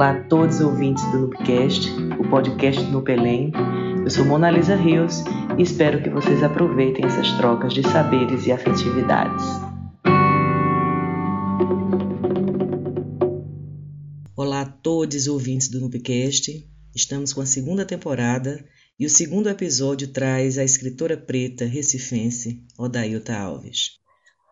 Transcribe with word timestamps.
Olá 0.00 0.12
a 0.12 0.24
todos 0.24 0.56
os 0.56 0.62
ouvintes 0.62 1.04
do 1.12 1.18
Nupcast, 1.18 1.90
o 2.18 2.30
podcast 2.30 2.82
do 2.84 2.90
Nupelém. 2.90 3.52
Eu 4.02 4.08
sou 4.08 4.24
Mona 4.24 4.50
Lisa 4.50 4.74
Rios 4.74 5.22
e 5.58 5.62
espero 5.62 6.02
que 6.02 6.08
vocês 6.08 6.42
aproveitem 6.42 7.04
essas 7.04 7.30
trocas 7.32 7.74
de 7.74 7.82
saberes 7.82 8.46
e 8.46 8.50
afetividades. 8.50 9.44
Olá 14.34 14.62
a 14.62 14.64
todos 14.64 15.16
os 15.16 15.28
ouvintes 15.28 15.68
do 15.68 15.78
Nupcast. 15.80 16.66
Estamos 16.96 17.34
com 17.34 17.42
a 17.42 17.46
segunda 17.46 17.84
temporada 17.84 18.64
e 18.98 19.04
o 19.04 19.10
segundo 19.10 19.50
episódio 19.50 20.08
traz 20.08 20.56
a 20.56 20.64
escritora 20.64 21.18
preta 21.18 21.66
recifense 21.66 22.64
Odailta 22.78 23.36
Alves. 23.36 23.98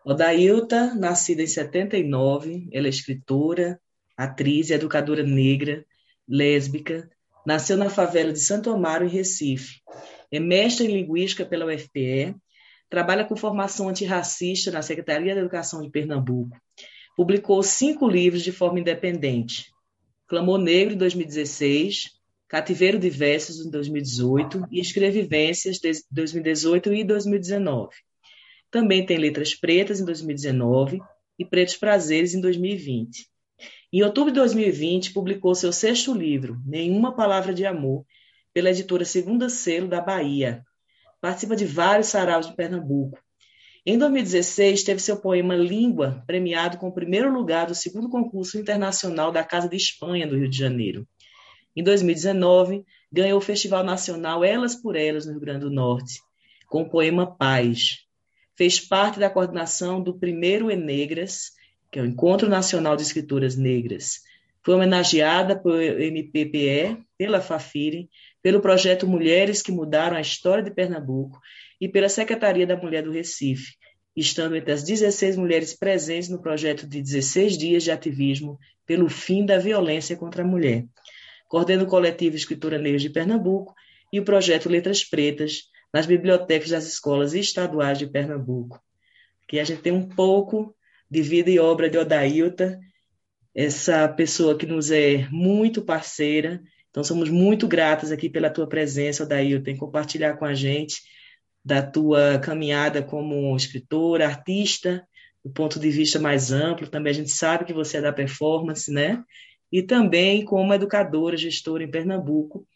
Odailta, 0.05 0.93
nascida 0.93 1.41
em 1.41 1.47
79, 1.47 2.69
ela 2.71 2.85
é 2.85 2.89
escritora, 2.91 3.79
atriz 4.19 4.69
e 4.69 4.73
educadora 4.73 5.23
negra, 5.23 5.85
lésbica, 6.27 7.09
nasceu 7.45 7.77
na 7.77 7.89
favela 7.89 8.33
de 8.33 8.39
Santo 8.41 8.69
Amaro, 8.69 9.05
em 9.05 9.09
Recife. 9.09 9.79
É 10.29 10.41
mestra 10.41 10.85
em 10.85 10.91
linguística 10.91 11.45
pela 11.45 11.73
UFPE, 11.73 12.35
trabalha 12.89 13.23
com 13.23 13.37
formação 13.37 13.87
antirracista 13.87 14.71
na 14.71 14.81
Secretaria 14.81 15.33
de 15.33 15.39
Educação 15.39 15.81
de 15.81 15.89
Pernambuco. 15.89 16.57
Publicou 17.15 17.63
cinco 17.63 18.09
livros 18.09 18.43
de 18.43 18.51
forma 18.51 18.81
independente. 18.81 19.71
Clamor 20.27 20.59
Negro, 20.59 20.95
em 20.95 20.97
2016, 20.97 22.11
Cativeiro 22.49 22.99
de 22.99 23.09
Versos, 23.09 23.65
em 23.65 23.69
2018, 23.69 24.67
e 24.69 24.81
Escrevivências, 24.81 25.77
de 25.77 25.91
2018 26.11 26.93
e 26.93 27.03
2019. 27.05 27.95
Também 28.69 29.05
tem 29.05 29.17
Letras 29.17 29.55
Pretas, 29.55 30.01
em 30.01 30.05
2019, 30.05 30.99
e 31.37 31.45
Pretos 31.45 31.77
Prazeres, 31.77 32.33
em 32.33 32.41
2020. 32.41 33.29
Em 33.91 34.03
outubro 34.03 34.31
de 34.31 34.39
2020, 34.39 35.13
publicou 35.13 35.55
seu 35.55 35.73
sexto 35.73 36.13
livro, 36.13 36.61
Nenhuma 36.63 37.15
Palavra 37.15 37.51
de 37.51 37.65
Amor, 37.65 38.05
pela 38.53 38.69
editora 38.69 39.03
Segunda 39.03 39.49
Selo 39.49 39.87
da 39.87 39.99
Bahia. 39.99 40.63
Participa 41.19 41.55
de 41.55 41.65
vários 41.65 42.07
saraus 42.07 42.47
de 42.47 42.55
Pernambuco. 42.55 43.17
Em 43.83 43.97
2016, 43.97 44.83
teve 44.83 44.99
seu 44.99 45.17
poema 45.17 45.55
Língua 45.55 46.23
premiado 46.27 46.77
com 46.77 46.89
o 46.89 46.93
primeiro 46.93 47.33
lugar 47.33 47.65
do 47.65 47.73
segundo 47.73 48.09
concurso 48.09 48.59
internacional 48.59 49.31
da 49.31 49.43
Casa 49.43 49.67
de 49.67 49.75
Espanha, 49.75 50.27
do 50.27 50.37
Rio 50.37 50.49
de 50.49 50.57
Janeiro. 50.57 51.07
Em 51.75 51.83
2019, 51.83 52.85
ganhou 53.11 53.39
o 53.39 53.41
Festival 53.41 53.83
Nacional 53.83 54.43
Elas 54.43 54.75
por 54.75 54.95
Elas, 54.95 55.25
no 55.25 55.31
Rio 55.31 55.41
Grande 55.41 55.61
do 55.61 55.71
Norte, 55.71 56.21
com 56.67 56.83
o 56.83 56.89
poema 56.89 57.25
Paz. 57.25 58.05
Fez 58.55 58.79
parte 58.79 59.19
da 59.19 59.31
coordenação 59.31 59.99
do 59.99 60.19
primeiro 60.19 60.69
Enegras, 60.69 61.57
que 61.91 61.99
é 61.99 62.01
o 62.01 62.05
Encontro 62.05 62.49
Nacional 62.49 62.95
de 62.95 63.03
Escritoras 63.03 63.55
Negras. 63.55 64.21
Foi 64.63 64.75
homenageada 64.75 65.57
pelo 65.57 65.81
MPPE, 65.81 66.97
pela 67.17 67.41
Fafiri, 67.41 68.09
pelo 68.41 68.61
projeto 68.61 69.07
Mulheres 69.07 69.61
que 69.61 69.71
Mudaram 69.71 70.17
a 70.17 70.21
História 70.21 70.63
de 70.63 70.71
Pernambuco 70.71 71.39
e 71.79 71.87
pela 71.87 72.09
Secretaria 72.09 72.67
da 72.67 72.77
Mulher 72.77 73.03
do 73.03 73.11
Recife, 73.11 73.75
estando 74.15 74.55
entre 74.55 74.71
as 74.71 74.83
16 74.83 75.37
mulheres 75.37 75.73
presentes 75.73 76.29
no 76.29 76.41
projeto 76.41 76.87
de 76.87 77.01
16 77.01 77.57
dias 77.57 77.83
de 77.83 77.91
ativismo 77.91 78.59
pelo 78.85 79.09
fim 79.09 79.45
da 79.45 79.57
violência 79.57 80.15
contra 80.15 80.43
a 80.43 80.47
mulher 80.47 80.85
coordena 81.49 81.83
o 81.83 81.87
coletivo 81.87 82.35
Escritura 82.35 82.77
Negra 82.77 82.99
de 82.99 83.09
Pernambuco 83.09 83.73
e 84.13 84.19
o 84.19 84.23
projeto 84.23 84.69
Letras 84.69 85.03
Pretas 85.03 85.63
nas 85.91 86.05
bibliotecas 86.05 86.69
das 86.69 86.85
escolas 86.85 87.33
estaduais 87.33 87.97
de 87.97 88.05
Pernambuco. 88.05 88.79
Que 89.47 89.59
a 89.59 89.63
gente 89.63 89.81
tem 89.81 89.91
um 89.91 90.07
pouco 90.07 90.75
de 91.09 91.21
vida 91.21 91.49
e 91.49 91.59
obra 91.59 91.89
de 91.89 91.97
Odailta, 91.97 92.79
essa 93.55 94.07
pessoa 94.07 94.57
que 94.57 94.65
nos 94.65 94.91
é 94.91 95.27
muito 95.31 95.81
parceira. 95.81 96.61
Então, 96.89 97.03
somos 97.03 97.29
muito 97.29 97.67
gratas 97.67 98.11
aqui 98.11 98.29
pela 98.29 98.49
tua 98.49 98.67
presença, 98.67 99.23
Odailta, 99.23 99.71
em 99.71 99.77
compartilhar 99.77 100.37
com 100.37 100.45
a 100.45 100.53
gente 100.53 101.01
da 101.63 101.81
tua 101.81 102.39
caminhada 102.39 103.03
como 103.03 103.55
escritora, 103.55 104.25
artista, 104.25 105.05
do 105.43 105.51
ponto 105.51 105.79
de 105.79 105.89
vista 105.89 106.19
mais 106.19 106.51
amplo. 106.51 106.87
Também 106.87 107.11
a 107.11 107.15
gente 107.15 107.31
sabe 107.31 107.65
que 107.65 107.73
você 107.73 107.97
é 107.97 108.01
da 108.01 108.13
performance, 108.13 108.91
né? 108.91 109.23
e 109.71 109.83
também 109.83 110.43
como 110.43 110.73
educadora, 110.73 111.37
gestora 111.37 111.83
em 111.83 111.91
Pernambuco, 111.91 112.67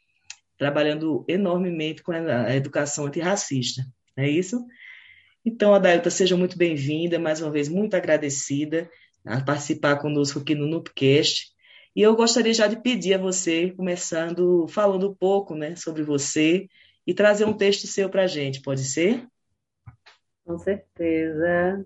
trabalhando 0.57 1.25
enormemente 1.28 2.03
com 2.03 2.12
a 2.12 2.56
educação 2.56 3.07
antirracista. 3.07 3.84
É 4.16 4.30
isso? 4.30 4.63
Então, 5.46 5.74
Adailta, 5.74 6.09
seja 6.09 6.38
muito 6.38 6.58
bem-vinda, 6.58 7.20
mais 7.20 7.42
uma 7.42 7.52
vez 7.52 7.68
muito 7.68 7.96
agradecida 7.96 8.90
a 9.26 9.42
participar 9.42 9.98
conosco 9.98 10.40
aqui 10.40 10.56
no 10.56 10.66
Nupcast. 10.66 11.52
E 11.94 12.02
eu 12.02 12.16
gostaria 12.16 12.54
já 12.54 12.66
de 12.66 12.81
pedir 12.81 13.16
a 13.16 13.18
você, 13.18 13.72
começando 13.72 14.66
falando 14.70 15.09
um 15.09 15.14
pouco 15.14 15.54
né, 15.54 15.76
sobre 15.76 16.02
você 16.02 16.68
e 17.06 17.14
trazer 17.14 17.44
um 17.44 17.54
texto 17.54 17.86
seu 17.88 18.09
para 18.09 18.24
a 18.24 18.28
gente, 18.28 18.62
pode 18.62 18.86
ser? 18.86 19.28
Com 20.46 20.58
certeza. 20.58 21.86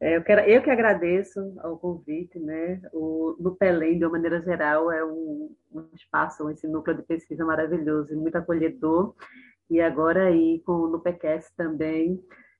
É, 0.00 0.16
eu, 0.16 0.22
quero, 0.22 0.40
eu 0.42 0.62
que 0.62 0.70
agradeço 0.70 1.54
ao 1.58 1.78
convite, 1.78 2.38
né? 2.38 2.80
O, 2.90 3.36
no 3.38 3.54
Pelém, 3.54 3.98
de 3.98 4.04
uma 4.06 4.12
maneira 4.12 4.40
geral, 4.40 4.90
é 4.90 5.04
um, 5.04 5.54
um 5.72 5.88
espaço, 5.94 6.48
esse 6.48 6.66
núcleo 6.66 6.96
de 6.96 7.02
pesquisa 7.02 7.44
maravilhoso, 7.44 8.16
muito 8.16 8.36
acolhedor. 8.36 9.14
E 9.70 9.78
agora 9.80 10.28
aí 10.28 10.62
com 10.64 10.72
o 10.72 10.88
NUPECast 10.88 11.54
também, 11.54 12.18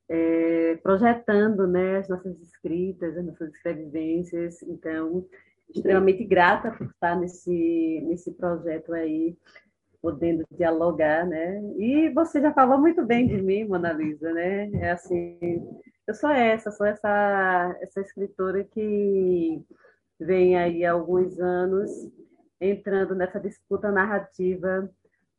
é, 0.08 0.76
projetando 0.82 1.66
né, 1.66 1.98
as 1.98 2.08
nossas 2.08 2.40
escritas, 2.40 3.16
as 3.16 3.24
nossas 3.24 3.54
escrevivências. 3.54 4.62
Então, 4.62 5.26
extremamente 5.74 6.24
grata 6.24 6.70
por 6.70 6.86
estar 6.86 7.16
nesse, 7.16 8.02
nesse 8.06 8.32
projeto 8.32 8.92
aí, 8.92 9.36
podendo 10.00 10.44
dialogar, 10.50 11.26
né? 11.26 11.62
E 11.78 12.10
você 12.10 12.40
já 12.40 12.52
falou 12.52 12.78
muito 12.78 13.04
bem 13.04 13.26
de 13.26 13.40
mim, 13.40 13.64
Mona 13.64 13.92
Lisa, 13.92 14.32
né? 14.32 14.70
É 14.74 14.90
assim, 14.90 15.38
eu 16.06 16.14
sou 16.14 16.30
essa, 16.30 16.70
sou 16.70 16.86
essa, 16.86 17.76
essa 17.80 18.00
escritora 18.00 18.62
que 18.64 19.62
vem 20.20 20.58
aí 20.58 20.84
há 20.84 20.92
alguns 20.92 21.40
anos 21.40 21.90
entrando 22.60 23.14
nessa 23.14 23.40
disputa 23.40 23.90
narrativa 23.90 24.90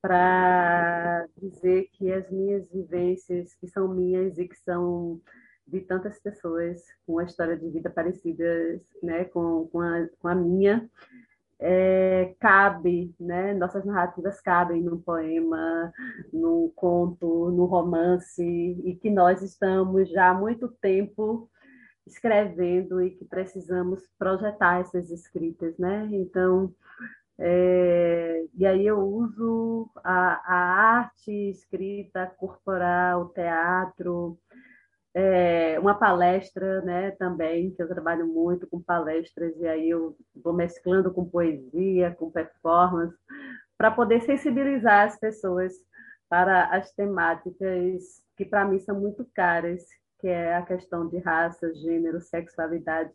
para 0.06 1.26
dizer 1.36 1.90
que 1.94 2.14
as 2.14 2.30
minhas 2.30 2.70
vivências, 2.70 3.56
que 3.56 3.68
são 3.68 3.88
minhas 3.88 4.38
e 4.38 4.48
que 4.48 4.56
são 4.58 5.20
de 5.68 5.82
tantas 5.82 6.20
pessoas 6.20 6.80
com 7.04 7.14
uma 7.14 7.24
história 7.24 7.58
de 7.58 7.68
vida 7.72 7.90
parecida 7.90 8.80
né, 9.02 9.26
com, 9.26 9.68
com, 9.72 9.80
a, 9.80 10.08
com 10.20 10.28
a 10.28 10.36
minha, 10.36 10.88
é, 11.60 12.36
cabe, 12.40 13.16
né? 13.20 13.56
Nossas 13.56 13.84
narrativas 13.84 14.40
cabem 14.42 14.84
num 14.84 15.02
poema, 15.02 15.92
num 16.32 16.72
conto, 16.76 17.50
num 17.50 17.66
romance, 17.66 18.44
e 18.44 18.96
que 19.02 19.10
nós 19.10 19.42
estamos 19.42 20.08
já 20.12 20.30
há 20.30 20.34
muito 20.36 20.68
tempo 20.80 21.50
escrevendo 22.06 23.02
e 23.02 23.10
que 23.10 23.26
precisamos 23.26 24.04
projetar 24.20 24.82
essas 24.82 25.10
escritas, 25.10 25.76
né? 25.80 26.08
Então, 26.12 26.72
é, 27.38 28.46
e 28.53 28.66
aí 28.66 28.85
eu 28.85 29.00
uso 29.00 29.90
a, 30.03 30.41
a 30.46 30.56
arte 31.00 31.31
escrita 31.50 32.28
corporal, 32.38 33.29
teatro, 33.29 34.40
é, 35.13 35.79
uma 35.79 35.95
palestra, 35.95 36.81
né, 36.81 37.12
também, 37.12 37.72
que 37.72 37.81
eu 37.81 37.88
trabalho 37.88 38.28
muito 38.28 38.68
com 38.68 38.81
palestras, 38.81 39.57
e 39.59 39.68
aí 39.68 39.90
eu 39.90 40.16
vou 40.44 40.53
mesclando 40.53 41.13
com 41.13 41.25
poesia, 41.29 42.16
com 42.18 42.31
performance, 42.31 43.16
para 43.78 43.91
poder 43.91 44.22
sensibilizar 44.22 45.06
as 45.06 45.18
pessoas 45.19 45.74
para 46.29 46.66
as 46.66 46.91
temáticas 46.94 48.24
que 48.35 48.45
para 48.45 48.66
mim 48.66 48.79
são 48.79 49.00
muito 49.00 49.25
caras, 49.34 49.84
que 50.19 50.28
é 50.28 50.56
a 50.56 50.62
questão 50.62 51.07
de 51.07 51.18
raça, 51.19 51.74
gênero, 51.75 52.19
sexualidade. 52.19 53.13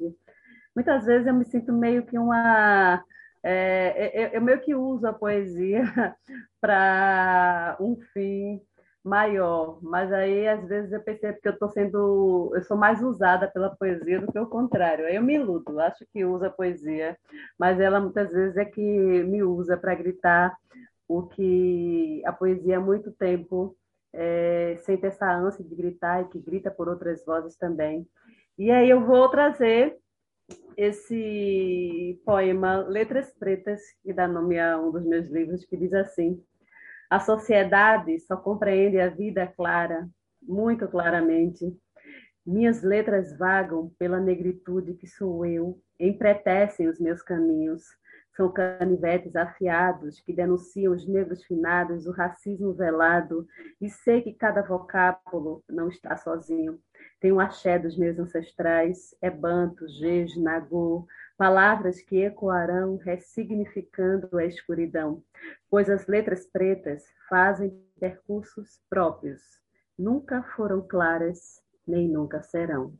Muitas 0.74 1.04
vezes 1.04 1.26
eu 1.26 1.34
me 1.34 1.44
sinto 1.44 1.72
meio 1.72 2.04
que 2.06 2.18
uma 2.18 3.02
é, 3.42 4.24
eu, 4.26 4.28
eu, 4.34 4.42
meio 4.42 4.60
que 4.60 4.74
uso 4.74 5.06
a 5.06 5.12
poesia 5.12 5.82
para 6.60 7.76
um 7.80 7.96
fim 8.12 8.60
maior, 9.02 9.78
mas 9.82 10.12
aí 10.12 10.46
às 10.46 10.66
vezes 10.68 10.92
eu 10.92 11.02
percebo 11.02 11.40
que 11.40 11.48
eu 11.48 11.52
estou 11.52 11.68
sendo, 11.70 12.52
eu 12.54 12.62
sou 12.62 12.76
mais 12.76 13.02
usada 13.02 13.48
pela 13.50 13.74
poesia 13.74 14.20
do 14.20 14.30
que 14.30 14.38
o 14.38 14.46
contrário. 14.46 15.06
Aí 15.06 15.16
eu 15.16 15.22
me 15.22 15.34
iludo, 15.36 15.80
acho 15.80 16.04
que 16.12 16.24
usa 16.24 16.48
a 16.48 16.50
poesia, 16.50 17.16
mas 17.58 17.80
ela 17.80 17.98
muitas 18.00 18.30
vezes 18.30 18.56
é 18.56 18.64
que 18.64 18.80
me 19.24 19.42
usa 19.42 19.76
para 19.76 19.94
gritar 19.94 20.54
o 21.08 21.26
que 21.26 22.22
a 22.26 22.32
poesia 22.32 22.76
há 22.76 22.80
muito 22.80 23.10
tempo 23.12 23.76
é, 24.12 24.76
sente 24.82 25.06
essa 25.06 25.32
ânsia 25.32 25.64
de 25.64 25.74
gritar 25.74 26.22
e 26.22 26.28
que 26.28 26.38
grita 26.38 26.70
por 26.70 26.88
outras 26.88 27.24
vozes 27.24 27.56
também. 27.56 28.06
E 28.58 28.70
aí 28.70 28.90
eu 28.90 29.04
vou 29.06 29.28
trazer 29.30 29.96
esse 30.76 32.20
poema 32.24 32.78
Letras 32.78 33.32
Pretas, 33.38 33.80
que 34.02 34.12
dá 34.12 34.26
nome 34.26 34.58
a 34.58 34.78
um 34.78 34.90
dos 34.90 35.04
meus 35.04 35.28
livros, 35.28 35.64
que 35.64 35.76
diz 35.76 35.92
assim: 35.92 36.42
a 37.10 37.18
sociedade 37.18 38.18
só 38.20 38.36
compreende 38.36 39.00
a 39.00 39.08
vida 39.08 39.46
clara, 39.46 40.08
muito 40.40 40.86
claramente. 40.86 41.76
Minhas 42.46 42.82
letras 42.82 43.36
vagam 43.36 43.92
pela 43.98 44.20
negritude 44.20 44.94
que 44.94 45.06
sou 45.06 45.44
eu, 45.44 45.80
empretecem 45.98 46.88
os 46.88 47.00
meus 47.00 47.20
caminhos. 47.22 47.82
São 48.36 48.50
canivetes 48.52 49.34
afiados 49.34 50.20
que 50.20 50.32
denunciam 50.32 50.94
os 50.94 51.06
negros 51.06 51.44
finados, 51.44 52.06
o 52.06 52.12
racismo 52.12 52.72
velado, 52.72 53.46
e 53.80 53.90
sei 53.90 54.22
que 54.22 54.32
cada 54.32 54.62
vocábulo 54.62 55.64
não 55.68 55.88
está 55.88 56.16
sozinho. 56.16 56.78
Tem 57.20 57.30
um 57.30 57.38
axé 57.38 57.78
dos 57.78 57.98
meus 57.98 58.18
ancestrais, 58.18 59.14
é 59.20 59.30
banto, 59.30 59.86
jeje, 59.88 60.40
nagô, 60.40 61.06
palavras 61.36 62.00
que 62.00 62.16
ecoarão, 62.22 62.96
ressignificando 62.96 64.38
a 64.38 64.44
escuridão, 64.44 65.22
pois 65.70 65.90
as 65.90 66.06
letras 66.06 66.46
pretas 66.46 67.04
fazem 67.28 67.78
percursos 68.00 68.80
próprios, 68.88 69.40
nunca 69.98 70.42
foram 70.56 70.80
claras, 70.80 71.62
nem 71.86 72.08
nunca 72.08 72.42
serão. 72.42 72.94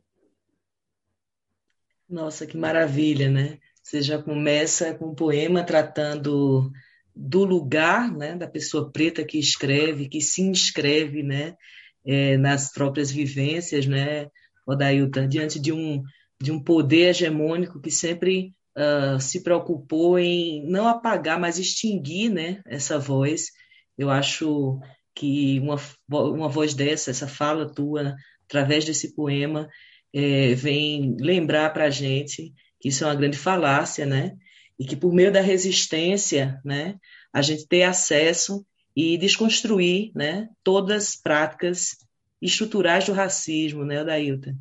Nossa, 2.07 2.45
que 2.45 2.57
maravilha, 2.57 3.29
né? 3.29 3.57
Você 3.81 4.01
já 4.01 4.21
começa 4.21 4.93
com 4.93 5.07
um 5.07 5.15
poema 5.15 5.63
tratando 5.63 6.71
do 7.15 7.43
lugar, 7.43 8.11
né, 8.11 8.35
da 8.35 8.47
pessoa 8.47 8.91
preta 8.91 9.23
que 9.23 9.39
escreve, 9.39 10.07
que 10.07 10.21
se 10.21 10.41
inscreve, 10.41 11.23
né, 11.23 11.55
é, 12.05 12.37
nas 12.37 12.71
próprias 12.71 13.11
vivências, 13.11 13.85
né, 13.85 14.27
Odailton, 14.65 15.27
diante 15.27 15.59
de 15.59 15.71
um 15.71 16.03
de 16.41 16.51
um 16.51 16.59
poder 16.59 17.09
hegemônico 17.09 17.79
que 17.79 17.91
sempre 17.91 18.55
uh, 18.75 19.19
se 19.21 19.43
preocupou 19.43 20.17
em 20.17 20.67
não 20.67 20.87
apagar, 20.87 21.39
mas 21.39 21.59
extinguir, 21.59 22.29
né, 22.29 22.61
essa 22.65 22.97
voz. 22.97 23.51
Eu 23.95 24.09
acho 24.09 24.79
que 25.13 25.59
uma, 25.59 25.79
uma 26.09 26.49
voz 26.49 26.73
dessa, 26.73 27.11
essa 27.11 27.27
fala 27.27 27.71
tua, 27.71 28.15
através 28.45 28.83
desse 28.85 29.13
poema, 29.13 29.69
é, 30.13 30.55
vem 30.55 31.15
lembrar 31.19 31.71
para 31.71 31.85
a 31.85 31.89
gente 31.89 32.53
que 32.79 32.89
isso 32.89 33.03
é 33.03 33.07
uma 33.07 33.15
grande 33.15 33.37
falácia, 33.37 34.05
né? 34.05 34.35
E 34.79 34.85
que 34.85 34.95
por 34.95 35.13
meio 35.13 35.31
da 35.31 35.41
resistência, 35.41 36.59
né, 36.65 36.95
a 37.31 37.41
gente 37.41 37.67
ter 37.67 37.83
acesso 37.83 38.65
e 38.95 39.17
desconstruir, 39.17 40.11
né, 40.15 40.49
todas 40.63 41.03
as 41.03 41.15
práticas 41.15 41.97
estruturais 42.41 43.05
do 43.05 43.13
racismo, 43.13 43.85
né, 43.85 44.01
Odailton? 44.01 44.55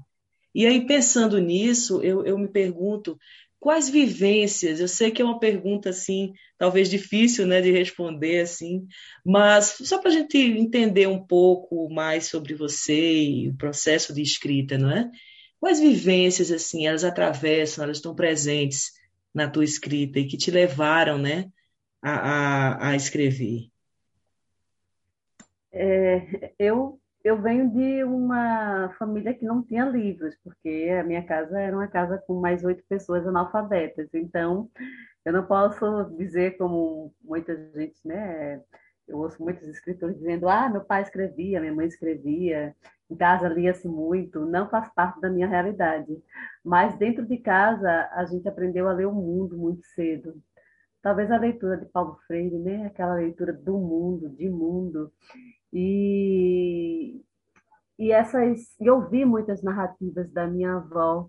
E 0.55 0.67
aí, 0.67 0.87
pensando 0.87 1.39
nisso, 1.39 2.01
eu, 2.03 2.25
eu 2.25 2.37
me 2.37 2.49
pergunto 2.49 3.19
quais 3.61 3.89
vivências, 3.89 4.81
eu 4.81 4.89
sei 4.89 5.11
que 5.11 5.21
é 5.21 5.25
uma 5.25 5.39
pergunta, 5.39 5.91
assim, 5.91 6.33
talvez 6.59 6.89
difícil, 6.89 7.47
né, 7.47 7.61
de 7.61 7.71
responder, 7.71 8.41
assim, 8.41 8.87
mas 9.25 9.77
só 9.83 9.99
para 9.99 10.11
a 10.11 10.15
gente 10.15 10.39
entender 10.39 11.07
um 11.07 11.25
pouco 11.25 11.89
mais 11.91 12.27
sobre 12.27 12.55
você 12.55 13.23
e 13.23 13.49
o 13.49 13.57
processo 13.57 14.15
de 14.15 14.23
escrita, 14.23 14.79
não 14.79 14.91
é? 14.91 15.11
Quais 15.61 15.79
vivências, 15.79 16.51
assim, 16.51 16.87
elas 16.87 17.05
atravessam, 17.05 17.85
elas 17.85 17.99
estão 17.99 18.15
presentes 18.15 18.93
na 19.33 19.49
tua 19.49 19.63
escrita 19.63 20.19
e 20.19 20.27
que 20.27 20.39
te 20.39 20.51
levaram, 20.51 21.19
né, 21.19 21.51
a, 22.03 22.89
a, 22.89 22.91
a 22.91 22.97
escrever? 22.97 23.69
É, 25.73 26.53
eu, 26.59 27.01
eu 27.25 27.41
venho 27.41 27.71
de 27.71 28.05
uma 28.05 28.95
família 28.99 29.35
que 29.35 29.45
não 29.45 29.63
tinha 29.63 29.85
livros, 29.85 30.35
porque 30.43 30.89
a 30.99 31.05
minha 31.05 31.25
casa 31.25 31.59
era 31.61 31.77
uma 31.77 31.89
casa 31.89 32.19
com 32.27 32.41
mais 32.41 32.65
oito 32.65 32.83
pessoas 32.89 33.27
analfabetas. 33.27 34.09
Então, 34.15 34.71
eu 35.25 35.33
não 35.33 35.47
posso 35.47 36.05
dizer 36.17 36.57
como 36.57 37.15
muita 37.23 37.57
gente, 37.75 37.97
né? 38.05 38.63
Eu 39.07 39.19
ouço 39.19 39.43
muitos 39.43 39.67
escritores 39.69 40.17
dizendo: 40.19 40.49
ah, 40.49 40.69
meu 40.69 40.85
pai 40.85 41.03
escrevia, 41.03 41.61
minha 41.61 41.75
mãe 41.75 41.87
escrevia 41.87 42.75
em 43.11 43.17
casa 43.17 43.49
lia-se 43.49 43.89
muito, 43.89 44.47
não 44.47 44.69
faz 44.71 44.89
parte 44.95 45.21
da 45.21 45.29
minha 45.29 45.49
realidade. 45.49 46.17
Mas 46.65 46.97
dentro 46.97 47.27
de 47.27 47.39
casa 47.39 48.09
a 48.13 48.25
gente 48.25 48.49
aprendeu 48.49 48.89
a 48.89 48.93
ler 48.93 49.07
o 49.07 49.13
mundo 49.13 49.59
muito 49.59 49.85
cedo. 49.89 50.41
Talvez 51.03 51.31
a 51.31 51.39
leitura 51.39 51.77
de 51.77 51.87
Paulo 51.87 52.19
Freire, 52.27 52.57
né? 52.59 52.87
Aquela 52.87 53.15
leitura 53.15 53.53
do 53.53 53.79
mundo, 53.79 54.29
de 54.29 54.49
mundo. 54.49 55.13
E 55.73 57.21
e 57.99 58.13
essas 58.13 58.75
e 58.81 58.89
ouvi 58.89 59.27
muitas 59.27 59.63
narrativas 59.63 60.33
da 60.33 60.47
minha 60.47 60.77
avó, 60.77 61.29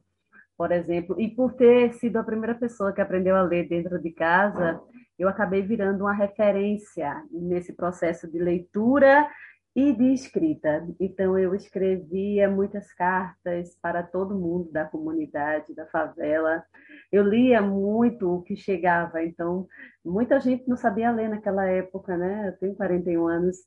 por 0.58 0.72
exemplo, 0.72 1.20
e 1.20 1.28
por 1.28 1.54
ter 1.54 1.92
sido 1.96 2.18
a 2.18 2.24
primeira 2.24 2.56
pessoa 2.56 2.94
que 2.94 3.02
aprendeu 3.02 3.36
a 3.36 3.42
ler 3.42 3.68
dentro 3.68 4.00
de 4.00 4.10
casa, 4.12 4.80
eu 5.20 5.28
acabei 5.28 5.62
virando 5.62 6.06
uma 6.06 6.14
referência 6.14 7.24
nesse 7.30 7.74
processo 7.74 8.26
de 8.32 8.40
leitura 8.40 9.30
e 9.76 9.94
de 9.94 10.14
escrita. 10.14 10.86
Então, 11.00 11.38
eu 11.38 11.56
escrevia 11.56 12.50
muitas 12.50 12.94
cartas 12.94 13.78
para 13.82 14.04
todo 14.04 14.38
mundo 14.38 14.72
da 14.72 14.86
comunidade, 14.86 15.74
da 15.74 15.86
favela. 15.88 16.64
Eu 17.12 17.24
lia 17.24 17.62
muito 17.62 18.30
o 18.30 18.42
que 18.42 18.56
chegava. 18.56 19.24
Então, 19.24 19.68
muita 20.04 20.40
gente 20.40 20.68
não 20.68 20.76
sabia 20.76 21.12
ler 21.12 21.30
naquela 21.30 21.66
época, 21.66 22.18
né? 22.18 22.50
Eu 22.50 22.58
tenho 22.58 22.76
41 22.76 23.28
anos. 23.28 23.58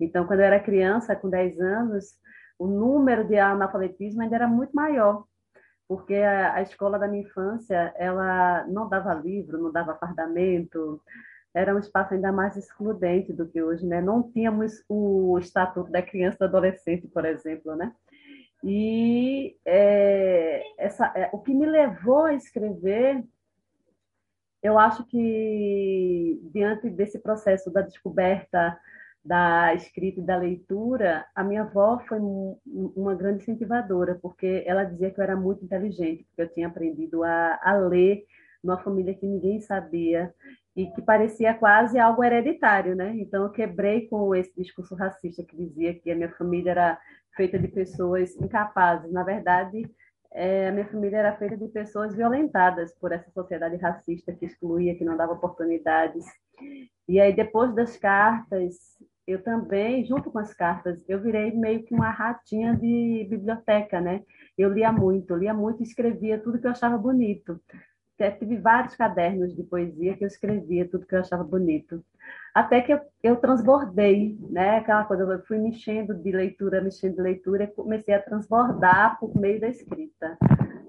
Então, 0.00 0.26
quando 0.26 0.40
eu 0.40 0.46
era 0.46 0.60
criança, 0.60 1.14
com 1.14 1.30
10 1.30 1.60
anos, 1.60 2.06
o 2.58 2.66
número 2.66 3.26
de 3.26 3.38
analfabetismo 3.38 4.22
ainda 4.22 4.36
era 4.36 4.48
muito 4.48 4.72
maior. 4.72 5.24
Porque 5.88 6.14
a, 6.14 6.62
escola 6.62 6.98
da 6.98 7.06
minha 7.06 7.22
infância, 7.22 7.92
ela 7.96 8.66
não 8.66 8.88
dava 8.88 9.14
livro, 9.14 9.58
não 9.58 9.70
dava 9.70 9.96
fardamento, 9.96 11.00
era 11.54 11.74
um 11.74 11.78
espaço 11.78 12.14
ainda 12.14 12.32
mais 12.32 12.56
excludente 12.56 13.32
do 13.32 13.46
que 13.46 13.62
hoje, 13.62 13.86
né? 13.86 14.00
Não 14.00 14.22
tínhamos 14.22 14.82
o 14.88 15.38
estatuto 15.38 15.90
da 15.90 16.02
criança 16.02 16.36
e 16.36 16.38
do 16.38 16.44
adolescente, 16.44 17.06
por 17.08 17.24
exemplo, 17.24 17.76
né? 17.76 17.92
E 18.64 19.56
é, 19.64 20.62
essa, 20.78 21.12
é, 21.16 21.28
o 21.32 21.38
que 21.38 21.52
me 21.52 21.66
levou 21.66 22.24
a 22.24 22.34
escrever, 22.34 23.22
eu 24.62 24.78
acho 24.78 25.04
que 25.06 26.40
diante 26.52 26.88
desse 26.88 27.18
processo 27.18 27.70
da 27.70 27.82
descoberta 27.82 28.78
da 29.24 29.72
escrita 29.74 30.20
e 30.20 30.24
da 30.24 30.36
leitura, 30.36 31.24
a 31.34 31.44
minha 31.44 31.62
avó 31.62 32.00
foi 32.08 32.18
uma 32.66 33.14
grande 33.14 33.42
incentivadora, 33.42 34.18
porque 34.20 34.64
ela 34.66 34.84
dizia 34.84 35.10
que 35.10 35.20
eu 35.20 35.22
era 35.22 35.36
muito 35.36 35.64
inteligente, 35.64 36.24
porque 36.24 36.42
eu 36.42 36.52
tinha 36.52 36.66
aprendido 36.66 37.22
a, 37.22 37.60
a 37.62 37.76
ler 37.76 38.24
numa 38.62 38.78
família 38.78 39.14
que 39.14 39.26
ninguém 39.26 39.60
sabia 39.60 40.34
e 40.74 40.86
que 40.86 41.02
parecia 41.02 41.54
quase 41.54 41.98
algo 41.98 42.24
hereditário, 42.24 42.94
né? 42.94 43.14
Então 43.16 43.42
eu 43.44 43.50
quebrei 43.50 44.06
com 44.08 44.34
esse 44.34 44.52
discurso 44.56 44.94
racista 44.94 45.44
que 45.44 45.56
dizia 45.56 45.94
que 45.94 46.10
a 46.10 46.14
minha 46.14 46.30
família 46.30 46.70
era 46.70 46.98
feita 47.36 47.58
de 47.58 47.68
pessoas 47.68 48.34
incapazes. 48.36 49.12
Na 49.12 49.22
verdade, 49.22 49.88
é, 50.32 50.68
a 50.68 50.72
minha 50.72 50.86
família 50.88 51.18
era 51.18 51.36
feita 51.36 51.56
de 51.56 51.68
pessoas 51.68 52.14
violentadas 52.14 52.94
por 52.98 53.12
essa 53.12 53.30
sociedade 53.30 53.76
racista 53.76 54.32
que 54.32 54.46
excluía, 54.46 54.94
que 54.96 55.04
não 55.04 55.16
dava 55.16 55.34
oportunidades. 55.34 56.24
E 57.06 57.20
aí 57.20 57.34
depois 57.34 57.74
das 57.74 57.96
cartas, 57.98 58.76
eu 59.26 59.42
também, 59.42 60.04
junto 60.06 60.30
com 60.30 60.38
as 60.38 60.54
cartas, 60.54 60.98
eu 61.06 61.20
virei 61.20 61.52
meio 61.52 61.84
que 61.84 61.94
uma 61.94 62.10
ratinha 62.10 62.74
de 62.74 63.26
biblioteca, 63.28 64.00
né? 64.00 64.22
Eu 64.56 64.72
lia 64.72 64.90
muito, 64.90 65.34
lia 65.34 65.52
muito 65.52 65.82
escrevia 65.82 66.38
tudo 66.38 66.58
que 66.58 66.66
eu 66.66 66.70
achava 66.70 66.96
bonito 66.96 67.60
tive 68.30 68.56
vários 68.56 68.94
cadernos 68.96 69.54
de 69.54 69.62
poesia 69.62 70.16
que 70.16 70.24
eu 70.24 70.28
escrevia 70.28 70.88
tudo 70.88 71.06
que 71.06 71.14
eu 71.14 71.20
achava 71.20 71.44
bonito. 71.44 72.04
Até 72.54 72.80
que 72.82 72.92
eu, 72.92 73.00
eu 73.22 73.36
transbordei, 73.36 74.38
né? 74.50 74.78
Aquela 74.78 75.04
coisa, 75.04 75.24
eu 75.24 75.44
fui 75.46 75.58
mexendo 75.58 76.14
de 76.14 76.30
leitura, 76.30 76.80
mexendo 76.80 77.16
de 77.16 77.22
leitura, 77.22 77.64
e 77.64 77.68
comecei 77.68 78.14
a 78.14 78.22
transbordar 78.22 79.18
por 79.18 79.34
meio 79.36 79.60
da 79.60 79.68
escrita, 79.68 80.36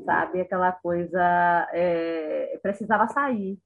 sabe? 0.06 0.42
Aquela 0.42 0.72
coisa 0.72 1.68
é, 1.72 2.60
precisava 2.62 3.08
sair. 3.08 3.58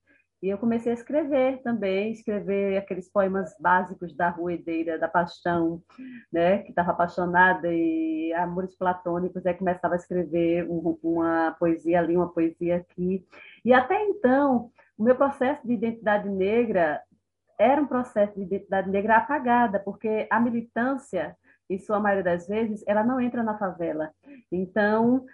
E 0.42 0.50
eu 0.50 0.58
comecei 0.60 0.92
a 0.92 0.96
escrever 0.96 1.64
também, 1.64 2.12
escrever 2.12 2.78
aqueles 2.78 3.10
poemas 3.10 3.56
básicos 3.60 4.16
da 4.16 4.30
Ruedeira, 4.30 5.00
da 5.00 5.08
Paixão, 5.08 5.82
né, 6.32 6.60
que 6.60 6.70
estava 6.70 6.92
apaixonada 6.92 7.68
e 7.74 8.32
amores 8.34 8.76
platônicos, 8.76 9.44
aí 9.48 9.56
começava 9.56 9.96
a 9.96 9.98
escrever 9.98 10.68
uma 10.70 11.56
poesia 11.60 12.00
ali, 12.00 12.16
uma 12.16 12.32
poesia 12.32 12.78
aqui. 12.78 13.26
E 13.64 13.74
até 13.74 14.04
então, 14.06 14.72
o 14.98 15.04
meu 15.04 15.16
processo 15.16 15.66
de 15.66 15.74
identidade 15.74 16.30
negra 16.30 17.02
era 17.60 17.82
um 17.82 17.88
processo 17.88 18.36
de 18.36 18.44
identidade 18.44 18.90
negra 18.90 19.18
apagada, 19.18 19.80
porque 19.80 20.28
a 20.30 20.40
militância, 20.40 21.36
em 21.70 21.78
sua 21.80 22.00
maioria 22.00 22.24
das 22.24 22.48
vezes, 22.48 22.84
ela 22.88 23.04
não 23.04 23.20
entra 23.20 23.44
na 23.44 23.58
favela. 23.58 24.12
Então, 24.52 25.26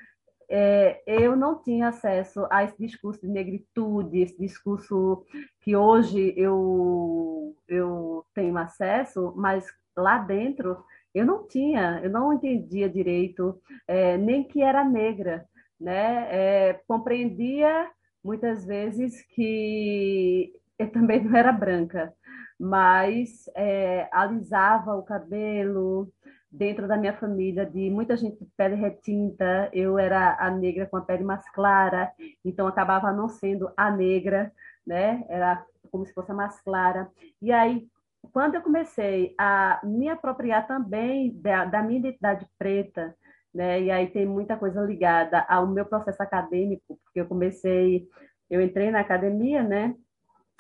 é, 0.50 1.02
eu 1.08 1.36
não 1.36 1.62
tinha 1.62 1.90
acesso 1.90 2.46
a 2.50 2.64
esse 2.64 2.78
discurso 2.78 3.22
de 3.22 3.28
negritude, 3.28 4.22
esse 4.22 4.38
discurso 4.38 5.26
que 5.62 5.76
hoje 5.76 6.34
eu, 6.38 7.56
eu 7.68 8.26
tenho 8.34 8.58
acesso, 8.58 9.34
mas 9.36 9.66
lá 9.96 10.18
dentro 10.18 10.84
eu 11.14 11.26
não 11.26 11.48
tinha, 11.48 12.00
eu 12.04 12.10
não 12.10 12.34
entendia 12.34 12.90
direito 12.90 13.60
é, 13.88 14.18
nem 14.18 14.44
que 14.44 14.62
era 14.62 14.84
negra, 14.84 15.46
né? 15.80 16.28
É, 16.32 16.82
compreendia 16.88 17.90
muitas 18.24 18.66
vezes 18.66 19.22
que 19.28 20.54
eu 20.80 20.92
também 20.92 21.24
não 21.24 21.36
era 21.36 21.52
branca, 21.52 22.14
mas 22.60 23.50
é, 23.56 24.08
alisava 24.12 24.96
o 24.96 25.04
cabelo, 25.04 26.12
dentro 26.54 26.88
da 26.88 26.96
minha 26.96 27.14
família 27.14 27.66
de 27.66 27.90
muita 27.90 28.16
gente 28.16 28.38
de 28.38 28.46
pele 28.56 28.76
retinta, 28.76 29.70
eu 29.74 29.98
era 29.98 30.38
a 30.40 30.52
negra 30.52 30.86
com 30.86 30.98
a 30.98 31.02
pele 31.02 31.24
mais 31.24 31.50
clara, 31.50 32.12
então 32.46 32.68
acabava 32.68 33.12
não 33.12 33.28
sendo 33.28 33.72
a 33.76 33.90
negra, 33.90 34.54
né? 34.86 35.26
Era 35.28 35.66
como 35.92 36.06
se 36.06 36.14
fosse 36.14 36.32
a 36.32 36.36
mais 36.36 36.62
clara. 36.62 37.10
E 37.42 37.52
aí, 37.52 37.88
quando 38.32 38.56
eu 38.56 38.62
comecei 38.62 39.34
a 39.38 39.82
me 39.84 40.08
apropriar 40.08 40.68
também 40.68 41.36
da, 41.42 41.66
da 41.66 41.82
minha 41.82 42.00
identidade 42.00 42.48
preta, 42.58 43.16
né? 43.54 43.82
E 43.82 43.92
aí 43.92 44.08
tem 44.08 44.26
muita 44.26 44.58
coisa 44.58 44.82
ligada 44.82 45.46
ao 45.48 45.68
meu 45.68 45.86
processo 45.86 46.22
acadêmico, 46.24 47.00
porque 47.04 47.22
eu 47.22 47.28
comecei, 47.28 48.08
eu 48.50 48.62
entrei 48.62 48.92
na 48.92 49.00
academia, 49.02 49.64
né? 49.64 49.96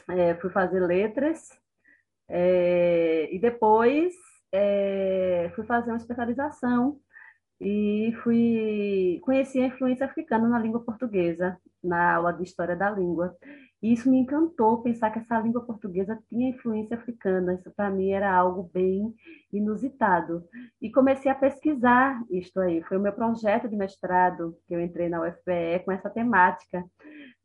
É, 0.09 0.35
fui 0.35 0.49
fazer 0.49 0.81
letras 0.81 1.49
é, 2.27 3.29
e 3.31 3.39
depois 3.39 4.13
é, 4.51 5.51
fui 5.55 5.65
fazer 5.65 5.91
uma 5.91 5.97
especialização 5.97 6.99
e 7.59 8.13
fui 8.23 9.19
conheci 9.23 9.59
a 9.59 9.67
influência 9.67 10.05
africana 10.05 10.47
na 10.47 10.59
língua 10.59 10.83
portuguesa 10.83 11.57
na 11.83 12.15
aula 12.15 12.33
de 12.33 12.43
história 12.43 12.75
da 12.75 12.89
língua. 12.89 13.35
E 13.83 13.91
isso 13.91 14.09
me 14.09 14.17
encantou 14.17 14.81
pensar 14.81 15.11
que 15.11 15.19
essa 15.19 15.37
língua 15.37 15.65
portuguesa 15.65 16.17
tinha 16.29 16.51
influência 16.51 16.95
africana. 16.95 17.55
Isso 17.55 17.69
para 17.75 17.89
mim 17.89 18.11
era 18.11 18.33
algo 18.33 18.71
bem 18.73 19.13
inusitado. 19.51 20.47
E 20.81 20.89
comecei 20.89 21.29
a 21.29 21.35
pesquisar 21.35 22.23
isto 22.31 22.61
aí. 22.61 22.81
Foi 22.83 22.95
o 22.95 23.01
meu 23.01 23.11
projeto 23.11 23.67
de 23.67 23.75
mestrado 23.75 24.57
que 24.65 24.73
eu 24.73 24.79
entrei 24.79 25.09
na 25.09 25.21
UFPE 25.21 25.83
com 25.83 25.91
essa 25.91 26.09
temática, 26.09 26.81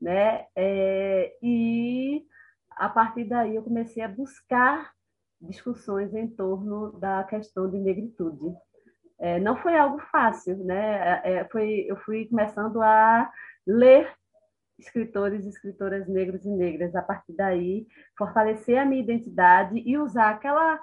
né? 0.00 0.46
É, 0.54 1.36
e 1.42 2.22
a 2.70 2.88
partir 2.88 3.24
daí 3.24 3.56
eu 3.56 3.64
comecei 3.64 4.04
a 4.04 4.08
buscar 4.08 4.92
discussões 5.40 6.14
em 6.14 6.28
torno 6.28 6.92
da 7.00 7.24
questão 7.24 7.68
de 7.68 7.80
negritude. 7.80 8.54
É, 9.18 9.40
não 9.40 9.56
foi 9.56 9.76
algo 9.76 9.98
fácil, 10.12 10.56
né? 10.58 11.20
É, 11.24 11.32
é 11.32 11.44
foi, 11.48 11.84
eu 11.88 11.96
fui 11.96 12.26
começando 12.26 12.80
a 12.80 13.28
ler 13.66 14.08
escritores 14.78 15.44
e 15.44 15.48
escritoras 15.48 16.06
negros 16.08 16.44
e 16.44 16.50
negras. 16.50 16.94
A 16.94 17.02
partir 17.02 17.32
daí, 17.34 17.86
fortalecer 18.16 18.78
a 18.78 18.84
minha 18.84 19.02
identidade 19.02 19.82
e 19.84 19.98
usar 19.98 20.30
aquela 20.30 20.80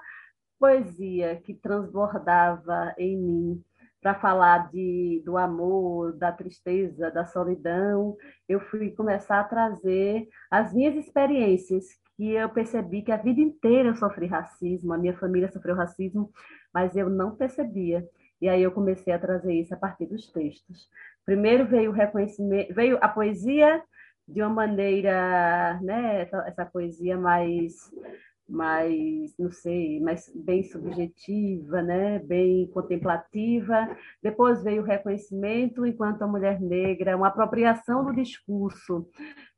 poesia 0.58 1.36
que 1.44 1.54
transbordava 1.54 2.94
em 2.98 3.16
mim 3.16 3.64
para 4.00 4.14
falar 4.14 4.70
de, 4.70 5.20
do 5.24 5.36
amor, 5.36 6.12
da 6.16 6.30
tristeza, 6.30 7.10
da 7.10 7.26
solidão. 7.26 8.16
Eu 8.48 8.60
fui 8.60 8.92
começar 8.92 9.40
a 9.40 9.44
trazer 9.44 10.28
as 10.50 10.72
minhas 10.72 10.94
experiências, 10.94 11.86
que 12.16 12.32
eu 12.32 12.48
percebi 12.48 13.02
que 13.02 13.12
a 13.12 13.16
vida 13.16 13.40
inteira 13.40 13.88
eu 13.88 13.96
sofri 13.96 14.26
racismo, 14.26 14.92
a 14.92 14.98
minha 14.98 15.16
família 15.18 15.50
sofreu 15.50 15.74
racismo, 15.74 16.30
mas 16.72 16.96
eu 16.96 17.10
não 17.10 17.34
percebia. 17.34 18.08
E 18.40 18.48
aí 18.48 18.62
eu 18.62 18.70
comecei 18.70 19.12
a 19.12 19.18
trazer 19.18 19.52
isso 19.54 19.74
a 19.74 19.76
partir 19.76 20.06
dos 20.06 20.30
textos. 20.30 20.88
Primeiro 21.26 21.66
veio 21.66 21.90
o 21.90 21.94
reconhecimento, 21.94 22.72
veio 22.72 22.98
a 23.02 23.08
poesia 23.08 23.82
de 24.26 24.40
uma 24.40 24.50
maneira, 24.50 25.78
né, 25.82 26.22
essa, 26.22 26.38
essa 26.48 26.64
poesia 26.64 27.18
mais 27.18 27.74
mais, 28.48 29.36
não 29.38 29.50
sei, 29.50 30.00
mais 30.00 30.30
bem 30.34 30.62
subjetiva, 30.62 31.82
né, 31.82 32.20
bem 32.20 32.68
contemplativa. 32.68 33.88
Depois 34.22 34.62
veio 34.62 34.82
o 34.82 34.84
reconhecimento 34.84 35.84
enquanto 35.84 36.22
a 36.22 36.28
mulher 36.28 36.60
negra, 36.60 37.16
uma 37.16 37.28
apropriação 37.28 38.04
do 38.04 38.14
discurso 38.14 39.08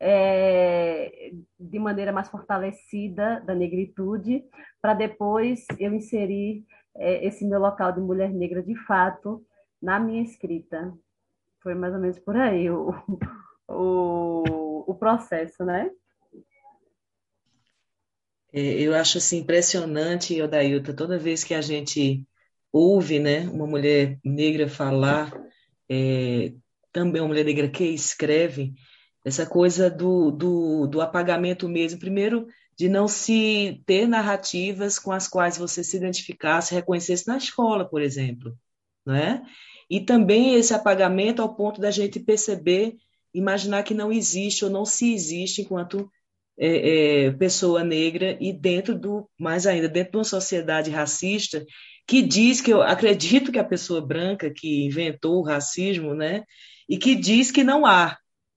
é, 0.00 1.32
de 1.58 1.78
maneira 1.78 2.12
mais 2.12 2.28
fortalecida 2.28 3.42
da 3.46 3.54
negritude, 3.54 4.42
para 4.80 4.94
depois 4.94 5.66
eu 5.78 5.92
inserir 5.92 6.64
é, 6.96 7.26
esse 7.26 7.46
meu 7.46 7.60
local 7.60 7.92
de 7.92 8.00
mulher 8.00 8.32
negra 8.32 8.62
de 8.62 8.74
fato 8.86 9.44
na 9.82 10.00
minha 10.00 10.22
escrita. 10.22 10.92
Foi 11.62 11.74
mais 11.74 11.94
ou 11.94 12.00
menos 12.00 12.18
por 12.18 12.36
aí 12.36 12.70
o, 12.70 12.94
o, 13.68 14.84
o 14.90 14.94
processo, 14.94 15.64
né? 15.64 15.90
É, 18.52 18.60
eu 18.80 18.94
acho 18.94 19.18
assim 19.18 19.38
impressionante, 19.38 20.40
Odailta, 20.40 20.94
toda 20.94 21.18
vez 21.18 21.44
que 21.44 21.54
a 21.54 21.60
gente 21.60 22.26
ouve, 22.72 23.18
né, 23.18 23.40
uma 23.48 23.66
mulher 23.66 24.18
negra 24.24 24.68
falar, 24.68 25.32
é, 25.88 26.54
também 26.92 27.20
uma 27.20 27.28
mulher 27.28 27.44
negra 27.44 27.68
que 27.68 27.84
escreve, 27.84 28.74
essa 29.24 29.46
coisa 29.46 29.90
do, 29.90 30.30
do, 30.30 30.86
do 30.86 31.00
apagamento 31.00 31.68
mesmo. 31.68 31.98
Primeiro, 31.98 32.46
de 32.76 32.88
não 32.88 33.06
se 33.08 33.82
ter 33.84 34.06
narrativas 34.06 34.98
com 34.98 35.12
as 35.12 35.28
quais 35.28 35.58
você 35.58 35.84
se 35.84 35.96
identificasse, 35.96 36.74
reconhecesse 36.74 37.26
na 37.26 37.36
escola, 37.36 37.88
por 37.88 38.00
exemplo, 38.00 38.56
né? 39.04 39.42
E 39.90 40.00
também 40.00 40.54
esse 40.54 40.74
apagamento 40.74 41.40
ao 41.40 41.54
ponto 41.54 41.80
da 41.80 41.90
gente 41.90 42.20
perceber, 42.20 42.96
imaginar 43.32 43.82
que 43.82 43.94
não 43.94 44.12
existe 44.12 44.64
ou 44.64 44.70
não 44.70 44.84
se 44.84 45.12
existe 45.12 45.62
enquanto 45.62 46.10
é, 46.58 47.26
é, 47.26 47.30
pessoa 47.32 47.84
negra 47.84 48.36
e 48.40 48.52
dentro 48.52 48.98
do, 48.98 49.28
mais 49.38 49.66
ainda, 49.66 49.88
dentro 49.88 50.12
de 50.12 50.18
uma 50.18 50.24
sociedade 50.24 50.90
racista 50.90 51.64
que 52.08 52.22
diz 52.22 52.60
que 52.60 52.72
eu 52.72 52.82
acredito 52.82 53.52
que 53.52 53.58
a 53.58 53.64
pessoa 53.64 54.00
branca 54.00 54.50
que 54.50 54.86
inventou 54.86 55.40
o 55.40 55.44
racismo, 55.44 56.14
né, 56.14 56.42
e 56.88 56.96
que 56.96 57.14
diz 57.14 57.50
que 57.50 57.62
não 57.62 57.84
há, 57.84 58.16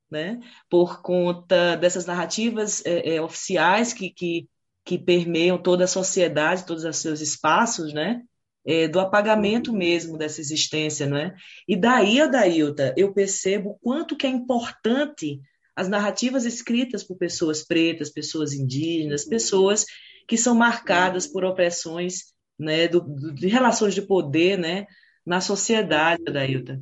né, 0.10 0.40
por 0.70 1.02
conta 1.02 1.76
dessas 1.76 2.06
narrativas 2.06 2.82
é, 2.86 3.16
é, 3.16 3.22
oficiais 3.22 3.92
que, 3.92 4.10
que, 4.10 4.48
que 4.86 4.98
permeiam 4.98 5.62
toda 5.62 5.84
a 5.84 5.88
sociedade, 5.88 6.66
todos 6.66 6.86
os 6.86 6.98
seus 6.98 7.20
espaços, 7.20 7.94
né, 7.94 8.22
é, 8.66 8.88
do 8.88 9.00
apagamento 9.00 9.74
mesmo 9.74 10.18
dessa 10.18 10.40
existência, 10.40 11.08
não 11.08 11.18
é? 11.18 11.36
E 11.68 11.76
daí, 11.76 12.22
Adailta, 12.22 12.94
eu 12.96 13.14
percebo 13.14 13.80
quanto 13.82 14.16
que 14.16 14.28
é 14.28 14.30
importante 14.30 15.40
as 15.76 15.88
narrativas 15.88 16.46
escritas 16.46 17.04
por 17.04 17.18
pessoas 17.18 17.66
pretas, 17.66 18.10
pessoas 18.10 18.54
indígenas, 18.54 19.26
pessoas 19.26 19.86
que 20.28 20.38
são 20.38 20.54
marcadas 20.54 21.26
por 21.26 21.44
opressões, 21.44 22.34
né, 22.60 22.88
do, 22.88 23.02
do, 23.02 23.34
de 23.34 23.48
relações 23.48 23.96
de 23.96 24.02
poder, 24.02 24.58
né, 24.58 24.86
na 25.26 25.42
sociedade, 25.42 26.24
Adailta. 26.28 26.80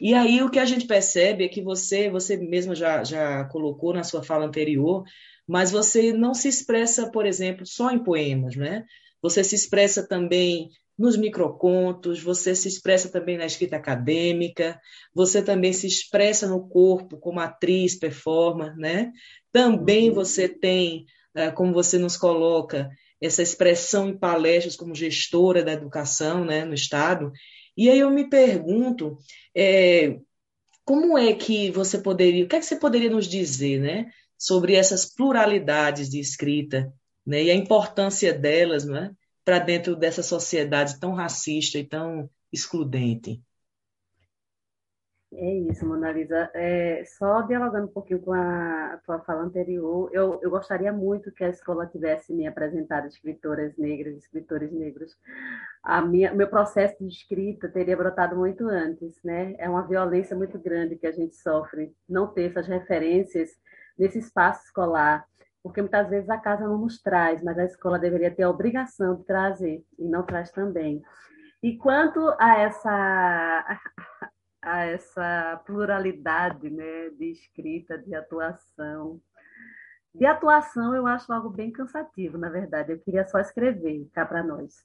E 0.00 0.14
aí 0.14 0.42
o 0.42 0.50
que 0.50 0.58
a 0.58 0.64
gente 0.64 0.86
percebe 0.86 1.44
é 1.44 1.48
que 1.48 1.62
você, 1.62 2.08
você 2.08 2.36
mesma 2.36 2.74
já, 2.74 3.02
já 3.02 3.44
colocou 3.46 3.92
na 3.92 4.04
sua 4.04 4.22
fala 4.22 4.46
anterior, 4.46 5.04
mas 5.46 5.70
você 5.70 6.12
não 6.12 6.34
se 6.34 6.48
expressa, 6.48 7.10
por 7.10 7.26
exemplo, 7.26 7.66
só 7.66 7.90
em 7.90 8.02
poemas, 8.02 8.54
né? 8.54 8.84
Você 9.20 9.42
se 9.42 9.54
expressa 9.54 10.06
também 10.06 10.70
nos 10.98 11.16
microcontos, 11.16 12.20
você 12.20 12.54
se 12.54 12.66
expressa 12.66 13.08
também 13.08 13.38
na 13.38 13.46
escrita 13.46 13.76
acadêmica, 13.76 14.80
você 15.14 15.42
também 15.42 15.72
se 15.72 15.86
expressa 15.86 16.48
no 16.48 16.68
corpo 16.68 17.16
como 17.18 17.38
atriz, 17.38 17.94
performer, 17.94 18.76
né? 18.76 19.12
Também 19.52 20.08
uhum. 20.08 20.14
você 20.14 20.48
tem, 20.48 21.06
eh, 21.34 21.50
como 21.52 21.72
você 21.72 21.98
nos 21.98 22.16
coloca, 22.16 22.90
essa 23.20 23.42
expressão 23.42 24.08
em 24.08 24.18
palestras 24.18 24.76
como 24.76 24.94
gestora 24.94 25.62
da 25.62 25.72
educação 25.72 26.44
né, 26.44 26.64
no 26.64 26.74
Estado. 26.74 27.32
E 27.76 27.90
aí 27.90 27.98
eu 27.98 28.10
me 28.10 28.28
pergunto, 28.28 29.18
é, 29.54 30.18
como 30.84 31.18
é 31.18 31.32
que 31.34 31.70
você 31.70 31.98
poderia, 31.98 32.44
o 32.44 32.48
que 32.48 32.56
é 32.56 32.58
que 32.58 32.64
você 32.64 32.76
poderia 32.76 33.10
nos 33.10 33.26
dizer, 33.26 33.80
né, 33.80 34.06
sobre 34.38 34.74
essas 34.74 35.04
pluralidades 35.04 36.08
de 36.08 36.20
escrita, 36.20 36.92
né, 37.26 37.44
e 37.44 37.50
a 37.50 37.54
importância 37.54 38.32
delas, 38.32 38.84
né, 38.84 39.10
para 39.48 39.60
dentro 39.60 39.96
dessa 39.96 40.22
sociedade 40.22 41.00
tão 41.00 41.14
racista 41.14 41.78
e 41.78 41.84
tão 41.84 42.28
excludente? 42.52 43.42
É 45.32 45.54
isso, 45.70 45.86
Mona 45.86 46.12
Lisa. 46.12 46.50
É, 46.52 47.02
só 47.18 47.40
dialogando 47.40 47.86
um 47.86 47.90
pouquinho 47.90 48.20
com 48.20 48.34
a, 48.34 48.92
a 48.92 48.98
tua 48.98 49.20
fala 49.20 49.40
anterior, 49.40 50.10
eu, 50.12 50.38
eu 50.42 50.50
gostaria 50.50 50.92
muito 50.92 51.32
que 51.32 51.42
a 51.42 51.48
escola 51.48 51.86
tivesse 51.86 52.30
me 52.30 52.46
apresentado 52.46 53.06
escritoras 53.06 53.74
negras, 53.78 54.18
escritores 54.18 54.70
negros. 54.70 55.16
A 55.82 56.02
minha, 56.02 56.34
meu 56.34 56.48
processo 56.48 57.02
de 57.02 57.08
escrita 57.08 57.70
teria 57.70 57.96
brotado 57.96 58.36
muito 58.36 58.68
antes, 58.68 59.14
né? 59.24 59.54
É 59.56 59.66
uma 59.66 59.86
violência 59.86 60.36
muito 60.36 60.58
grande 60.58 60.96
que 60.96 61.06
a 61.06 61.12
gente 61.12 61.34
sofre, 61.36 61.96
não 62.06 62.26
ter 62.26 62.50
essas 62.50 62.66
referências 62.66 63.48
nesse 63.98 64.18
espaço 64.18 64.66
escolar, 64.66 65.26
porque 65.62 65.80
muitas 65.80 66.08
vezes 66.08 66.28
a 66.30 66.38
casa 66.38 66.66
não 66.66 66.78
nos 66.78 67.00
traz, 67.00 67.42
mas 67.42 67.58
a 67.58 67.64
escola 67.64 67.98
deveria 67.98 68.34
ter 68.34 68.44
a 68.44 68.50
obrigação 68.50 69.16
de 69.16 69.24
trazer, 69.24 69.84
e 69.98 70.08
não 70.08 70.22
traz 70.22 70.50
também. 70.50 71.02
E 71.62 71.76
quanto 71.76 72.20
a 72.38 72.58
essa 72.58 73.80
a 74.62 74.84
essa 74.84 75.60
pluralidade 75.64 76.68
né, 76.70 77.10
de 77.10 77.32
escrita, 77.32 77.98
de 77.98 78.14
atuação. 78.14 79.20
De 80.14 80.26
atuação, 80.26 80.94
eu 80.94 81.06
acho 81.06 81.32
algo 81.32 81.50
bem 81.50 81.70
cansativo, 81.70 82.36
na 82.38 82.48
verdade. 82.50 82.92
Eu 82.92 82.98
queria 82.98 83.26
só 83.26 83.38
escrever 83.38 84.08
cá 84.12 84.26
para 84.26 84.42
nós. 84.42 84.84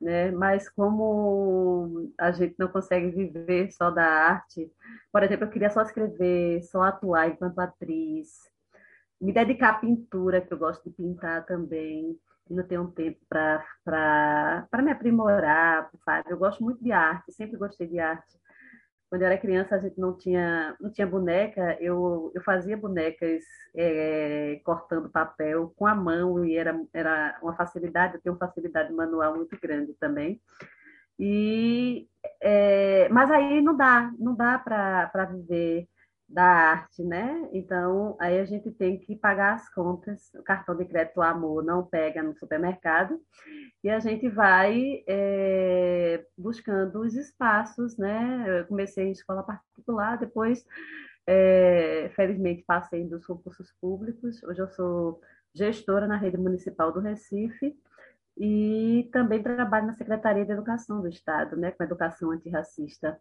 Né? 0.00 0.30
Mas 0.30 0.68
como 0.68 2.10
a 2.18 2.30
gente 2.30 2.54
não 2.58 2.68
consegue 2.68 3.10
viver 3.10 3.70
só 3.72 3.90
da 3.90 4.04
arte, 4.04 4.70
por 5.12 5.22
exemplo, 5.22 5.44
eu 5.46 5.50
queria 5.50 5.70
só 5.70 5.82
escrever, 5.82 6.62
só 6.62 6.82
atuar 6.82 7.28
enquanto 7.28 7.58
atriz, 7.58 8.50
me 9.20 9.32
dedicar 9.32 9.70
à 9.70 9.74
pintura, 9.74 10.40
que 10.40 10.52
eu 10.52 10.58
gosto 10.58 10.88
de 10.88 10.96
pintar 10.96 11.44
também, 11.46 12.18
e 12.48 12.54
não 12.54 12.64
tenho 12.66 12.88
tempo 12.92 13.20
para 13.28 14.66
me 14.82 14.90
aprimorar, 14.90 15.90
sabe? 16.04 16.30
Eu 16.30 16.38
gosto 16.38 16.62
muito 16.62 16.82
de 16.82 16.92
arte, 16.92 17.32
sempre 17.32 17.56
gostei 17.56 17.86
de 17.86 17.98
arte 17.98 18.40
quando 19.10 19.22
eu 19.22 19.26
era 19.26 19.36
criança, 19.38 19.74
a 19.74 19.78
gente 19.78 19.98
não 19.98 20.16
tinha, 20.16 20.76
não 20.80 20.88
tinha 20.88 21.04
boneca, 21.06 21.76
eu, 21.80 22.30
eu 22.32 22.40
fazia 22.44 22.76
bonecas 22.76 23.42
é, 23.74 24.60
cortando 24.64 25.10
papel 25.10 25.72
com 25.76 25.84
a 25.84 25.94
mão 25.96 26.44
e 26.44 26.56
era, 26.56 26.80
era 26.94 27.36
uma 27.42 27.56
facilidade, 27.56 28.14
eu 28.14 28.20
tenho 28.20 28.36
facilidade 28.36 28.92
manual 28.92 29.34
muito 29.34 29.58
grande 29.60 29.94
também. 29.94 30.40
E, 31.18 32.08
é, 32.40 33.08
mas 33.08 33.30
aí 33.32 33.60
não 33.60 33.76
dá, 33.76 34.12
não 34.16 34.34
dá 34.36 34.58
para 34.60 35.24
viver 35.24 35.88
da 36.30 36.44
arte, 36.44 37.02
né? 37.02 37.48
Então, 37.52 38.16
aí 38.20 38.38
a 38.38 38.44
gente 38.44 38.70
tem 38.70 38.98
que 38.98 39.16
pagar 39.16 39.54
as 39.54 39.68
contas. 39.74 40.32
O 40.34 40.42
cartão 40.44 40.76
de 40.76 40.84
crédito 40.84 41.20
Amor 41.20 41.64
não 41.64 41.84
pega 41.84 42.22
no 42.22 42.36
supermercado 42.36 43.20
e 43.82 43.90
a 43.90 43.98
gente 43.98 44.28
vai 44.28 45.02
é, 45.08 46.24
buscando 46.38 47.00
os 47.00 47.14
espaços, 47.16 47.96
né? 47.98 48.60
Eu 48.60 48.66
comecei 48.66 49.08
em 49.08 49.12
escola 49.12 49.42
particular, 49.42 50.18
depois, 50.18 50.64
é, 51.26 52.10
felizmente, 52.14 52.62
passei 52.64 53.04
dos 53.08 53.26
concursos 53.26 53.72
públicos. 53.80 54.40
Hoje 54.44 54.60
eu 54.60 54.68
sou 54.68 55.20
gestora 55.52 56.06
na 56.06 56.16
rede 56.16 56.36
municipal 56.36 56.92
do 56.92 57.00
Recife 57.00 57.76
e 58.38 59.08
também 59.12 59.42
trabalho 59.42 59.88
na 59.88 59.94
Secretaria 59.94 60.44
de 60.44 60.52
Educação 60.52 61.00
do 61.00 61.08
Estado, 61.08 61.56
né? 61.56 61.72
Com 61.72 61.82
educação 61.82 62.30
antirracista 62.30 63.20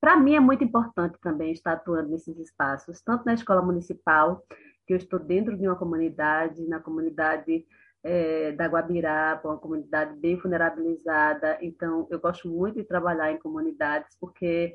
para 0.00 0.16
mim 0.16 0.34
é 0.34 0.40
muito 0.40 0.64
importante 0.64 1.18
também 1.20 1.52
estar 1.52 1.72
atuando 1.72 2.10
nesses 2.10 2.38
espaços, 2.38 3.00
tanto 3.00 3.24
na 3.24 3.34
escola 3.34 3.62
municipal, 3.62 4.44
que 4.86 4.94
eu 4.94 4.96
estou 4.96 5.18
dentro 5.18 5.56
de 5.56 5.66
uma 5.66 5.76
comunidade, 5.76 6.66
na 6.66 6.80
comunidade 6.80 7.66
é, 8.02 8.52
da 8.52 8.66
Guabiraba, 8.66 9.48
uma 9.48 9.58
comunidade 9.58 10.16
bem 10.18 10.36
vulnerabilizada. 10.36 11.58
Então, 11.60 12.06
eu 12.10 12.20
gosto 12.20 12.48
muito 12.48 12.76
de 12.76 12.84
trabalhar 12.84 13.32
em 13.32 13.38
comunidades, 13.38 14.16
porque 14.20 14.74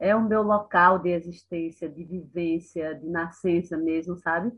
é 0.00 0.16
o 0.16 0.22
meu 0.22 0.42
local 0.42 0.98
de 0.98 1.10
existência, 1.10 1.88
de 1.88 2.02
vivência, 2.04 2.94
de 2.94 3.08
nascença 3.08 3.76
mesmo, 3.76 4.16
sabe? 4.16 4.52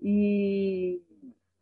E, 0.00 1.00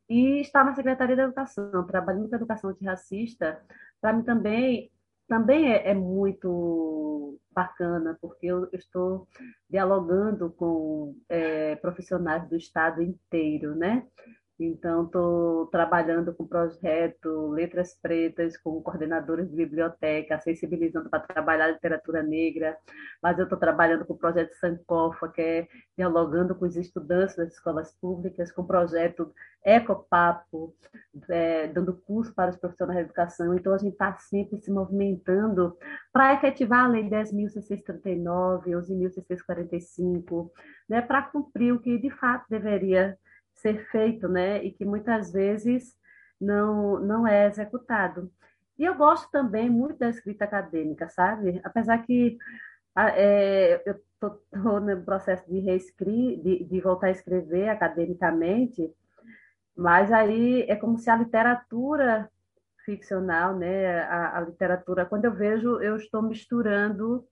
e 0.08 0.40
estar 0.40 0.64
na 0.64 0.74
Secretaria 0.74 1.16
da 1.16 1.24
Educação, 1.24 1.86
trabalhando 1.86 2.28
com 2.28 2.36
educação 2.36 2.70
antirracista, 2.70 3.62
para 4.00 4.12
mim 4.12 4.22
também 4.22 4.90
também 5.28 5.70
é, 5.72 5.90
é, 5.90 5.94
muito 5.94 7.38
bacana, 7.58 8.16
porque 8.20 8.46
eu, 8.46 8.68
estou 8.72 9.26
dialogando 9.68 10.50
com 10.50 11.16
é, 11.28 11.74
profissionais 11.76 12.48
do 12.48 12.56
Estado 12.56 13.02
inteiro, 13.02 13.74
né? 13.74 14.06
Então, 14.60 15.04
estou 15.04 15.66
trabalhando 15.66 16.34
com 16.34 16.42
o 16.42 16.48
projeto 16.48 17.48
Letras 17.50 17.94
Pretas, 17.94 18.56
com 18.56 18.82
coordenadores 18.82 19.48
de 19.48 19.54
biblioteca, 19.54 20.40
sensibilizando 20.40 21.08
para 21.08 21.20
trabalhar 21.20 21.68
literatura 21.68 22.24
negra, 22.24 22.76
mas 23.22 23.38
eu 23.38 23.44
estou 23.44 23.56
trabalhando 23.56 24.04
com 24.04 24.14
o 24.14 24.18
projeto 24.18 24.52
Sankofa, 24.54 25.28
que 25.28 25.40
é 25.40 25.68
dialogando 25.96 26.56
com 26.56 26.64
os 26.64 26.76
estudantes 26.76 27.36
das 27.36 27.52
escolas 27.52 27.92
públicas, 28.00 28.50
com 28.50 28.62
o 28.62 28.66
projeto 28.66 29.32
Ecopapo, 29.64 30.74
é, 31.28 31.68
dando 31.68 31.92
curso 31.92 32.34
para 32.34 32.50
os 32.50 32.56
profissionais 32.56 32.96
da 32.96 33.04
educação. 33.04 33.54
Então, 33.54 33.72
a 33.72 33.78
gente 33.78 33.92
está 33.92 34.16
sempre 34.16 34.58
se 34.58 34.72
movimentando 34.72 35.76
para 36.12 36.34
efetivar 36.34 36.84
a 36.84 36.88
Lei 36.88 37.08
10.639, 37.08 38.70
11.645, 38.70 40.50
né, 40.88 41.00
para 41.00 41.22
cumprir 41.22 41.72
o 41.72 41.80
que 41.80 41.96
de 41.96 42.10
fato 42.10 42.46
deveria 42.48 43.16
ser 43.60 43.86
feito, 43.90 44.28
né? 44.28 44.62
E 44.64 44.72
que 44.72 44.84
muitas 44.84 45.32
vezes 45.32 45.94
não, 46.40 47.00
não 47.00 47.26
é 47.26 47.46
executado. 47.46 48.30
E 48.78 48.84
eu 48.84 48.94
gosto 48.94 49.30
também 49.30 49.68
muito 49.68 49.98
da 49.98 50.08
escrita 50.08 50.44
acadêmica, 50.44 51.08
sabe? 51.08 51.60
Apesar 51.64 51.98
que 52.04 52.38
é, 52.96 53.82
eu 53.86 53.94
estou 54.14 54.80
no 54.80 55.02
processo 55.04 55.48
de 55.48 55.60
reescrever, 55.60 56.42
de, 56.42 56.64
de 56.64 56.80
voltar 56.80 57.08
a 57.08 57.10
escrever 57.10 57.68
academicamente, 57.68 58.92
mas 59.76 60.12
aí 60.12 60.62
é 60.62 60.76
como 60.76 60.98
se 60.98 61.10
a 61.10 61.16
literatura 61.16 62.30
ficcional, 62.84 63.56
né, 63.56 64.00
a, 64.00 64.38
a, 64.38 64.40
literatura, 64.40 65.04
quando 65.04 65.26
eu 65.26 65.34
vejo, 65.34 65.80
eu 65.80 65.96
estou 65.96 66.22
misturando 66.22 67.24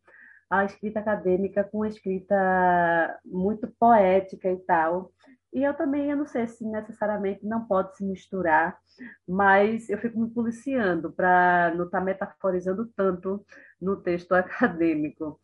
a 0.50 0.64
escrita 0.64 1.00
acadêmica 1.00 1.64
com 1.64 1.82
a 1.82 1.88
escrita 1.88 3.18
muito 3.24 3.66
poética 3.78 4.50
e 4.50 4.58
tal. 4.58 5.12
E 5.52 5.62
eu 5.62 5.74
também, 5.74 6.10
eu 6.10 6.16
não 6.16 6.26
sei 6.26 6.46
se 6.46 6.64
necessariamente 6.66 7.46
não 7.46 7.66
pode 7.66 7.96
se 7.96 8.04
misturar, 8.04 8.78
mas 9.26 9.88
eu 9.88 9.98
fico 9.98 10.20
me 10.20 10.30
policiando 10.30 11.12
para 11.12 11.72
não 11.76 11.86
estar 11.86 11.98
tá 11.98 12.04
metaforizando 12.04 12.86
tanto 12.96 13.44
no 13.80 13.96
texto 13.96 14.32
acadêmico. 14.34 15.40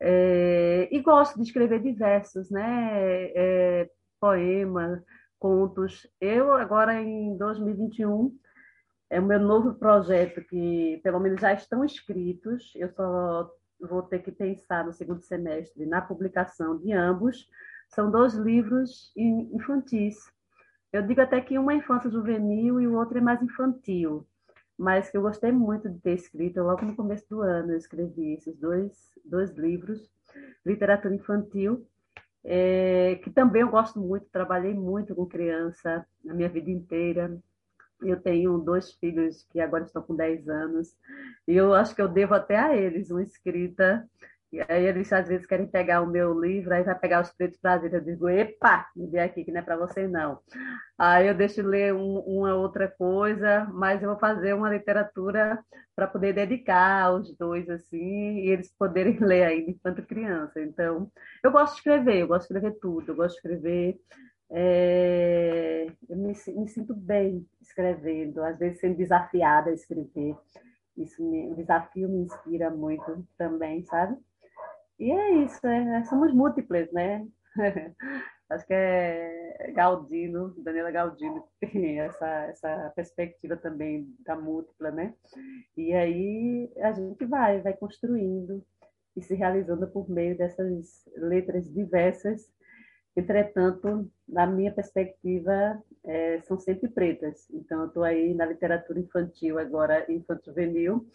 É, 0.00 0.88
e 0.90 1.00
gosto 1.00 1.36
de 1.36 1.42
escrever 1.44 1.80
diversos, 1.80 2.50
né? 2.50 3.30
É, 3.34 3.90
poemas, 4.20 5.02
contos. 5.38 6.06
Eu, 6.20 6.52
agora 6.54 7.00
em 7.00 7.36
2021, 7.36 8.36
é 9.10 9.20
o 9.20 9.24
meu 9.24 9.38
novo 9.38 9.74
projeto 9.74 10.42
que, 10.42 11.00
pelo 11.02 11.20
menos, 11.20 11.40
já 11.40 11.52
estão 11.52 11.84
escritos. 11.84 12.72
Eu 12.74 12.90
só 12.90 13.50
vou 13.80 14.02
ter 14.02 14.20
que 14.20 14.32
pensar 14.32 14.84
no 14.84 14.92
segundo 14.92 15.22
semestre 15.22 15.86
na 15.86 16.00
publicação 16.00 16.78
de 16.78 16.92
ambos, 16.92 17.46
são 17.94 18.10
dois 18.10 18.34
livros 18.34 19.12
infantis. 19.16 20.16
Eu 20.92 21.02
digo 21.02 21.20
até 21.20 21.40
que 21.40 21.58
uma 21.58 21.72
é 21.72 21.76
infância 21.76 22.10
juvenil 22.10 22.80
e 22.80 22.86
o 22.86 22.94
outro 22.94 23.16
é 23.18 23.20
mais 23.20 23.42
infantil, 23.42 24.26
mas 24.76 25.10
que 25.10 25.16
eu 25.16 25.22
gostei 25.22 25.52
muito 25.52 25.88
de 25.88 25.98
ter 26.00 26.14
escrito. 26.14 26.62
Logo 26.62 26.84
no 26.84 26.96
começo 26.96 27.24
do 27.28 27.40
ano 27.40 27.72
eu 27.72 27.78
escrevi 27.78 28.34
esses 28.34 28.56
dois, 28.58 28.92
dois 29.24 29.52
livros, 29.52 30.10
literatura 30.66 31.14
infantil, 31.14 31.86
é, 32.44 33.18
que 33.22 33.30
também 33.30 33.62
eu 33.62 33.70
gosto 33.70 33.98
muito, 33.98 34.26
trabalhei 34.26 34.74
muito 34.74 35.14
com 35.14 35.26
criança 35.26 36.06
na 36.24 36.34
minha 36.34 36.48
vida 36.48 36.70
inteira. 36.70 37.36
Eu 38.02 38.20
tenho 38.20 38.58
dois 38.58 38.92
filhos 38.92 39.44
que 39.50 39.60
agora 39.60 39.84
estão 39.84 40.02
com 40.02 40.14
10 40.14 40.48
anos, 40.48 40.94
e 41.46 41.54
eu 41.54 41.72
acho 41.72 41.94
que 41.94 42.02
eu 42.02 42.08
devo 42.08 42.34
até 42.34 42.58
a 42.58 42.76
eles 42.76 43.10
uma 43.10 43.22
escrita 43.22 44.06
e 44.54 44.60
aí 44.68 44.86
eles 44.86 45.12
às 45.12 45.26
vezes 45.26 45.46
querem 45.46 45.66
pegar 45.66 46.00
o 46.00 46.06
meu 46.06 46.38
livro, 46.40 46.72
aí 46.72 46.84
vai 46.84 46.96
pegar 46.96 47.20
os 47.22 47.32
pretos 47.32 47.58
prazeres. 47.58 47.92
Eu 47.92 48.00
digo, 48.00 48.28
epa, 48.28 48.86
me 48.94 49.08
dê 49.08 49.18
aqui 49.18 49.44
que 49.44 49.50
não 49.50 49.58
é 49.60 49.62
para 49.62 49.76
você 49.76 50.06
não. 50.06 50.38
Aí 50.96 51.26
eu 51.26 51.34
deixo 51.34 51.60
ler 51.60 51.92
um, 51.92 52.18
uma 52.20 52.54
outra 52.54 52.86
coisa, 52.86 53.64
mas 53.72 54.00
eu 54.00 54.10
vou 54.10 54.18
fazer 54.18 54.54
uma 54.54 54.70
literatura 54.70 55.58
para 55.96 56.06
poder 56.06 56.34
dedicar 56.34 57.02
aos 57.02 57.36
dois, 57.36 57.68
assim, 57.68 58.38
e 58.38 58.48
eles 58.50 58.72
poderem 58.78 59.18
ler 59.20 59.42
ainda 59.42 59.72
enquanto 59.72 60.06
criança. 60.06 60.60
Então, 60.62 61.10
eu 61.42 61.50
gosto 61.50 61.72
de 61.74 61.78
escrever, 61.80 62.20
eu 62.20 62.28
gosto 62.28 62.48
de 62.48 62.54
escrever 62.54 62.78
tudo, 62.80 63.10
eu 63.10 63.16
gosto 63.16 63.32
de 63.32 63.36
escrever. 63.38 64.00
É... 64.50 65.86
eu 66.08 66.16
me, 66.16 66.28
me, 66.28 66.68
sinto 66.68 66.94
bem 66.94 67.44
escrevendo, 67.60 68.40
às 68.44 68.56
vezes 68.56 68.78
sendo 68.78 68.96
desafiada 68.96 69.70
a 69.70 69.74
escrever. 69.74 70.36
Isso 70.96 71.28
me, 71.28 71.50
o 71.50 71.56
desafio 71.56 72.08
me 72.08 72.18
inspira 72.18 72.70
muito 72.70 73.26
também, 73.36 73.84
sabe? 73.84 74.16
E 74.98 75.10
é 75.10 75.44
isso, 75.44 75.66
é, 75.66 76.04
somos 76.04 76.32
múltiplas, 76.32 76.90
né? 76.92 77.26
Acho 78.50 78.66
que 78.66 78.74
é 78.74 79.72
Galdino, 79.74 80.54
Daniela 80.62 80.90
Galdino, 80.90 81.42
que 81.60 81.66
tem 81.66 82.00
essa, 82.00 82.26
essa 82.46 82.92
perspectiva 82.94 83.56
também 83.56 84.06
da 84.24 84.36
múltipla, 84.36 84.90
né? 84.90 85.14
E 85.76 85.92
aí 85.92 86.72
a 86.78 86.92
gente 86.92 87.24
vai, 87.24 87.60
vai 87.60 87.72
construindo 87.74 88.64
e 89.16 89.22
se 89.22 89.34
realizando 89.34 89.88
por 89.88 90.08
meio 90.10 90.36
dessas 90.36 91.04
letras 91.16 91.72
diversas. 91.72 92.52
Entretanto, 93.16 94.10
na 94.28 94.46
minha 94.46 94.72
perspectiva, 94.72 95.80
é, 96.04 96.40
são 96.42 96.58
sempre 96.58 96.88
pretas. 96.88 97.48
Então, 97.50 97.82
eu 97.82 97.86
estou 97.88 98.02
aí 98.02 98.34
na 98.34 98.44
literatura 98.44 98.98
infantil 98.98 99.58
agora, 99.58 100.04
infanto-juvenil, 100.10 101.06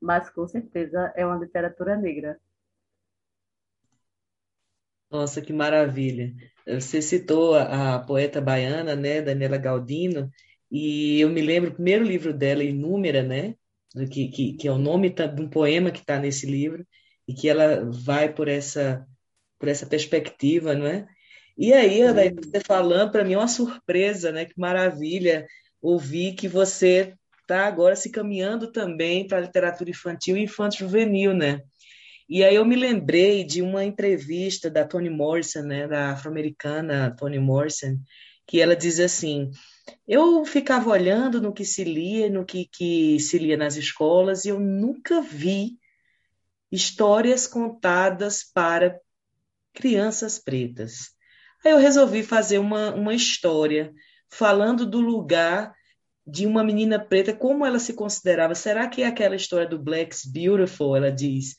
mas 0.00 0.28
com 0.30 0.46
certeza 0.46 1.12
é 1.16 1.24
uma 1.24 1.36
literatura 1.38 1.96
negra. 1.96 2.38
Nossa, 5.10 5.40
que 5.40 5.52
maravilha. 5.52 6.34
Você 6.66 7.00
citou 7.00 7.54
a, 7.54 7.96
a 7.96 7.98
poeta 8.00 8.40
baiana, 8.40 8.94
né, 8.94 9.22
Daniela 9.22 9.56
Galdino, 9.56 10.30
e 10.70 11.20
eu 11.20 11.30
me 11.30 11.40
lembro, 11.40 11.70
o 11.70 11.74
primeiro 11.74 12.04
livro 12.04 12.32
dela, 12.34 12.62
Inúmera, 12.62 13.22
né, 13.22 13.54
que, 14.12 14.28
que, 14.28 14.52
que 14.54 14.68
é 14.68 14.72
o 14.72 14.78
nome 14.78 15.08
de 15.10 15.42
um 15.42 15.48
poema 15.48 15.90
que 15.90 16.00
está 16.00 16.18
nesse 16.18 16.46
livro, 16.46 16.86
e 17.26 17.34
que 17.34 17.48
ela 17.48 17.90
vai 18.04 18.32
por 18.32 18.48
essa, 18.48 19.06
por 19.58 19.68
essa 19.68 19.86
perspectiva, 19.86 20.74
não 20.74 20.86
é? 20.86 21.06
E 21.56 21.72
aí, 21.72 22.02
Adair, 22.02 22.34
você 22.34 22.60
falando, 22.60 23.10
para 23.10 23.24
mim 23.24 23.34
é 23.34 23.38
uma 23.38 23.48
surpresa, 23.48 24.30
né? 24.30 24.44
Que 24.44 24.58
maravilha 24.58 25.46
ouvir 25.82 26.34
que 26.34 26.48
você 26.48 27.14
está 27.42 27.66
agora 27.66 27.96
se 27.96 28.10
caminhando 28.10 28.70
também 28.70 29.26
para 29.26 29.38
a 29.38 29.40
literatura 29.40 29.90
infantil 29.90 30.36
e 30.36 30.44
infanto-juvenil, 30.44 31.34
né? 31.34 31.60
E 32.28 32.44
aí 32.44 32.56
eu 32.56 32.64
me 32.64 32.76
lembrei 32.76 33.42
de 33.42 33.62
uma 33.62 33.84
entrevista 33.84 34.68
da 34.68 34.86
Toni 34.86 35.08
Morrison, 35.08 35.62
né, 35.62 35.88
da 35.88 36.10
afro-americana 36.12 37.14
Toni 37.16 37.38
Morrison, 37.38 37.98
que 38.46 38.60
ela 38.60 38.76
diz 38.76 39.00
assim: 39.00 39.50
eu 40.06 40.44
ficava 40.44 40.90
olhando 40.90 41.40
no 41.40 41.52
que 41.52 41.64
se 41.64 41.84
lia, 41.84 42.28
no 42.28 42.44
que, 42.44 42.66
que 42.66 43.18
se 43.20 43.38
lia 43.38 43.56
nas 43.56 43.76
escolas, 43.76 44.44
e 44.44 44.48
eu 44.48 44.60
nunca 44.60 45.22
vi 45.22 45.78
histórias 46.70 47.46
contadas 47.46 48.42
para 48.42 49.00
crianças 49.72 50.38
pretas. 50.38 51.10
Aí 51.64 51.72
eu 51.72 51.78
resolvi 51.78 52.22
fazer 52.22 52.58
uma, 52.58 52.94
uma 52.94 53.14
história 53.14 53.92
falando 54.30 54.84
do 54.84 55.00
lugar 55.00 55.74
de 56.26 56.46
uma 56.46 56.62
menina 56.62 56.98
preta, 56.98 57.32
como 57.32 57.64
ela 57.64 57.78
se 57.78 57.94
considerava. 57.94 58.54
Será 58.54 58.86
que 58.86 59.02
é 59.02 59.06
aquela 59.06 59.34
história 59.34 59.66
do 59.66 59.78
Black's 59.78 60.26
Beautiful, 60.26 60.94
ela 60.94 61.10
diz, 61.10 61.56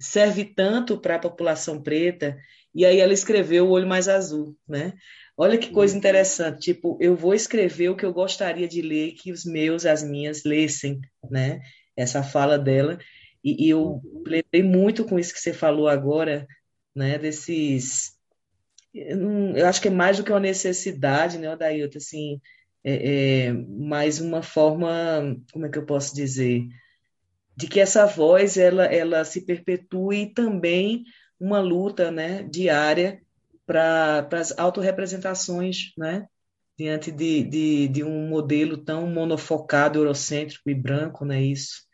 serve 0.00 0.44
tanto 0.44 0.98
para 0.98 1.16
a 1.16 1.20
população 1.20 1.82
preta? 1.82 2.38
E 2.74 2.84
aí 2.84 2.98
ela 2.98 3.12
escreveu 3.12 3.66
O 3.66 3.70
Olho 3.70 3.86
Mais 3.86 4.08
Azul, 4.08 4.56
né? 4.66 4.94
Olha 5.36 5.56
que 5.58 5.70
coisa 5.70 5.94
uhum. 5.94 5.98
interessante, 5.98 6.60
tipo, 6.60 6.98
eu 7.00 7.16
vou 7.16 7.34
escrever 7.34 7.88
o 7.88 7.96
que 7.96 8.04
eu 8.04 8.12
gostaria 8.12 8.68
de 8.68 8.82
ler, 8.82 9.12
que 9.12 9.32
os 9.32 9.44
meus, 9.44 9.86
as 9.86 10.02
minhas 10.02 10.44
lessem, 10.44 11.00
né? 11.30 11.60
Essa 11.96 12.22
fala 12.22 12.58
dela. 12.58 12.98
E, 13.42 13.66
e 13.66 13.70
eu 13.70 13.82
uhum. 13.82 14.22
lembrei 14.26 14.62
muito 14.62 15.04
com 15.04 15.18
isso 15.18 15.32
que 15.32 15.40
você 15.40 15.52
falou 15.52 15.88
agora, 15.88 16.46
né? 16.94 17.18
Desses. 17.18 18.12
Eu, 18.92 19.16
não, 19.16 19.56
eu 19.56 19.66
acho 19.66 19.80
que 19.80 19.88
é 19.88 19.90
mais 19.90 20.18
do 20.18 20.24
que 20.24 20.30
uma 20.30 20.40
necessidade, 20.40 21.38
né, 21.38 21.50
Odailton? 21.50 21.98
Assim, 21.98 22.40
é, 22.84 23.46
é 23.46 23.52
mais 23.52 24.20
uma 24.20 24.42
forma, 24.42 25.36
como 25.52 25.66
é 25.66 25.68
que 25.70 25.78
eu 25.78 25.86
posso 25.86 26.14
dizer? 26.14 26.66
De 27.60 27.68
que 27.68 27.78
essa 27.78 28.06
voz 28.06 28.56
ela, 28.56 28.86
ela 28.86 29.22
se 29.22 29.44
perpetue 29.44 30.32
também 30.32 31.04
uma 31.38 31.60
luta 31.60 32.10
né, 32.10 32.42
diária 32.44 33.20
para 33.66 34.26
as 34.32 34.58
autorrepresentações, 34.58 35.92
né? 35.96 36.26
Diante 36.78 37.12
de, 37.12 37.44
de, 37.44 37.88
de 37.88 38.02
um 38.02 38.26
modelo 38.26 38.78
tão 38.78 39.06
monofocado, 39.06 39.98
eurocêntrico 39.98 40.70
e 40.70 40.74
branco, 40.74 41.26
não 41.26 41.34
é 41.34 41.42
isso? 41.42 41.86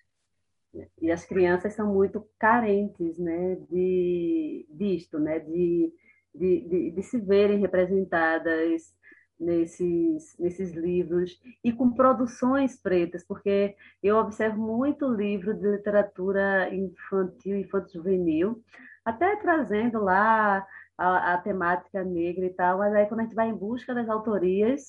E 1.03 1.11
as 1.11 1.25
crianças 1.25 1.75
são 1.75 1.93
muito 1.93 2.25
carentes, 2.39 3.19
né, 3.19 3.57
de 3.69 4.69
disto, 4.71 5.19
né, 5.19 5.41
de, 5.41 5.93
de, 6.33 6.61
de, 6.61 6.91
de 6.93 7.03
se 7.03 7.19
verem 7.19 7.59
representadas 7.59 8.95
nesses, 9.39 10.37
nesses 10.39 10.73
livros 10.73 11.41
e 11.63 11.73
com 11.73 11.93
produções 11.93 12.81
pretas, 12.81 13.25
porque 13.25 13.77
eu 14.03 14.17
observo 14.17 14.61
muito 14.61 15.09
livro 15.09 15.55
de 15.55 15.71
literatura 15.71 16.75
infantil, 16.75 17.57
infanto-juvenil, 17.59 18.63
até 19.05 19.37
trazendo 19.37 20.03
lá 20.03 20.67
a, 20.99 21.35
a, 21.35 21.39
temática 21.39 22.03
negra 22.03 22.47
e 22.47 22.51
tal, 22.55 22.79
mas 22.79 22.95
aí 22.95 23.07
quando 23.07 23.21
a 23.21 23.23
gente 23.25 23.35
vai 23.35 23.49
em 23.49 23.57
busca 23.57 23.95
das 23.95 24.09
autorias, 24.09 24.89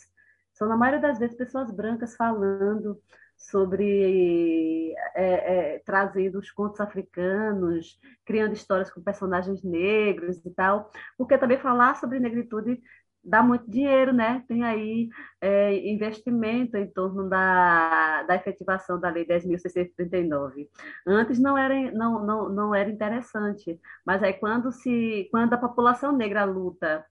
são 0.54 0.68
na 0.68 0.78
maioria 0.78 1.02
das 1.02 1.20
vezes 1.20 1.36
pessoas 1.36 1.70
brancas 1.70 2.16
falando 2.16 3.00
sobre 3.36 4.96
é, 5.16 5.76
é, 5.76 5.80
trazendo 5.86 6.40
os 6.40 6.52
contos 6.52 6.82
africanos, 6.82 8.00
criando 8.26 8.54
histórias 8.54 8.90
com 8.90 9.02
personagens 9.02 9.64
negros 9.64 10.44
e 10.44 10.50
tal, 10.50 10.90
porque 11.16 11.38
também 11.38 11.60
falar 11.60 11.96
sobre 11.96 12.20
negritude 12.20 12.82
dá 13.24 13.44
muito 13.44 13.70
dinheiro, 13.70 14.14
né? 14.14 14.44
Tem 14.48 14.64
aí 14.64 15.10
é, 15.42 15.90
investimento 15.90 16.78
em 16.78 16.88
torno 16.88 17.30
da, 17.30 18.24
da 18.24 18.36
efetivação 18.36 19.00
da 19.00 19.10
Lei 19.10 19.26
10.639. 19.26 20.70
Antes 21.06 21.40
não 21.40 21.58
era, 21.58 21.92
não, 21.92 22.26
não, 22.26 22.50
não 22.50 22.76
era 22.76 22.90
interessante, 22.90 23.80
mas 24.06 24.24
aí 24.24 24.34
quando, 24.34 24.72
se, 24.72 25.28
quando 25.32 25.54
a 25.54 25.58
população 25.58 26.12
negra 26.12 26.46
luta 26.46 27.06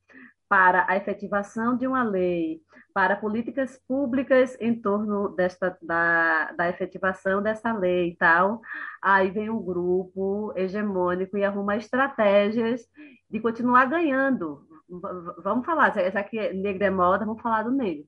para 0.49 0.87
a 0.89 0.97
efetivação 0.97 1.77
de 1.77 1.87
uma 1.87 2.03
lei, 2.03 2.61
para 2.95 3.17
políticas 3.17 3.79
públicas 3.87 4.57
em 4.61 4.75
torno 4.81 5.29
desta, 5.31 5.77
da, 5.83 6.53
da 6.53 6.69
efetivação 6.69 7.43
dessa 7.43 7.73
lei 7.73 8.11
e 8.11 8.17
tal, 8.17 8.61
aí 9.03 9.31
vem 9.31 9.51
um 9.51 9.63
grupo 9.63 10.53
hegemônico 10.57 11.37
e 11.37 11.45
arruma 11.45 11.77
estratégias 11.77 12.89
de 13.29 13.41
continuar 13.41 13.87
ganhando, 13.87 14.65
vamos 14.89 15.65
falar, 15.65 15.93
já 15.95 16.23
que 16.23 16.53
negro 16.53 16.85
é 16.85 16.91
moda, 16.91 17.25
vamos 17.25 17.43
falar 17.43 17.65
do 17.65 17.71
negro. 17.71 18.07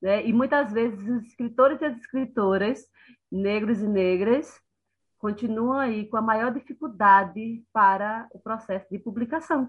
Né? 0.00 0.26
E 0.26 0.32
muitas 0.32 0.72
vezes 0.72 0.98
os 1.08 1.24
escritores 1.24 1.80
e 1.80 1.84
as 1.84 1.96
escritoras, 1.98 2.86
negros 3.30 3.80
e 3.80 3.88
negras, 3.88 4.60
continuam 5.18 5.78
aí 5.78 6.06
com 6.06 6.16
a 6.16 6.22
maior 6.22 6.52
dificuldade 6.52 7.64
para 7.72 8.28
o 8.32 8.38
processo 8.38 8.86
de 8.90 8.98
publicação. 8.98 9.68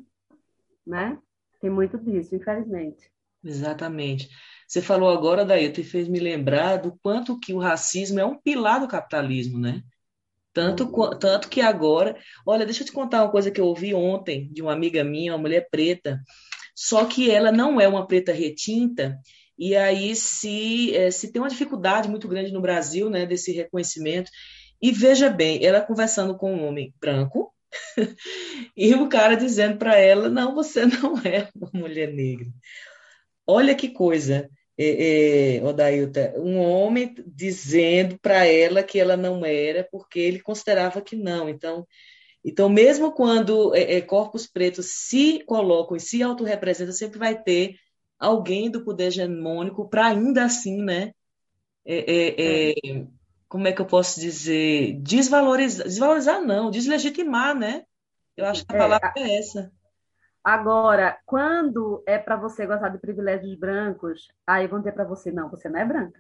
Né? 0.86 1.18
Tem 1.60 1.70
muito 1.70 1.98
disso, 1.98 2.36
infelizmente. 2.36 3.12
Exatamente. 3.44 4.30
Você 4.68 4.82
falou 4.82 5.10
agora, 5.10 5.46
daí, 5.46 5.72
te 5.72 5.84
fez 5.84 6.08
me 6.08 6.20
lembrar 6.20 6.78
do 6.78 6.98
quanto 7.02 7.40
que 7.40 7.54
o 7.54 7.58
racismo 7.58 8.20
é 8.20 8.26
um 8.26 8.38
pilar 8.38 8.80
do 8.80 8.88
capitalismo, 8.88 9.58
né? 9.58 9.82
Tanto, 10.54 10.92
tanto 11.18 11.48
que 11.48 11.62
agora, 11.62 12.18
olha, 12.46 12.66
deixa 12.66 12.82
eu 12.82 12.86
te 12.86 12.92
contar 12.92 13.24
uma 13.24 13.32
coisa 13.32 13.50
que 13.52 13.62
eu 13.62 13.66
ouvi 13.66 13.94
ontem 13.94 14.52
de 14.52 14.62
uma 14.62 14.74
amiga 14.74 15.04
minha, 15.04 15.32
uma 15.32 15.38
mulher 15.38 15.68
preta, 15.72 16.22
só 16.82 17.04
que 17.04 17.30
ela 17.30 17.52
não 17.52 17.82
é 17.82 17.90
uma 17.90 18.08
preta 18.08 18.32
retinta, 18.32 19.20
e 19.58 19.76
aí 19.76 20.16
se, 20.16 20.96
é, 20.96 21.12
se 21.12 21.30
tem 21.30 21.42
uma 21.42 21.50
dificuldade 21.50 22.08
muito 22.08 22.26
grande 22.26 22.54
no 22.54 22.62
Brasil, 22.62 23.10
né, 23.10 23.26
desse 23.26 23.52
reconhecimento, 23.52 24.32
e 24.82 24.90
veja 24.90 25.30
bem, 25.30 25.62
ela 25.62 25.82
conversando 25.82 26.38
com 26.38 26.56
um 26.56 26.66
homem 26.66 26.94
branco, 26.98 27.54
e 28.78 28.96
o 28.96 29.10
cara 29.10 29.36
dizendo 29.36 29.78
para 29.78 29.98
ela, 29.98 30.30
não, 30.30 30.56
você 30.56 30.86
não 30.88 31.18
é 31.18 31.50
uma 31.54 31.70
mulher 31.74 32.14
negra. 32.14 32.48
Olha 33.46 33.76
que 33.76 33.90
coisa 33.90 34.50
é, 34.78 35.58
é, 35.58 35.64
Odailta, 35.66 36.34
um 36.38 36.60
homem 36.60 37.14
dizendo 37.28 38.18
para 38.22 38.46
ela 38.46 38.84
que 38.84 38.98
ela 38.98 39.18
não 39.18 39.46
era, 39.46 39.86
porque 39.92 40.18
ele 40.18 40.40
considerava 40.40 41.02
que 41.02 41.18
não. 41.18 41.50
Então, 41.50 41.86
então 42.44 42.70
mesmo 42.70 43.12
quando 43.12 43.76
é, 43.76 43.96
é, 43.96 44.02
corpos 44.02 44.48
pretos 44.48 45.08
se 45.08 45.44
colocam 45.46 45.98
e 45.98 46.00
se 46.00 46.24
autorrepresentam, 46.24 46.94
sempre 46.94 47.20
vai 47.20 47.42
ter 47.42 47.76
alguém 48.18 48.70
do 48.70 48.84
poder 48.84 49.08
hegemônico 49.08 49.90
para 49.90 50.08
ainda 50.08 50.46
assim, 50.46 50.82
né? 50.82 51.14
É, 51.86 51.98
é, 51.98 52.72
é, 52.72 53.08
como 53.48 53.68
é 53.68 53.72
que 53.72 53.82
eu 53.82 53.86
posso 53.86 54.20
dizer? 54.20 55.00
Desvalorizar, 55.02 55.86
desvalorizar 55.86 56.42
não, 56.42 56.70
deslegitimar, 56.70 57.56
né? 57.56 57.84
Eu 58.38 58.46
acho 58.46 58.66
que 58.66 58.76
a 58.76 58.78
palavra 58.80 59.14
é 59.18 59.40
essa. 59.40 59.72
Agora, 60.44 61.18
quando 61.26 62.04
é 62.08 62.18
para 62.18 62.38
você 62.38 62.66
gostar 62.66 62.90
de 62.90 62.98
privilégios 62.98 63.54
brancos, 63.56 64.30
aí 64.48 64.68
vão 64.68 64.80
dizer 64.80 64.94
para 64.94 65.04
você, 65.04 65.32
não, 65.32 65.50
você 65.50 65.68
não 65.68 65.80
é 65.80 65.86
branca. 65.86 66.20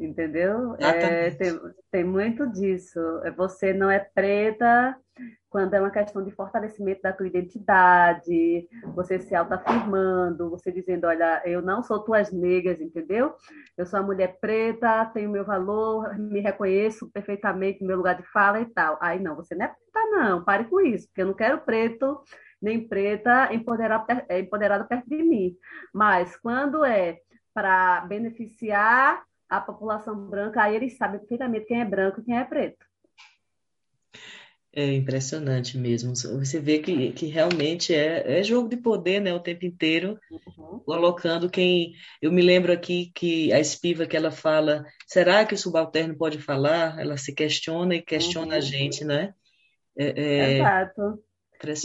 Entendeu? 0.00 0.74
É, 0.78 1.30
tem, 1.32 1.60
tem 1.90 2.04
muito 2.04 2.50
disso. 2.50 2.98
É, 3.22 3.30
você 3.30 3.74
não 3.74 3.90
é 3.90 3.98
preta 3.98 4.96
quando 5.50 5.74
é 5.74 5.80
uma 5.80 5.90
questão 5.90 6.24
de 6.24 6.30
fortalecimento 6.30 7.02
da 7.02 7.12
tua 7.12 7.26
identidade, 7.26 8.66
você 8.94 9.18
se 9.18 9.34
autoafirmando, 9.34 10.48
você 10.48 10.72
dizendo, 10.72 11.06
olha, 11.06 11.42
eu 11.44 11.60
não 11.60 11.82
sou 11.82 11.98
tuas 11.98 12.32
negras, 12.32 12.80
entendeu? 12.80 13.34
Eu 13.76 13.84
sou 13.84 13.98
uma 14.00 14.06
mulher 14.06 14.38
preta, 14.40 15.04
tenho 15.06 15.28
meu 15.28 15.44
valor, 15.44 16.16
me 16.16 16.40
reconheço 16.40 17.10
perfeitamente 17.10 17.80
no 17.82 17.88
meu 17.88 17.96
lugar 17.96 18.16
de 18.16 18.22
fala 18.32 18.60
e 18.60 18.66
tal. 18.66 18.96
Aí 19.02 19.20
não, 19.20 19.36
você 19.36 19.54
não 19.54 19.66
é 19.66 19.68
preta 19.68 20.10
não, 20.10 20.44
pare 20.44 20.64
com 20.64 20.80
isso, 20.80 21.08
porque 21.08 21.22
eu 21.22 21.26
não 21.26 21.34
quero 21.34 21.60
preto 21.60 22.22
nem 22.62 22.86
preta 22.86 23.52
empoderado, 23.52 24.06
é, 24.28 24.38
empoderado 24.38 24.86
perto 24.86 25.08
de 25.08 25.22
mim. 25.22 25.56
Mas 25.92 26.36
quando 26.36 26.84
é 26.84 27.18
para 27.52 28.02
beneficiar 28.02 29.24
a 29.50 29.60
população 29.60 30.14
branca, 30.28 30.62
aí 30.62 30.76
eles 30.76 30.96
sabem 30.96 31.18
perfeitamente 31.18 31.66
quem 31.66 31.80
é 31.80 31.84
branco 31.84 32.20
e 32.20 32.24
quem 32.24 32.38
é 32.38 32.44
preto. 32.44 32.86
É 34.72 34.92
impressionante 34.92 35.76
mesmo. 35.76 36.14
Você 36.14 36.60
vê 36.60 36.78
que, 36.78 37.10
que 37.10 37.26
realmente 37.26 37.92
é, 37.92 38.38
é 38.38 38.42
jogo 38.44 38.68
de 38.68 38.76
poder, 38.76 39.20
né, 39.20 39.34
o 39.34 39.40
tempo 39.40 39.66
inteiro, 39.66 40.16
uhum. 40.30 40.78
colocando 40.78 41.50
quem. 41.50 41.92
Eu 42.22 42.30
me 42.30 42.40
lembro 42.40 42.72
aqui 42.72 43.10
que 43.12 43.52
a 43.52 43.58
espiva 43.58 44.06
que 44.06 44.16
ela 44.16 44.30
fala, 44.30 44.84
será 45.08 45.44
que 45.44 45.54
o 45.54 45.58
subalterno 45.58 46.16
pode 46.16 46.38
falar? 46.38 47.00
Ela 47.00 47.16
se 47.16 47.34
questiona 47.34 47.96
e 47.96 48.02
questiona 48.02 48.52
uhum. 48.52 48.58
a 48.58 48.60
gente, 48.60 49.04
né? 49.04 49.34
É, 49.98 50.22
é... 50.22 50.58
Exato. 50.58 51.20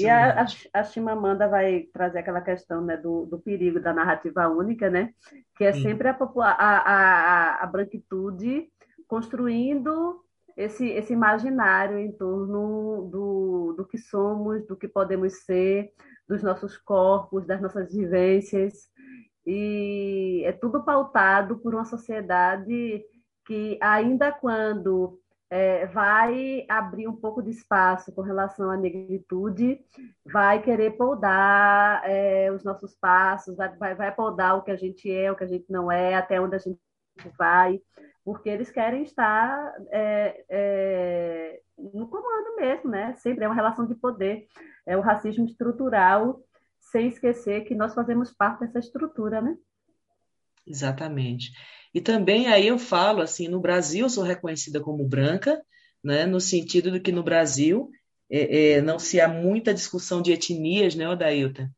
E 0.03 0.09
a, 0.09 0.41
a, 0.41 0.45
a 0.73 0.83
Chimamanda 0.83 1.47
vai 1.47 1.81
trazer 1.93 2.19
aquela 2.19 2.41
questão 2.41 2.81
né, 2.81 2.95
do, 2.95 3.25
do 3.25 3.39
perigo 3.39 3.79
da 3.79 3.93
narrativa 3.93 4.47
única, 4.47 4.89
né? 4.89 5.13
Que 5.57 5.65
é 5.65 5.73
Sim. 5.73 5.83
sempre 5.83 6.07
a, 6.07 6.17
a, 6.41 6.77
a, 6.77 7.63
a 7.63 7.67
branquitude 7.67 8.69
construindo 9.07 10.21
esse, 10.55 10.87
esse 10.87 11.11
imaginário 11.11 11.99
em 11.99 12.11
torno 12.11 13.09
do, 13.11 13.73
do 13.77 13.85
que 13.85 13.97
somos, 13.97 14.65
do 14.65 14.75
que 14.75 14.87
podemos 14.87 15.43
ser, 15.43 15.91
dos 16.27 16.41
nossos 16.41 16.77
corpos, 16.77 17.45
das 17.45 17.61
nossas 17.61 17.93
vivências. 17.93 18.89
E 19.45 20.41
é 20.45 20.51
tudo 20.53 20.83
pautado 20.83 21.57
por 21.59 21.75
uma 21.75 21.85
sociedade 21.85 23.03
que, 23.45 23.77
ainda 23.81 24.31
quando 24.31 25.19
é, 25.49 25.85
vai 25.87 26.65
abrir 26.67 27.07
um 27.07 27.15
pouco 27.15 27.41
de 27.41 27.51
espaço 27.51 28.11
com 28.11 28.21
relação 28.21 28.69
à 28.69 28.77
negritude, 28.77 29.79
vai 30.25 30.61
querer 30.61 30.91
podar 30.91 32.01
é, 32.03 32.51
os 32.51 32.63
nossos 32.63 32.95
passos, 32.95 33.55
vai, 33.55 33.95
vai 33.95 34.13
podar 34.13 34.57
o 34.57 34.63
que 34.63 34.71
a 34.71 34.75
gente 34.75 35.11
é, 35.11 35.31
o 35.31 35.35
que 35.35 35.43
a 35.43 35.47
gente 35.47 35.65
não 35.69 35.91
é, 35.91 36.15
até 36.15 36.41
onde 36.41 36.55
a 36.55 36.59
gente 36.59 36.79
vai, 37.37 37.79
porque 38.23 38.49
eles 38.49 38.71
querem 38.71 39.03
estar 39.03 39.73
é, 39.91 40.45
é 40.49 41.61
no 41.77 42.07
comando 42.07 42.55
mesmo, 42.55 42.89
né? 42.89 43.13
Sempre 43.15 43.43
é 43.43 43.47
uma 43.47 43.55
relação 43.55 43.85
de 43.85 43.95
poder, 43.95 44.47
é 44.85 44.97
o 44.97 45.01
racismo 45.01 45.45
estrutural, 45.45 46.41
sem 46.79 47.07
esquecer 47.07 47.65
que 47.65 47.75
nós 47.75 47.93
fazemos 47.93 48.31
parte 48.31 48.61
dessa 48.61 48.79
estrutura, 48.79 49.41
né? 49.41 49.57
Exatamente. 50.65 51.51
E 51.95 52.01
também 52.01 52.47
aí 52.47 52.67
eu 52.67 52.77
falo 52.77 53.21
assim, 53.21 53.47
no 53.47 53.61
Brasil 53.61 54.05
eu 54.05 54.09
sou 54.09 54.25
reconhecida 54.25 54.81
como 54.81 55.07
branca, 55.07 55.63
né? 56.03 56.25
No 56.25 56.41
sentido 56.41 56.91
de 56.91 56.99
que 56.99 57.09
no 57.11 57.23
Brasil 57.23 57.89
é, 58.29 58.73
é, 58.73 58.81
não 58.81 58.99
se 58.99 59.21
há 59.21 59.29
muita 59.29 59.73
discussão 59.73 60.21
de 60.21 60.33
etnias, 60.33 60.93
né, 60.93 61.07
Odailton? 61.09 61.69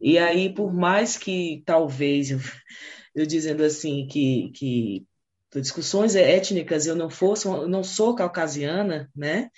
E 0.00 0.18
aí, 0.18 0.54
por 0.54 0.72
mais 0.72 1.18
que 1.18 1.62
talvez 1.66 2.30
eu, 2.30 2.38
eu 3.14 3.26
dizendo 3.26 3.62
assim 3.64 4.06
que, 4.06 4.50
que 4.54 5.06
discussões 5.54 6.16
étnicas 6.16 6.86
eu 6.86 6.96
não 6.96 7.10
fosse, 7.10 7.46
eu 7.46 7.68
não 7.68 7.84
sou 7.84 8.14
caucasiana, 8.14 9.10
né? 9.14 9.50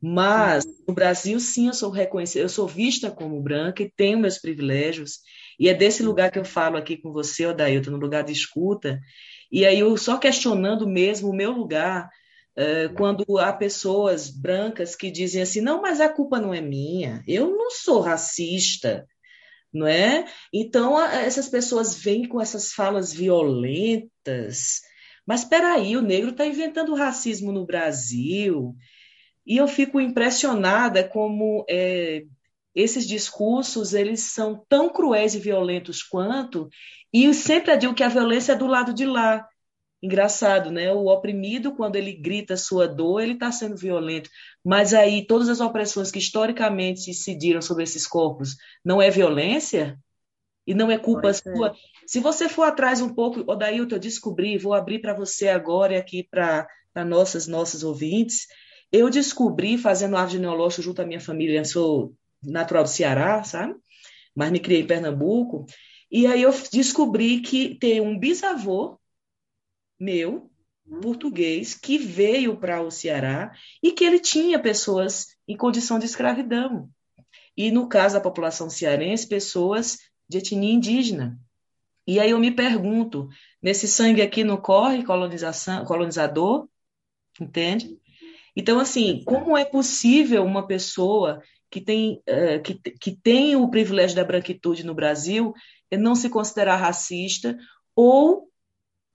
Mas 0.00 0.64
no 0.86 0.94
Brasil 0.94 1.38
sim 1.40 1.66
eu 1.66 1.74
sou 1.74 1.90
reconhecida, 1.90 2.44
eu 2.44 2.48
sou 2.48 2.68
vista 2.68 3.10
como 3.10 3.40
branca 3.42 3.82
e 3.82 3.90
tenho 3.90 4.18
meus 4.18 4.38
privilégios. 4.38 5.20
E 5.58 5.68
é 5.68 5.74
desse 5.74 6.02
lugar 6.02 6.30
que 6.30 6.38
eu 6.38 6.44
falo 6.44 6.76
aqui 6.76 6.96
com 6.96 7.12
você, 7.12 7.46
Odailton, 7.46 7.90
no 7.90 7.98
lugar 7.98 8.22
de 8.24 8.32
escuta. 8.32 9.00
E 9.50 9.64
aí 9.64 9.78
eu 9.78 9.96
só 9.96 10.18
questionando 10.18 10.86
mesmo 10.86 11.30
o 11.30 11.34
meu 11.34 11.52
lugar, 11.52 12.08
uh, 12.56 12.94
quando 12.94 13.38
há 13.38 13.52
pessoas 13.52 14.28
brancas 14.30 14.94
que 14.94 15.10
dizem 15.10 15.42
assim, 15.42 15.60
não, 15.60 15.80
mas 15.80 16.00
a 16.00 16.08
culpa 16.08 16.40
não 16.40 16.52
é 16.52 16.60
minha, 16.60 17.22
eu 17.26 17.50
não 17.56 17.70
sou 17.70 18.00
racista, 18.00 19.06
não 19.72 19.86
é? 19.86 20.24
Então 20.52 21.00
essas 21.00 21.48
pessoas 21.48 21.94
vêm 21.94 22.26
com 22.26 22.40
essas 22.40 22.72
falas 22.72 23.12
violentas, 23.12 24.80
mas 25.26 25.42
espera 25.42 25.74
aí, 25.74 25.96
o 25.96 26.02
negro 26.02 26.30
está 26.30 26.46
inventando 26.46 26.94
racismo 26.94 27.52
no 27.52 27.66
Brasil. 27.66 28.74
E 29.46 29.58
eu 29.58 29.68
fico 29.68 30.00
impressionada 30.00 31.06
como 31.06 31.66
é, 31.68 32.22
esses 32.78 33.06
discursos 33.06 33.92
eles 33.92 34.20
são 34.20 34.64
tão 34.68 34.88
cruéis 34.88 35.34
e 35.34 35.40
violentos 35.40 36.02
quanto, 36.02 36.68
e 37.12 37.34
sempre 37.34 37.76
digo 37.76 37.94
que 37.94 38.04
a 38.04 38.08
violência 38.08 38.52
é 38.52 38.56
do 38.56 38.66
lado 38.66 38.94
de 38.94 39.04
lá. 39.04 39.46
Engraçado, 40.00 40.70
né? 40.70 40.92
O 40.92 41.06
oprimido, 41.06 41.74
quando 41.74 41.96
ele 41.96 42.12
grita 42.12 42.56
sua 42.56 42.86
dor, 42.86 43.20
ele 43.20 43.32
está 43.32 43.50
sendo 43.50 43.76
violento. 43.76 44.30
Mas 44.64 44.94
aí, 44.94 45.26
todas 45.26 45.48
as 45.48 45.60
opressões 45.60 46.12
que 46.12 46.20
historicamente 46.20 47.00
se 47.00 47.10
incidiram 47.10 47.60
sobre 47.60 47.82
esses 47.82 48.06
corpos, 48.06 48.56
não 48.84 49.02
é 49.02 49.10
violência? 49.10 49.98
E 50.64 50.72
não 50.72 50.88
é 50.88 50.98
culpa 50.98 51.32
sua? 51.32 51.74
Se 52.06 52.20
você 52.20 52.48
for 52.48 52.62
atrás 52.62 53.00
um 53.00 53.12
pouco, 53.12 53.40
Odailton, 53.50 53.96
eu 53.96 53.98
descobri, 53.98 54.56
vou 54.56 54.72
abrir 54.72 55.00
para 55.00 55.14
você 55.14 55.48
agora 55.48 55.94
e 55.94 55.96
aqui 55.96 56.22
para 56.22 56.68
nossas 57.04 57.48
nossos 57.48 57.82
ouvintes, 57.82 58.46
eu 58.92 59.10
descobri, 59.10 59.76
fazendo 59.76 60.16
árvore 60.16 60.36
genealógica 60.36 60.82
junto 60.82 61.02
à 61.02 61.06
minha 61.06 61.20
família, 61.20 61.64
sou 61.64 62.14
natural 62.42 62.84
do 62.84 62.88
Ceará, 62.88 63.42
sabe? 63.42 63.74
Mas 64.34 64.50
me 64.50 64.60
criei 64.60 64.82
em 64.82 64.86
Pernambuco, 64.86 65.66
e 66.10 66.26
aí 66.26 66.42
eu 66.42 66.52
descobri 66.72 67.40
que 67.40 67.74
tem 67.74 68.00
um 68.00 68.18
bisavô 68.18 68.98
meu, 70.00 70.50
português, 71.02 71.74
que 71.74 71.98
veio 71.98 72.56
para 72.56 72.80
o 72.80 72.90
Ceará 72.90 73.52
e 73.82 73.92
que 73.92 74.04
ele 74.04 74.18
tinha 74.18 74.58
pessoas 74.58 75.36
em 75.46 75.56
condição 75.56 75.98
de 75.98 76.06
escravidão. 76.06 76.88
E 77.56 77.70
no 77.70 77.88
caso 77.88 78.14
da 78.14 78.20
população 78.20 78.70
cearense, 78.70 79.26
pessoas 79.26 79.98
de 80.28 80.38
etnia 80.38 80.72
indígena. 80.72 81.38
E 82.06 82.18
aí 82.18 82.30
eu 82.30 82.38
me 82.38 82.50
pergunto, 82.50 83.28
nesse 83.60 83.86
sangue 83.86 84.22
aqui 84.22 84.44
não 84.44 84.56
corre 84.56 85.04
colonização, 85.04 85.84
colonizador? 85.84 86.68
Entende? 87.38 87.98
Então, 88.56 88.80
assim, 88.80 89.22
como 89.24 89.56
é 89.58 89.64
possível 89.64 90.42
uma 90.44 90.66
pessoa 90.66 91.42
que 91.70 91.80
tem, 91.80 92.22
uh, 92.28 92.62
que, 92.62 92.74
que 92.74 93.16
tem 93.16 93.56
o 93.56 93.70
privilégio 93.70 94.16
da 94.16 94.24
branquitude 94.24 94.84
no 94.84 94.94
Brasil 94.94 95.52
não 95.92 96.14
se 96.14 96.28
considerar 96.28 96.76
racista 96.76 97.56
ou, 97.94 98.48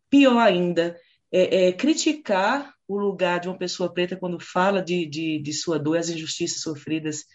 pior 0.09 0.39
ainda, 0.39 0.95
é, 1.31 1.67
é, 1.67 1.71
criticar 1.71 2.73
o 2.87 2.97
lugar 2.97 3.39
de 3.39 3.47
uma 3.47 3.57
pessoa 3.57 3.91
preta 3.91 4.15
quando 4.15 4.39
fala 4.39 4.81
de, 4.81 5.05
de, 5.05 5.41
de 5.41 5.53
sua 5.53 5.79
dor 5.79 5.95
e 5.95 5.99
as 5.99 6.09
injustiças 6.09 6.61
sofridas 6.61 7.25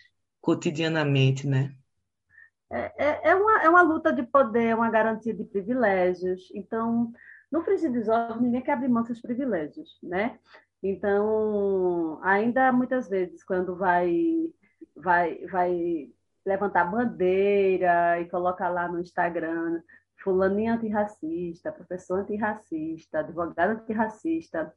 cotidianamente, 0.41 1.47
né? 1.47 1.73
É, 2.71 2.93
é, 2.99 3.31
é, 3.31 3.35
uma, 3.35 3.63
é 3.63 3.69
uma 3.69 3.83
luta 3.83 4.13
de 4.13 4.23
poder, 4.23 4.67
é 4.67 4.75
uma 4.75 4.91
garantia 4.91 5.35
de 5.35 5.45
privilégios. 5.45 6.51
Então, 6.55 7.13
no 7.51 7.65
dos 7.65 8.09
ovos, 8.09 8.41
ninguém 8.41 8.61
quer 8.61 8.73
abrir 8.73 8.89
mão 8.89 9.03
dos 9.03 9.21
privilégios, 9.21 9.99
né? 10.03 10.39
Então, 10.83 12.21
ainda 12.23 12.73
muitas 12.73 13.09
vezes, 13.09 13.43
quando 13.43 13.75
vai, 13.75 14.15
vai, 15.01 15.47
vai 15.47 16.11
levantar 16.45 16.85
bandeira 16.85 18.21
e 18.21 18.29
colocar 18.29 18.69
lá 18.69 18.89
no 18.89 19.01
Instagram 19.01 19.81
fulaninho 20.23 20.75
antirracista, 20.75 21.73
professor 21.73 22.21
antirracista, 22.21 23.21
advogado 23.21 23.71
antirracista, 23.71 24.73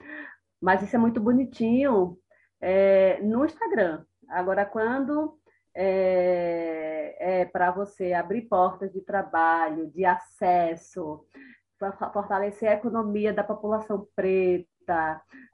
mas 0.61 0.81
isso 0.83 0.95
é 0.95 0.99
muito 0.99 1.19
bonitinho 1.19 2.17
é, 2.59 3.19
no 3.21 3.45
Instagram. 3.45 4.05
Agora, 4.29 4.65
quando 4.65 5.37
é, 5.75 7.41
é 7.41 7.45
para 7.45 7.71
você 7.71 8.13
abrir 8.13 8.43
portas 8.43 8.93
de 8.93 9.01
trabalho, 9.01 9.89
de 9.91 10.05
acesso, 10.05 11.25
fortalecer 12.13 12.69
a 12.69 12.75
economia 12.75 13.33
da 13.33 13.43
população 13.43 14.07
preta, 14.15 14.69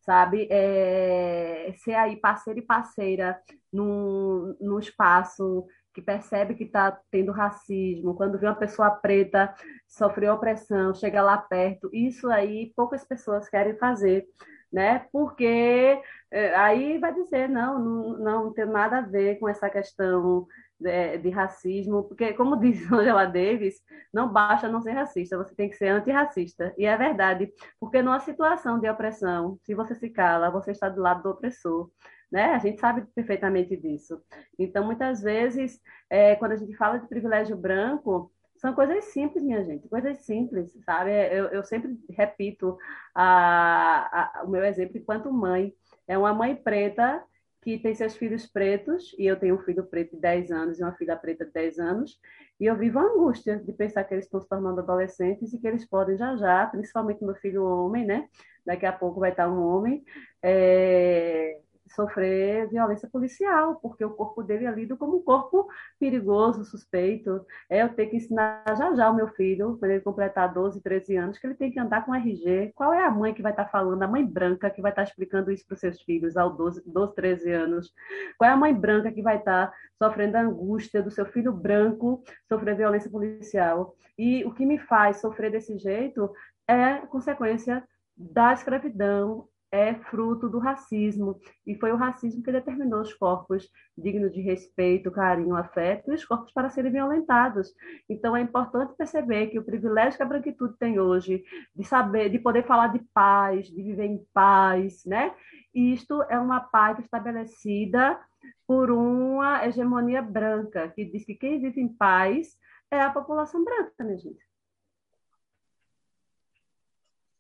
sabe? 0.02 0.48
É, 0.52 1.74
ser 1.78 1.96
aí 1.96 2.16
parceiro 2.16 2.60
e 2.60 2.66
parceira 2.66 3.40
num, 3.72 4.56
num 4.60 4.80
espaço 4.80 5.66
que 5.94 6.02
percebe 6.02 6.54
que 6.56 6.66
está 6.66 7.00
tendo 7.10 7.32
racismo, 7.32 8.16
quando 8.16 8.38
vê 8.38 8.46
uma 8.46 8.56
pessoa 8.56 8.92
preta 8.92 9.54
sofrer 9.88 10.30
opressão, 10.32 10.94
chega 10.94 11.24
lá 11.24 11.38
perto, 11.38 11.90
isso 11.92 12.30
aí 12.30 12.72
poucas 12.76 13.04
pessoas 13.04 13.50
querem 13.50 13.76
fazer 13.78 14.28
né? 14.72 15.06
Porque 15.12 16.02
é, 16.32 16.56
aí 16.56 16.98
vai 16.98 17.14
dizer, 17.14 17.48
não, 17.50 17.80
não, 17.80 18.18
não 18.20 18.54
tem 18.54 18.66
nada 18.66 18.98
a 19.00 19.02
ver 19.02 19.40
com 19.40 19.48
essa 19.48 19.70
questão 19.70 20.48
de, 20.80 20.90
é, 20.90 21.18
de, 21.18 21.30
racismo, 21.30 22.04
porque, 22.04 22.34
como 22.34 22.60
diz 22.60 22.80
Angela 22.92 23.26
Davis, 23.26 23.82
não 24.14 24.32
basta 24.32 24.68
não 24.68 24.82
ser 24.82 24.92
racista, 24.92 25.38
você 25.38 25.56
tem 25.56 25.70
que 25.70 25.76
ser 25.76 25.90
antirracista. 25.90 26.74
E 26.78 26.86
é 26.86 26.98
verdade, 26.98 27.52
porque 27.80 28.02
numa 28.02 28.20
situação 28.20 28.80
de 28.80 28.90
opressão, 28.90 29.60
se 29.64 29.74
você 29.74 29.96
se 29.96 30.10
cala, 30.10 30.52
você 30.52 30.72
está 30.72 30.90
do 30.90 31.02
lado 31.02 31.24
do 31.24 31.30
opressor. 31.30 31.90
Né? 32.32 32.54
A 32.54 32.60
gente 32.60 32.80
sabe 32.80 33.06
perfeitamente 33.16 33.76
disso. 33.78 34.22
Então, 34.60 34.86
muitas 34.86 35.22
vezes, 35.22 35.80
é, 36.10 36.36
quando 36.36 36.52
a 36.54 36.58
gente 36.58 36.76
fala 36.76 37.00
de 37.00 37.08
privilégio 37.08 37.56
branco, 37.56 38.32
são 38.58 38.74
coisas 38.74 39.06
simples, 39.06 39.44
minha 39.44 39.64
gente, 39.64 39.88
coisas 39.88 40.18
simples, 40.20 40.74
sabe? 40.84 41.12
Eu, 41.12 41.46
eu 41.46 41.64
sempre 41.64 41.98
repito 42.10 42.78
a, 43.16 44.40
a, 44.40 44.44
o 44.44 44.50
meu 44.50 44.64
exemplo 44.64 44.98
enquanto 44.98 45.32
mãe. 45.32 45.74
É 46.08 46.18
uma 46.18 46.34
mãe 46.34 46.56
preta 46.56 47.24
que 47.62 47.78
tem 47.78 47.94
seus 47.94 48.16
filhos 48.16 48.46
pretos, 48.46 49.16
e 49.18 49.26
eu 49.26 49.38
tenho 49.38 49.56
um 49.56 49.60
filho 49.60 49.84
preto 49.84 50.16
de 50.16 50.22
10 50.22 50.52
anos 50.52 50.80
e 50.80 50.84
uma 50.84 50.94
filha 50.94 51.16
preta 51.16 51.46
de 51.46 51.52
10 51.52 51.80
anos, 51.80 52.20
e 52.60 52.66
eu 52.66 52.76
vivo 52.76 53.00
a 53.00 53.04
angústia 53.04 53.58
de 53.58 53.74
pensar 53.74 54.04
que 54.04 54.14
eles 54.14 54.26
estão 54.26 54.40
se 54.40 54.48
tornando 54.48 54.80
adolescentes 54.80 55.54
e 55.54 55.60
que 55.60 55.68
eles 55.68 55.86
podem 55.86 56.18
já 56.18 56.36
já, 56.38 56.66
principalmente 56.68 57.24
meu 57.24 57.36
filho 57.36 57.66
homem, 57.66 58.06
né? 58.06 58.28
Daqui 58.66 58.86
a 58.86 58.92
pouco 58.92 59.20
vai 59.20 59.32
estar 59.32 59.50
um 59.50 59.62
homem, 59.62 60.04
é, 60.42 61.60
sofrer 61.90 62.70
violência 62.70 63.10
policial, 63.10 63.76
porque 63.82 64.04
o 64.04 64.12
corpo 64.12 64.44
dele 64.44 64.66
é 64.66 64.72
lido 64.72 64.98
como 64.98 65.18
um 65.18 65.22
corpo 65.22 65.68
perigoso, 66.00 66.66
suspeito. 66.66 67.46
É 67.70 67.82
eu 67.82 67.90
tenho 67.90 68.10
que 68.10 68.18
ensinar 68.18 68.64
já 68.78 68.94
já 68.96 69.10
o 69.10 69.16
meu 69.16 69.28
filho, 69.30 69.78
quando 69.80 69.92
ele 69.92 70.02
completar 70.02 70.54
12, 70.54 70.82
13 70.82 71.16
anos, 71.18 71.38
que 71.38 71.48
ele 71.48 71.56
tem 71.56 71.72
que 71.72 71.80
andar 71.80 72.06
com 72.06 72.14
RG. 72.14 72.72
Qual 72.76 72.94
é 72.94 73.04
a 73.06 73.12
mãe 73.12 73.34
que 73.34 73.42
vai 73.42 73.52
estar 73.52 73.66
falando, 73.66 74.02
a 74.04 74.08
mãe 74.08 74.26
branca 74.26 74.70
que 74.70 74.82
vai 74.82 74.92
estar 74.92 75.04
explicando 75.04 75.52
isso 75.52 75.66
para 75.66 75.76
os 75.76 75.80
seus 75.80 76.02
filhos 76.02 76.38
aos 76.38 76.56
12, 76.58 76.84
12, 76.86 77.16
13 77.16 77.52
anos? 77.52 77.94
Qual 78.38 78.50
é 78.50 78.54
a 78.54 78.58
mãe 78.58 78.74
branca 78.74 79.12
que 79.12 79.22
vai 79.22 79.38
estar 79.38 79.74
sofrendo 80.02 80.38
a 80.38 80.42
angústia 80.42 81.02
do 81.02 81.12
seu 81.12 81.26
filho 81.26 81.52
branco 81.52 82.24
sofrer 82.48 82.76
violência 82.76 83.10
policial? 83.10 83.96
E 84.18 84.44
o 84.46 84.54
que 84.54 84.66
me 84.66 84.78
faz 84.78 85.22
sofrer 85.22 85.52
desse 85.52 85.78
jeito 85.78 86.32
é 86.68 86.98
consequência 87.08 87.84
da 88.16 88.52
escravidão, 88.52 89.48
é 89.72 89.94
fruto 89.96 90.48
do 90.48 90.60
racismo, 90.60 91.40
e 91.66 91.76
foi 91.76 91.92
o 91.92 91.98
racismo 91.98 92.42
que 92.42 92.52
determinou 92.52 93.02
os 93.02 93.14
corpos 93.14 93.70
dignos 93.98 94.34
de 94.34 94.42
respeito, 94.42 95.12
carinho, 95.12 95.56
afeto, 95.56 96.12
e 96.12 96.16
os 96.16 96.26
corpos 96.26 96.54
para 96.54 96.70
serem 96.70 96.92
violentados. 96.92 97.74
Então 98.10 98.36
é 98.36 98.42
importante 98.42 98.96
perceber 98.96 99.48
que 99.48 99.60
o 99.60 99.64
privilégio 99.64 100.18
que 100.18 100.24
a 100.24 100.26
branquitude 100.26 100.78
tem 100.78 101.00
hoje 101.00 101.44
de 101.76 101.84
saber, 101.84 102.30
de 102.30 102.40
poder 102.40 102.66
falar 102.66 102.88
de 102.88 103.00
paz, 103.14 103.68
de 103.68 103.84
viver 103.84 104.06
em 104.06 104.26
paz, 104.34 105.04
né? 105.06 105.34
Isto 105.74 106.24
é 106.24 106.40
uma 106.40 106.60
paz 106.60 107.00
estabelecida 107.00 108.20
por 108.66 108.90
uma 108.90 109.66
hegemonia 109.66 110.22
branca, 110.22 110.90
que 110.90 111.06
diz 111.06 111.26
que 111.26 111.36
quem 111.36 111.60
vive 111.60 111.82
em 111.82 111.88
paz 111.88 112.56
é 112.90 113.02
a 113.02 113.10
população 113.10 113.64
branca, 113.64 114.04
né, 114.04 114.18
gente? 114.18 114.47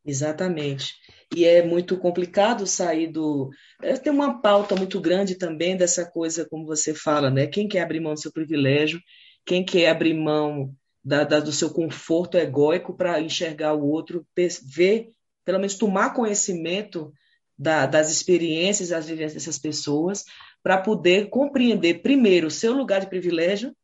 Exatamente. 0.07 0.95
E 1.35 1.43
é 1.43 1.61
muito 1.61 1.97
complicado 1.97 2.65
sair 2.65 3.07
do. 3.07 3.49
É, 3.81 3.93
tem 3.97 4.11
uma 4.11 4.41
pauta 4.41 4.73
muito 4.73 5.01
grande 5.01 5.35
também 5.35 5.75
dessa 5.75 6.09
coisa, 6.09 6.47
como 6.49 6.65
você 6.65 6.93
fala, 6.93 7.29
né? 7.29 7.45
Quem 7.45 7.67
quer 7.67 7.81
abrir 7.81 7.99
mão 7.99 8.13
do 8.13 8.21
seu 8.21 8.31
privilégio, 8.31 9.01
quem 9.45 9.65
quer 9.65 9.89
abrir 9.89 10.13
mão 10.13 10.73
da, 11.03 11.25
da, 11.25 11.41
do 11.41 11.51
seu 11.51 11.69
conforto 11.71 12.37
egóico 12.37 12.95
para 12.95 13.19
enxergar 13.19 13.73
o 13.73 13.85
outro, 13.85 14.25
ver, 14.63 15.09
pelo 15.43 15.59
menos 15.59 15.75
tomar 15.75 16.13
conhecimento 16.13 17.11
da, 17.59 17.85
das 17.85 18.09
experiências, 18.09 18.89
das 18.89 19.07
vivências 19.07 19.33
dessas 19.33 19.59
pessoas, 19.59 20.23
para 20.63 20.77
poder 20.77 21.29
compreender, 21.29 22.01
primeiro, 22.01 22.47
o 22.47 22.51
seu 22.51 22.71
lugar 22.71 23.01
de 23.01 23.07
privilégio, 23.07 23.75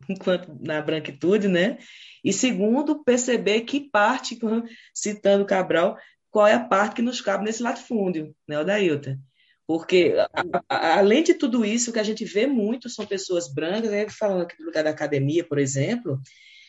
enquanto 0.08 0.56
na 0.60 0.80
branquitude, 0.80 1.48
né? 1.48 1.78
E 2.24 2.32
segundo, 2.32 3.02
perceber 3.04 3.62
que 3.62 3.88
parte, 3.90 4.38
citando 4.94 5.44
Cabral, 5.44 5.96
qual 6.30 6.46
é 6.46 6.54
a 6.54 6.64
parte 6.64 6.96
que 6.96 7.02
nos 7.02 7.20
cabe 7.20 7.44
nesse 7.44 7.62
latifúndio, 7.62 8.34
né, 8.46 8.58
Odailton? 8.58 9.16
Porque, 9.66 10.14
a, 10.32 10.60
a, 10.68 10.98
além 10.98 11.22
de 11.22 11.34
tudo 11.34 11.64
isso, 11.64 11.92
que 11.92 11.98
a 11.98 12.04
gente 12.04 12.24
vê 12.24 12.46
muito 12.46 12.88
são 12.88 13.04
pessoas 13.04 13.52
brancas, 13.52 13.90
né, 13.90 14.08
falando 14.08 14.42
aqui 14.42 14.56
do 14.56 14.64
lugar 14.64 14.84
da 14.84 14.90
academia, 14.90 15.42
por 15.42 15.58
exemplo, 15.58 16.20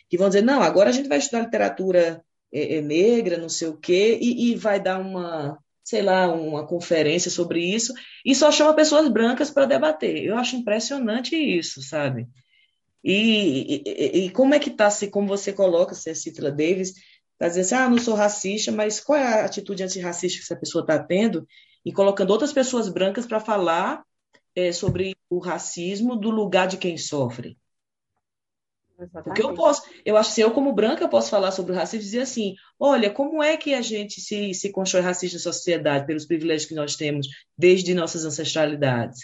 que 0.09 0.17
vão 0.17 0.29
dizer, 0.29 0.41
não, 0.41 0.61
agora 0.61 0.89
a 0.89 0.93
gente 0.93 1.09
vai 1.09 1.19
estudar 1.19 1.41
literatura 1.41 2.23
é, 2.51 2.77
é, 2.77 2.81
negra, 2.81 3.37
não 3.37 3.49
sei 3.49 3.67
o 3.67 3.77
quê, 3.77 4.17
e, 4.19 4.51
e 4.51 4.55
vai 4.55 4.79
dar 4.79 4.99
uma, 4.99 5.59
sei 5.83 6.01
lá, 6.01 6.27
uma 6.27 6.65
conferência 6.65 7.29
sobre 7.29 7.59
isso, 7.59 7.93
e 8.25 8.33
só 8.33 8.51
chama 8.51 8.73
pessoas 8.73 9.07
brancas 9.09 9.51
para 9.51 9.65
debater. 9.65 10.23
Eu 10.23 10.37
acho 10.37 10.55
impressionante 10.55 11.35
isso, 11.35 11.81
sabe? 11.81 12.27
E, 13.09 13.83
e, 13.85 14.25
e, 14.25 14.29
como 14.31 14.53
é 14.53 14.59
que 14.59 14.69
está, 14.69 14.89
se 14.89 15.09
como 15.09 15.29
você 15.29 15.53
coloca, 15.53 15.95
se 15.95 16.09
é 16.09 16.13
Citra 16.13 16.51
Davis, 16.51 16.89
está 17.31 17.47
dizendo 17.47 17.63
assim, 17.63 17.75
ah, 17.75 17.89
não 17.89 17.97
sou 17.99 18.15
racista, 18.15 18.69
mas 18.69 18.99
qual 18.99 19.17
é 19.17 19.23
a 19.23 19.45
atitude 19.45 19.81
antirracista 19.81 20.39
que 20.39 20.43
essa 20.43 20.59
pessoa 20.59 20.81
está 20.81 21.01
tendo? 21.01 21.47
E 21.85 21.93
colocando 21.93 22.31
outras 22.31 22.51
pessoas 22.51 22.89
brancas 22.89 23.25
para 23.25 23.39
falar 23.39 24.03
é, 24.53 24.73
sobre 24.73 25.15
o 25.29 25.39
racismo 25.39 26.17
do 26.17 26.29
lugar 26.29 26.67
de 26.67 26.75
quem 26.75 26.97
sofre. 26.97 27.57
Exatamente. 28.99 29.23
Porque 29.23 29.41
eu 29.41 29.53
posso, 29.53 29.83
eu 30.03 30.17
acho 30.17 30.35
que 30.35 30.41
eu, 30.41 30.51
como 30.51 30.73
branca, 30.73 31.07
posso 31.07 31.29
falar 31.29 31.51
sobre 31.51 31.71
o 31.71 31.75
racismo 31.75 32.01
e 32.01 32.05
dizer 32.05 32.21
assim: 32.23 32.55
olha, 32.77 33.09
como 33.09 33.41
é 33.41 33.55
que 33.55 33.73
a 33.73 33.81
gente 33.81 34.19
se, 34.19 34.53
se 34.53 34.69
constrói 34.69 35.03
racista 35.03 35.37
na 35.37 35.43
sociedade 35.43 36.05
pelos 36.05 36.25
privilégios 36.25 36.67
que 36.67 36.75
nós 36.75 36.97
temos 36.97 37.25
desde 37.57 37.93
nossas 37.93 38.25
ancestralidades? 38.25 39.21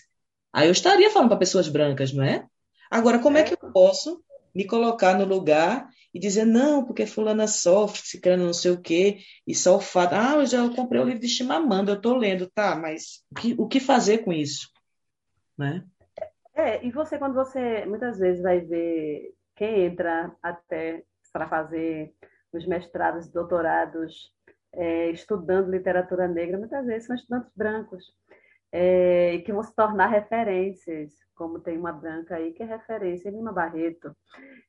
Aí 0.53 0.69
eu 0.69 0.71
estaria 0.71 1.09
falando 1.09 1.29
para 1.29 1.39
pessoas 1.39 1.67
brancas, 1.67 2.13
não 2.13 2.23
é? 2.23 2.47
Agora, 2.93 3.17
como 3.17 3.39
é. 3.39 3.43
que 3.43 3.53
eu 3.53 3.71
posso 3.71 4.23
me 4.53 4.67
colocar 4.67 5.17
no 5.17 5.25
lugar 5.25 5.89
e 6.13 6.19
dizer, 6.19 6.45
não, 6.45 6.85
porque 6.85 7.07
fulana 7.07 7.47
sofre, 7.47 8.05
ciclana 8.05 8.43
não 8.43 8.53
sei 8.53 8.69
o 8.69 8.79
quê, 8.79 9.17
e 9.47 9.55
só 9.55 9.77
o 9.77 9.81
fato, 9.81 10.13
ah, 10.13 10.35
eu 10.35 10.45
já 10.45 10.69
comprei 10.69 11.01
o 11.01 11.03
livro 11.03 11.19
de 11.19 11.27
Chimamanda, 11.27 11.91
eu 11.91 11.95
estou 11.95 12.15
lendo, 12.15 12.47
tá, 12.51 12.75
mas 12.75 13.23
o 13.31 13.35
que, 13.35 13.55
o 13.57 13.67
que 13.67 13.79
fazer 13.79 14.19
com 14.19 14.31
isso? 14.31 14.69
Né? 15.57 15.83
É, 16.53 16.85
e 16.85 16.91
você, 16.91 17.17
quando 17.17 17.33
você 17.33 17.83
muitas 17.87 18.19
vezes 18.19 18.43
vai 18.43 18.59
ver 18.59 19.33
quem 19.55 19.85
entra 19.85 20.31
até 20.39 21.03
para 21.31 21.49
fazer 21.49 22.13
os 22.53 22.63
mestrados, 22.67 23.27
doutorados, 23.27 24.31
é, 24.71 25.09
estudando 25.09 25.71
literatura 25.71 26.27
negra, 26.27 26.59
muitas 26.59 26.85
vezes 26.85 27.07
são 27.07 27.15
estudantes 27.15 27.51
brancos, 27.55 28.13
é, 28.73 29.37
que 29.45 29.53
vão 29.53 29.61
se 29.61 29.73
tornar 29.75 30.07
referências, 30.07 31.13
como 31.35 31.59
tem 31.59 31.77
uma 31.77 31.93
branca 31.93 32.35
aí 32.35 32.51
que 32.53 32.63
é 32.63 32.65
referência, 32.65 33.29
Lima 33.29 33.53
Barreto. 33.53 34.15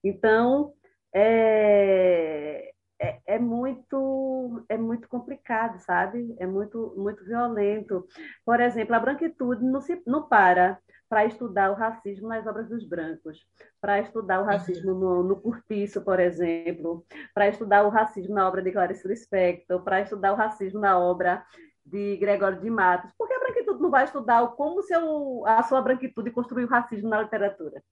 Então, 0.05 0.75
é, 1.15 2.71
é, 3.01 3.21
é, 3.27 3.39
muito 3.39 4.63
é 4.69 4.77
muito 4.77 5.09
complicado, 5.09 5.79
sabe? 5.81 6.37
É 6.39 6.47
muito 6.47 6.95
muito 6.99 7.25
violento. 7.25 8.07
Por 8.45 8.61
exemplo, 8.61 8.95
a 8.95 9.01
branquitude 9.01 9.65
não 9.65 9.81
se 9.81 10.03
não 10.07 10.29
para 10.29 10.79
para 11.09 11.27
estudar 11.27 11.71
o 11.71 11.75
racismo 11.75 12.29
nas 12.29 12.47
obras 12.47 12.69
dos 12.69 12.87
brancos, 12.89 13.39
para 13.81 14.01
estudar 14.01 14.41
o 14.41 14.45
racismo 14.45 14.95
no, 14.95 15.23
no 15.23 15.43
por 16.05 16.19
exemplo, 16.19 17.07
para 17.33 17.49
estudar 17.49 17.85
o 17.85 17.91
racismo 17.91 18.35
na 18.35 18.49
obra 18.49 18.63
de 18.63 18.73
Clarice 18.73 19.07
Lispector, 19.07 19.83
para 19.83 20.01
estudar 20.01 20.33
o 20.33 20.37
racismo 20.37 20.81
na 20.81 20.99
obra 20.99 21.45
de 21.85 22.17
Gregório 22.17 22.61
de 22.61 22.71
Matos. 22.71 23.11
Por 23.19 23.29
que 23.29 23.35
a 23.35 23.39
branquitude 23.39 23.83
não 23.83 23.91
vai 23.91 24.05
estudar 24.05 24.47
como 24.49 24.83
seu, 24.83 25.47
a 25.47 25.63
sua 25.63 25.83
branquitude 25.83 26.31
construiu 26.31 26.67
o 26.67 26.71
racismo 26.71 27.09
na 27.09 27.23
literatura? 27.23 27.83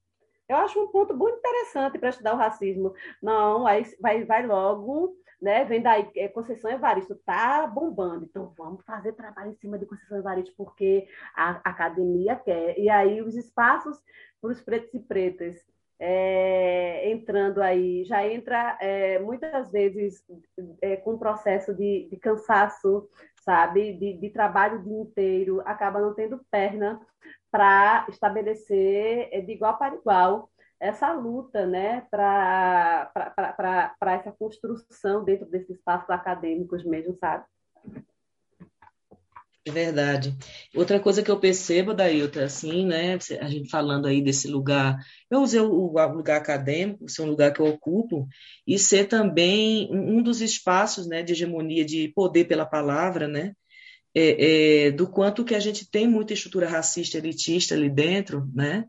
Eu 0.47 0.57
acho 0.57 0.81
um 0.81 0.87
ponto 0.87 1.15
muito 1.15 1.37
interessante 1.37 1.97
para 1.97 2.09
estudar 2.09 2.33
o 2.33 2.37
racismo. 2.37 2.93
Não, 3.21 3.65
aí 3.65 3.85
vai, 3.99 4.25
vai 4.25 4.45
logo, 4.45 5.15
né? 5.41 5.63
Vem 5.65 5.81
daí, 5.81 6.09
é, 6.15 6.27
Conceição 6.27 6.69
Evaristo 6.69 7.13
está 7.13 7.65
bombando, 7.67 8.25
então 8.25 8.53
vamos 8.57 8.83
fazer 8.85 9.13
trabalho 9.13 9.51
em 9.51 9.55
cima 9.55 9.77
de 9.77 9.85
Conceição 9.85 10.17
Evaristo, 10.17 10.53
porque 10.57 11.07
a 11.35 11.51
academia 11.63 12.35
quer. 12.35 12.77
E 12.77 12.89
aí 12.89 13.21
os 13.21 13.35
espaços 13.35 13.97
para 14.41 14.51
os 14.51 14.61
pretos 14.61 14.93
e 14.93 14.99
pretas 14.99 15.55
é, 15.99 17.09
entrando 17.09 17.61
aí, 17.61 18.03
já 18.03 18.27
entra 18.27 18.77
é, 18.81 19.19
muitas 19.19 19.71
vezes 19.71 20.21
é, 20.81 20.97
com 20.97 21.13
um 21.13 21.17
processo 21.17 21.73
de, 21.73 22.09
de 22.09 22.17
cansaço, 22.17 23.07
sabe, 23.43 23.93
de, 23.93 24.17
de 24.17 24.29
trabalho 24.29 24.79
o 24.79 24.83
dia 24.83 24.97
inteiro, 25.01 25.61
acaba 25.65 25.99
não 26.01 26.13
tendo 26.13 26.39
perna 26.49 26.99
para 27.51 28.05
estabelecer 28.09 29.29
é, 29.31 29.41
de 29.41 29.51
igual 29.53 29.77
para 29.77 29.95
igual 29.95 30.49
essa 30.79 31.13
luta 31.13 31.65
né, 31.65 32.01
para 32.11 33.11
essa 34.07 34.31
construção 34.33 35.23
dentro 35.23 35.45
desses 35.45 35.77
espaços 35.77 36.09
acadêmicos 36.09 36.83
mesmo, 36.83 37.15
sabe? 37.15 37.45
É 39.65 39.71
verdade. 39.71 40.35
Outra 40.75 40.99
coisa 40.99 41.23
que 41.23 41.31
eu 41.31 41.39
percebo, 41.39 41.93
Dailton, 41.93 42.41
assim, 42.41 42.85
né, 42.85 43.17
a 43.39 43.47
gente 43.49 43.69
falando 43.69 44.07
aí 44.07 44.21
desse 44.21 44.45
lugar, 44.45 44.97
eu 45.31 45.39
usei 45.41 45.61
o, 45.61 45.93
lugar 46.11 46.37
acadêmico, 46.37 47.07
ser 47.09 47.21
um 47.21 47.29
lugar 47.29 47.53
que 47.53 47.61
eu 47.61 47.67
ocupo, 47.67 48.27
e 48.67 48.77
ser 48.77 49.05
também 49.07 49.87
um 49.89 50.21
dos 50.21 50.41
espaços, 50.41 51.07
né, 51.07 51.23
de 51.23 51.31
hegemonia, 51.31 51.85
de 51.85 52.09
poder 52.09 52.43
pela 52.43 52.65
palavra, 52.65 53.25
né, 53.25 53.53
é, 54.13 54.87
é, 54.87 54.91
do 54.91 55.07
quanto 55.07 55.45
que 55.45 55.55
a 55.55 55.59
gente 55.61 55.89
tem 55.89 56.07
muita 56.09 56.33
estrutura 56.33 56.67
racista, 56.67 57.17
elitista 57.17 57.73
ali 57.73 57.89
dentro, 57.89 58.45
né, 58.53 58.85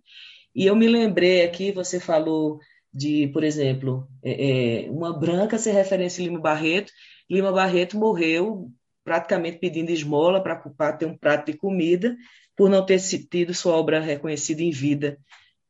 e 0.52 0.66
eu 0.66 0.74
me 0.74 0.88
lembrei 0.88 1.44
aqui, 1.44 1.70
você 1.70 2.00
falou 2.00 2.58
de, 2.92 3.28
por 3.28 3.44
exemplo, 3.44 4.08
é, 4.24 4.87
é 4.87 4.90
uma 4.90 5.16
branca 5.16 5.56
ser 5.56 5.70
referência 5.70 6.20
a 6.20 6.26
Lima 6.26 6.40
Barreto, 6.40 6.92
Lima 7.30 7.52
Barreto 7.52 7.96
morreu 7.96 8.72
praticamente 9.05 9.59
pedindo 9.59 9.90
esmola 9.90 10.43
para 10.43 10.93
ter 10.95 11.07
um 11.07 11.17
prato 11.17 11.53
de 11.53 11.59
comida, 11.59 12.17
por 12.57 12.71
não 12.71 12.85
ter 12.85 12.99
tido 13.01 13.53
sua 13.53 13.77
obra 13.77 14.01
reconhecida 14.01 14.62
em 14.62 14.71
vida. 14.71 15.19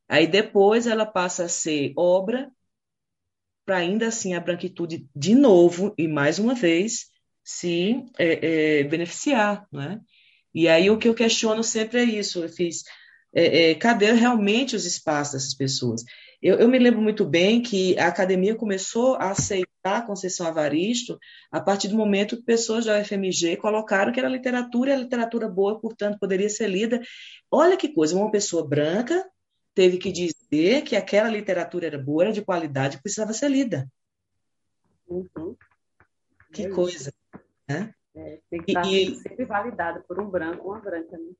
Aí 0.09 0.27
depois 0.27 0.87
ela 0.87 1.05
passa 1.05 1.45
a 1.45 1.49
ser 1.49 1.93
obra 1.97 2.51
para 3.65 3.79
ainda 3.79 4.09
assim 4.09 4.35
a 4.35 4.41
branquitude 4.41 5.09
de 5.15 5.35
novo 5.35 5.95
e 5.97 6.07
mais 6.07 6.39
uma 6.39 6.55
vez 6.55 7.07
se 7.43 8.05
é, 8.19 8.81
é, 8.81 8.85
beneficiar, 8.85 9.67
né? 9.73 10.01
E 10.55 10.69
aí 10.69 10.91
o 10.91 10.99
que 10.99 11.09
eu 11.09 11.15
questiono 11.15 11.65
sempre 11.65 11.99
é 11.99 12.05
isso, 12.05 12.43
eu 12.43 12.49
fiz, 12.49 12.85
é, 13.35 13.71
é 13.71 13.75
cadê 13.75 14.13
realmente 14.13 14.77
os 14.77 14.85
espaços 14.85 15.35
dessas 15.35 15.55
pessoas? 15.55 16.05
Eu, 16.45 16.59
eu, 16.59 16.69
me 16.69 16.79
lembro 16.79 17.01
muito 17.01 17.25
bem 17.25 17.63
que 17.63 17.99
a 17.99 18.07
academia 18.07 18.55
começou 18.55 19.15
a 19.15 19.31
aceitar 19.31 19.97
a 19.97 20.03
Conceição 20.03 20.47
Avaristo 20.47 21.19
a 21.51 21.59
partir 21.59 21.89
do 21.89 21.97
momento 21.97 22.37
que 22.37 22.43
pessoas 22.43 22.85
da 22.85 23.01
UFMG 23.01 23.57
colocaram 23.57 24.13
que 24.13 24.21
era 24.21 24.29
literatura 24.29 24.91
e 24.91 24.93
a 24.93 24.99
literatura 24.99 25.49
boa, 25.49 25.81
portanto, 25.81 26.19
poderia 26.19 26.51
ser 26.51 26.69
lida. 26.69 27.01
Olha 27.51 27.79
que 27.79 27.89
coisa, 27.89 28.15
uma 28.15 28.31
pessoa 28.31 28.69
branca 28.69 29.27
teve 29.75 29.97
que 29.97 30.13
dizer 30.13 30.83
que 30.83 30.95
aquela 30.95 31.31
literatura 31.31 31.87
era 31.87 31.97
boa, 31.99 32.25
era 32.25 32.33
de 32.33 32.43
qualidade, 32.43 33.01
precisava 33.01 33.33
ser 33.33 33.49
lida. 33.49 33.91
Uhum. 35.09 35.57
Que 36.53 36.67
é 36.67 36.69
coisa. 36.69 37.11
Né? 37.67 37.95
É, 38.15 38.41
tem 38.51 38.63
que 38.63 38.71
estar 38.71 38.87
e, 38.87 39.15
sempre 39.15 39.47
validado 39.47 40.05
por 40.07 40.21
um 40.21 40.29
branco 40.29 40.69
ou 40.69 40.75
uma 40.75 40.81
branca. 40.83 41.17
Né? 41.17 41.33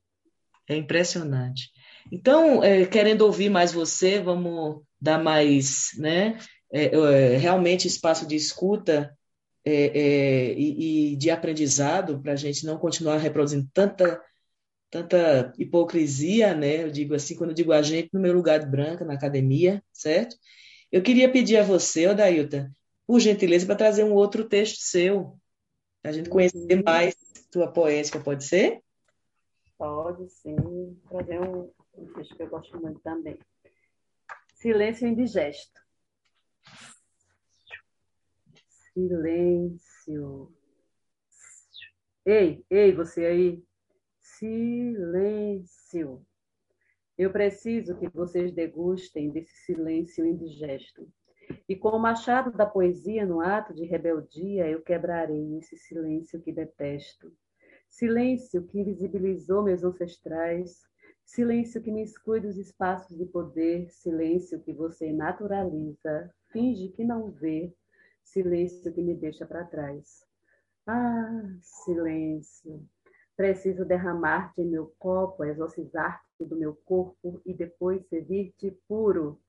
É 0.67 0.75
impressionante. 0.75 1.69
Então, 2.11 2.63
é, 2.63 2.85
querendo 2.85 3.21
ouvir 3.21 3.49
mais 3.49 3.71
você, 3.71 4.19
vamos 4.19 4.81
dar 5.01 5.21
mais, 5.21 5.91
né, 5.97 6.37
é, 6.71 6.85
é, 6.85 7.37
realmente 7.37 7.87
espaço 7.87 8.27
de 8.27 8.35
escuta 8.35 9.15
é, 9.63 9.73
é, 9.73 10.53
e, 10.53 11.13
e, 11.13 11.15
de 11.15 11.31
aprendizado 11.31 12.21
para 12.21 12.33
a 12.33 12.35
gente 12.35 12.65
não 12.65 12.77
continuar 12.77 13.17
reproduzindo 13.17 13.67
tanta 13.73 14.21
tanta 14.89 15.53
hipocrisia, 15.57 16.53
né? 16.53 16.83
Eu 16.83 16.91
digo 16.91 17.15
assim, 17.15 17.35
quando 17.35 17.49
eu 17.49 17.55
digo 17.55 17.73
a 17.73 17.81
gente, 17.81 18.09
no 18.13 18.19
meu 18.19 18.33
lugar 18.33 18.59
de 18.59 18.65
branca, 18.65 19.03
na 19.03 19.15
academia, 19.15 19.83
certo? 19.91 20.37
Eu 20.89 21.01
queria 21.01 21.29
pedir 21.29 21.57
a 21.57 21.63
você, 21.63 22.07
Odailta, 22.07 22.71
por 23.05 23.19
gentileza, 23.19 23.65
para 23.65 23.75
trazer 23.75 24.05
um 24.05 24.13
outro 24.13 24.45
texto 24.45 24.77
seu, 24.79 25.37
a 26.03 26.11
gente 26.11 26.29
conhecer 26.29 26.77
uhum. 26.77 26.83
mais 26.85 27.15
tua 27.51 27.67
poética, 27.67 28.19
pode 28.19 28.45
ser? 28.45 28.79
Pode, 29.77 30.29
sim. 30.29 30.55
Trazer 31.09 31.41
um, 31.41 31.69
um 31.97 32.13
texto 32.13 32.35
que 32.35 32.43
eu 32.43 32.49
gosto 32.49 32.79
muito 32.79 32.99
também. 33.01 33.37
Silêncio 34.53 35.07
indigesto. 35.07 35.81
Silêncio. 38.93 40.53
Ei, 42.25 42.65
ei, 42.69 42.93
você 42.93 43.25
aí. 43.25 43.63
Silêncio. 44.19 46.25
Eu 47.17 47.31
preciso 47.31 47.97
que 47.97 48.09
vocês 48.09 48.51
degustem 48.51 49.29
desse 49.29 49.55
silêncio 49.65 50.25
indigesto. 50.25 51.07
E 51.69 51.75
com 51.75 51.89
o 51.89 51.99
machado 51.99 52.51
da 52.51 52.65
poesia 52.65 53.25
no 53.25 53.39
ato 53.39 53.73
de 53.73 53.85
rebeldia, 53.85 54.67
eu 54.67 54.81
quebrarei 54.81 55.57
esse 55.57 55.77
silêncio 55.77 56.41
que 56.41 56.51
detesto. 56.51 57.31
Silêncio 57.87 58.65
que 58.65 58.79
invisibilizou 58.79 59.63
meus 59.63 59.83
ancestrais, 59.83 60.81
silêncio 61.25 61.81
que 61.81 61.91
me 61.91 62.03
exclui 62.03 62.39
dos 62.39 62.57
espaços 62.57 63.17
de 63.17 63.25
poder, 63.25 63.89
silêncio 63.91 64.61
que 64.61 64.71
você 64.71 65.11
naturaliza, 65.11 66.33
finge 66.51 66.89
que 66.89 67.03
não 67.03 67.31
vê, 67.31 67.73
silêncio 68.23 68.93
que 68.93 69.01
me 69.01 69.15
deixa 69.15 69.45
para 69.45 69.65
trás. 69.65 70.25
Ah, 70.87 71.43
silêncio. 71.59 72.87
Preciso 73.35 73.83
derramar-te 73.83 74.61
em 74.61 74.69
meu 74.69 74.93
copo, 74.97 75.43
exorcizar-te 75.43 76.45
do 76.45 76.55
meu 76.55 76.75
corpo 76.85 77.41
e 77.45 77.53
depois 77.53 78.07
servir-te 78.07 78.71
puro, 78.87 79.41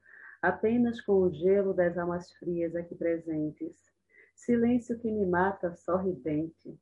apenas 0.42 1.00
com 1.00 1.20
o 1.22 1.32
gelo 1.32 1.72
das 1.72 1.96
almas 1.96 2.32
frias 2.32 2.74
aqui 2.74 2.94
presentes. 2.94 3.76
Silêncio 4.34 4.98
que 4.98 5.10
me 5.10 5.24
mata 5.24 5.74
sorridente, 5.76 6.76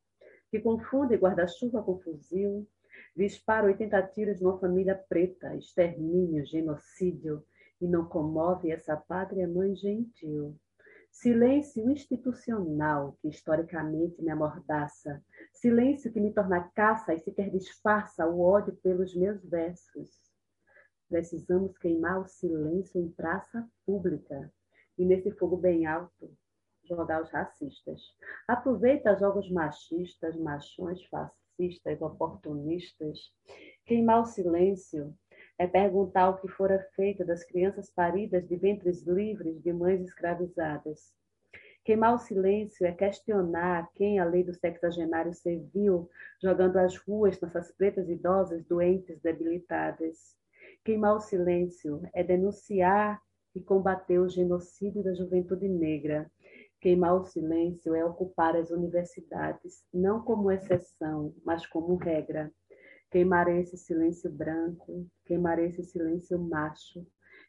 que 0.51 0.61
confunde 0.61 1.16
guarda-chuva 1.16 1.82
com 1.82 1.99
fuzil, 1.99 2.66
dispara 3.17 3.67
80 3.67 4.03
tiros 4.09 4.41
numa 4.41 4.59
família 4.59 4.95
preta, 5.09 5.55
extermínio, 5.57 6.45
genocídio, 6.45 7.45
e 7.81 7.89
não 7.89 8.07
comove 8.07 8.71
essa 8.71 8.97
pátria 8.97 9.47
mãe 9.47 9.75
gentil. 9.75 10.59
Silêncio 11.11 11.89
institucional 11.91 13.17
que 13.21 13.29
historicamente 13.29 14.21
me 14.21 14.31
amordaça, 14.31 15.23
silêncio 15.53 16.12
que 16.12 16.21
me 16.21 16.33
torna 16.33 16.69
caça 16.75 17.15
e 17.15 17.21
sequer 17.21 17.51
disfarça 17.51 18.27
o 18.27 18.41
ódio 18.41 18.75
pelos 18.83 19.15
meus 19.15 19.45
versos. 19.45 20.11
Precisamos 21.09 21.77
queimar 21.79 22.21
o 22.21 22.27
silêncio 22.27 23.01
em 23.01 23.09
praça 23.11 23.69
pública 23.87 24.53
e 24.99 25.05
nesse 25.05 25.31
fogo 25.33 25.57
bem 25.57 25.87
alto 25.87 26.37
jogar 26.85 27.23
os 27.23 27.31
racistas. 27.31 28.01
Aproveita 28.49 29.17
jogos 29.17 29.51
machistas, 29.51 30.37
machões, 30.37 31.05
fascistas, 31.05 31.43
oportunistas. 32.01 33.33
Queimar 33.87 34.23
o 34.23 34.27
silêncio 34.27 35.15
é 35.59 35.67
perguntar 35.67 36.31
o 36.31 36.37
que 36.41 36.49
fora 36.49 36.81
feito 36.97 37.25
das 37.25 37.45
crianças 37.45 37.91
paridas 37.91 38.47
de 38.49 38.57
ventres 38.57 39.03
livres 39.03 39.63
de 39.63 39.73
mães 39.73 40.01
escravizadas. 40.01 41.13
Queimar 41.85 42.15
o 42.15 42.19
silêncio 42.19 42.87
é 42.87 42.93
questionar 42.93 43.91
quem 43.95 44.19
a 44.19 44.25
lei 44.25 44.43
do 44.43 44.55
sexagenário 44.55 45.35
serviu, 45.35 46.09
jogando 46.43 46.79
às 46.79 46.97
ruas 46.97 47.39
nossas 47.41 47.71
pretas 47.73 48.09
idosas 48.09 48.65
doentes, 48.65 49.21
debilitadas. 49.21 50.35
Queimar 50.83 51.15
o 51.15 51.21
silêncio 51.21 52.01
é 52.15 52.25
denunciar 52.25 53.21
e 53.55 53.61
combater 53.61 54.19
o 54.19 54.29
genocídio 54.29 55.05
da 55.05 55.15
juventude 55.15 55.69
negra. 55.69 56.31
Queimar 56.85 57.14
o 57.14 57.24
silêncio 57.24 57.95
é 57.95 58.05
ocupar 58.05 58.55
as 58.55 58.70
universidades, 58.70 59.82
não 59.91 60.20
como 60.20 60.53
exceção, 60.53 61.35
mas 61.43 61.66
como 61.66 61.97
regra. 61.97 62.53
Queimarei 63.11 63.61
esse 63.61 63.78
silêncio 63.78 64.30
branco, 64.30 65.07
queimarei 65.24 65.68
esse 65.68 65.82
silêncio 65.82 66.39
macho, 66.39 67.07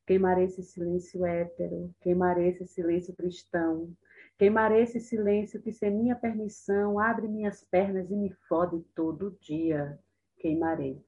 queimarei 0.07 0.45
esse 0.45 0.63
silêncio 0.63 1.25
hétero, 1.25 1.93
queimarei 1.99 2.47
esse 2.47 2.65
silêncio 2.65 3.13
cristão, 3.13 3.93
queimarei 4.37 4.83
esse 4.83 5.01
silêncio 5.01 5.61
que, 5.61 5.73
sem 5.73 5.91
minha 5.91 6.15
permissão, 6.15 6.97
abre 6.97 7.27
minhas 7.27 7.61
pernas 7.65 8.09
e 8.09 8.15
me 8.15 8.31
fode 8.47 8.79
todo 8.95 9.37
dia. 9.41 9.99
Queimarei, 10.37 11.03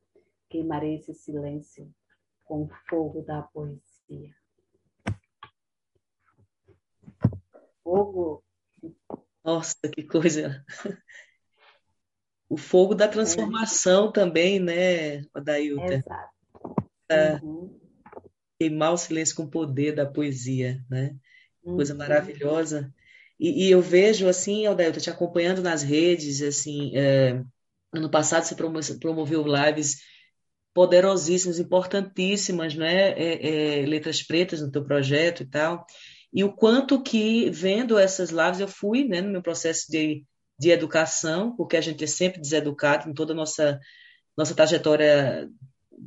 queimarei 0.49 0.95
esse 0.95 1.13
silêncio 1.13 1.89
com 2.43 2.63
o 2.63 2.69
fogo 2.89 3.21
da 3.21 3.41
poesia. 3.41 4.35
Fogo. 7.87 8.43
Nossa, 9.45 9.77
que 9.93 10.03
coisa 10.03 10.65
o 12.49 12.57
fogo 12.57 12.93
da 12.93 13.07
transformação 13.07 14.09
é. 14.09 14.11
também, 14.11 14.59
né, 14.59 15.23
Odailton? 15.33 16.03
Exato. 17.09 17.45
Uhum. 17.45 17.79
Queimar 18.59 18.91
o 18.91 18.97
silêncio 18.97 19.35
com 19.37 19.43
o 19.43 19.49
poder 19.49 19.95
da 19.95 20.05
poesia, 20.05 20.83
né? 20.89 21.15
Coisa 21.63 21.93
uhum. 21.93 21.99
maravilhosa. 21.99 22.93
E, 23.39 23.67
e, 23.67 23.71
eu 23.71 23.81
vejo, 23.81 24.27
assim, 24.27 24.67
Odailton, 24.67 24.99
te 24.99 25.09
acompanhando 25.09 25.61
nas 25.61 25.81
redes, 25.81 26.41
assim, 26.41 26.91
é, 26.93 27.41
ano 27.93 28.09
passado 28.09 28.43
você 28.43 28.97
promoveu 28.99 29.45
lives 29.45 30.01
poderosíssimas, 30.73 31.57
importantíssimas, 31.57 32.75
né? 32.75 33.11
É, 33.11 33.81
é, 33.81 33.85
letras 33.85 34.21
pretas 34.21 34.61
no 34.61 34.71
teu 34.71 34.83
projeto 34.83 35.43
e 35.43 35.45
tal. 35.45 35.85
E 36.33 36.43
o 36.43 36.51
quanto 36.51 37.01
que, 37.01 37.49
vendo 37.49 37.97
essas 37.97 38.29
lives, 38.29 38.59
eu 38.59 38.67
fui, 38.67 39.07
né, 39.07 39.21
no 39.21 39.31
meu 39.31 39.41
processo 39.41 39.89
de 39.89 40.23
de 40.59 40.71
educação, 40.71 41.55
porque 41.55 41.77
a 41.77 41.81
gente 41.81 42.03
é 42.03 42.07
sempre 42.07 42.41
deseducado 42.41 43.09
em 43.09 43.13
toda 43.13 43.33
a 43.33 43.35
nossa, 43.35 43.79
nossa 44.35 44.55
trajetória 44.55 45.47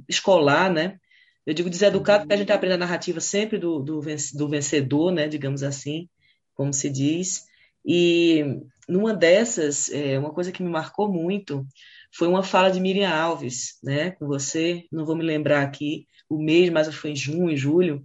escolar, 0.09 0.73
né? 0.73 0.99
Eu 1.47 1.55
digo 1.55 1.71
deseducado 1.71 2.23
porque 2.23 2.35
a 2.35 2.37
gente 2.37 2.53
aprende 2.53 2.75
a 2.75 2.79
narrativa 2.79 3.21
sempre 3.21 3.59
do, 3.59 3.81
do, 3.81 4.01
do 4.35 4.49
vencedor, 4.49 5.13
né? 5.13 5.29
Digamos 5.29 5.63
assim, 5.63 6.09
como 6.55 6.73
se 6.73 6.91
diz. 6.91 7.45
E 7.85 8.61
numa 8.89 9.15
dessas, 9.15 9.89
é, 9.91 10.19
uma 10.19 10.33
coisa 10.33 10.53
que 10.53 10.63
me 10.63 10.69
marcou 10.69 11.11
muito 11.11 11.65
foi 12.13 12.27
uma 12.27 12.43
fala 12.43 12.71
de 12.71 12.81
Miriam 12.81 13.09
Alves, 13.09 13.79
né? 13.83 14.11
Com 14.13 14.27
você, 14.27 14.85
não 14.91 15.05
vou 15.07 15.17
me 15.17 15.25
lembrar 15.25 15.63
aqui 15.63 16.07
o 16.29 16.39
mês, 16.39 16.71
mas 16.71 16.93
foi 16.95 17.11
em 17.11 17.17
junho, 17.17 17.57
julho, 17.57 18.05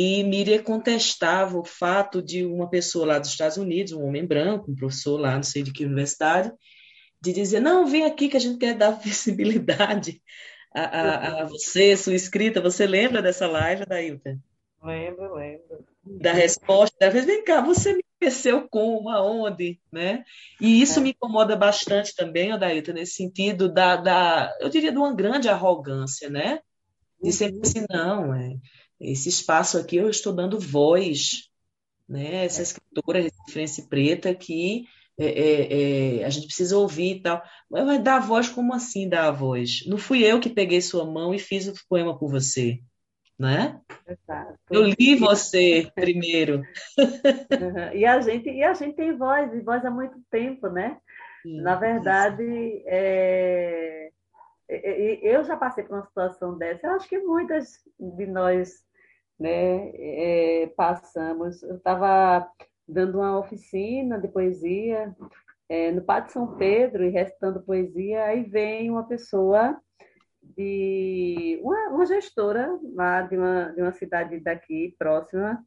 e 0.00 0.22
Miriam 0.22 0.62
contestava 0.62 1.58
o 1.58 1.64
fato 1.64 2.22
de 2.22 2.46
uma 2.46 2.70
pessoa 2.70 3.04
lá 3.04 3.18
dos 3.18 3.30
Estados 3.30 3.56
Unidos, 3.56 3.92
um 3.92 4.04
homem 4.04 4.24
branco, 4.24 4.70
um 4.70 4.76
professor 4.76 5.18
lá, 5.18 5.34
não 5.34 5.42
sei 5.42 5.60
de 5.60 5.72
que 5.72 5.84
universidade, 5.84 6.52
de 7.20 7.32
dizer: 7.32 7.58
não, 7.58 7.84
vem 7.84 8.04
aqui 8.04 8.28
que 8.28 8.36
a 8.36 8.40
gente 8.40 8.58
quer 8.58 8.76
dar 8.76 8.92
visibilidade 9.02 10.22
a, 10.72 10.82
a, 10.82 11.42
a 11.42 11.44
você, 11.46 11.96
sua 11.96 12.14
escrita. 12.14 12.60
Você 12.60 12.86
lembra 12.86 13.20
dessa 13.20 13.48
live, 13.48 13.86
Dailton? 13.86 14.38
Lembro, 14.80 15.34
lembro. 15.34 15.84
Da 16.04 16.32
resposta, 16.32 16.96
da 17.00 17.10
vez, 17.10 17.24
vem 17.24 17.42
cá, 17.42 17.60
você 17.60 17.92
me 17.92 18.04
conheceu 18.20 18.68
como, 18.68 19.08
aonde, 19.08 19.80
né? 19.90 20.24
E 20.60 20.80
isso 20.80 21.00
é. 21.00 21.02
me 21.02 21.10
incomoda 21.10 21.56
bastante 21.56 22.14
também, 22.14 22.52
Adailton, 22.52 22.92
nesse 22.92 23.14
sentido 23.14 23.68
da, 23.68 23.96
da, 23.96 24.56
eu 24.60 24.68
diria, 24.68 24.92
de 24.92 24.96
uma 24.98 25.12
grande 25.12 25.48
arrogância, 25.48 26.30
né? 26.30 26.60
De 27.20 27.32
sempre 27.32 27.56
uhum. 27.56 27.62
assim, 27.64 27.84
não, 27.90 28.32
é, 28.32 28.56
esse 29.00 29.28
espaço 29.28 29.78
aqui 29.78 29.96
eu 29.96 30.08
estou 30.08 30.32
dando 30.32 30.58
voz, 30.58 31.48
né? 32.08 32.44
Essa 32.44 32.60
é. 32.60 32.64
escritora 32.64 33.20
referência 33.20 33.86
preta 33.88 34.34
que 34.34 34.86
é, 35.18 35.26
é, 35.26 36.20
é, 36.20 36.24
a 36.24 36.30
gente 36.30 36.46
precisa 36.46 36.78
ouvir 36.78 37.16
e 37.16 37.22
tal. 37.22 37.42
Mas 37.68 37.84
vai 37.84 37.98
dar 37.98 38.20
voz 38.20 38.48
como 38.48 38.72
assim 38.72 39.08
dar 39.08 39.26
a 39.26 39.32
voz? 39.32 39.84
Não 39.86 39.98
fui 39.98 40.24
eu 40.24 40.38
que 40.38 40.48
peguei 40.48 40.80
sua 40.80 41.04
mão 41.04 41.34
e 41.34 41.38
fiz 41.40 41.66
o 41.66 41.74
poema 41.88 42.16
por 42.16 42.30
você, 42.30 42.78
né? 43.36 43.80
Exato. 44.06 44.54
Eu 44.70 44.84
li 44.84 45.16
você 45.16 45.90
primeiro. 45.94 46.62
Uhum. 46.96 47.92
E 47.94 48.06
a 48.06 48.20
gente 48.20 48.48
e 48.48 48.62
a 48.62 48.72
gente 48.74 48.94
tem 48.94 49.16
voz 49.16 49.52
e 49.52 49.60
voz 49.60 49.84
há 49.84 49.90
muito 49.90 50.20
tempo, 50.30 50.68
né? 50.68 50.96
Sim, 51.42 51.60
Na 51.62 51.74
verdade, 51.74 52.82
é... 52.86 54.10
eu 54.68 55.42
já 55.42 55.56
passei 55.56 55.82
por 55.82 55.96
uma 55.96 56.06
situação 56.06 56.56
dessa. 56.56 56.86
Eu 56.86 56.92
acho 56.92 57.08
que 57.08 57.18
muitas 57.18 57.80
de 57.98 58.26
nós 58.26 58.87
né, 59.38 59.90
é, 59.94 60.72
passamos. 60.76 61.62
Eu 61.62 61.76
estava 61.76 62.48
dando 62.86 63.18
uma 63.18 63.38
oficina 63.38 64.18
de 64.18 64.28
poesia 64.28 65.14
é, 65.68 65.92
no 65.92 66.02
Pátio 66.02 66.32
São 66.32 66.56
Pedro 66.56 67.04
e 67.04 67.10
recitando 67.10 67.62
poesia, 67.62 68.24
aí 68.24 68.44
vem 68.44 68.90
uma 68.90 69.06
pessoa 69.06 69.78
de 70.42 71.60
uma, 71.62 71.88
uma 71.90 72.06
gestora 72.06 72.78
lá 72.94 73.22
de 73.22 73.36
uma, 73.36 73.72
de 73.74 73.82
uma 73.82 73.92
cidade 73.92 74.40
daqui 74.40 74.96
próxima 74.98 75.62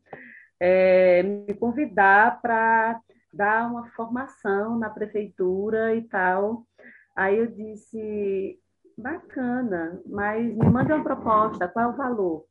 é, 0.62 1.24
me 1.24 1.56
convidar 1.56 2.40
para 2.40 3.02
dar 3.34 3.68
uma 3.68 3.88
formação 3.92 4.78
na 4.78 4.92
prefeitura 4.92 5.96
e 5.96 6.04
tal. 6.04 6.68
Aí 7.16 7.38
eu 7.38 7.48
disse, 7.48 8.60
bacana, 8.96 10.00
mas 10.06 10.54
me 10.56 10.70
manda 10.70 10.96
uma 10.96 11.04
proposta, 11.04 11.68
qual 11.68 11.86
é 11.86 11.88
o 11.88 11.98
valor? 11.98 12.46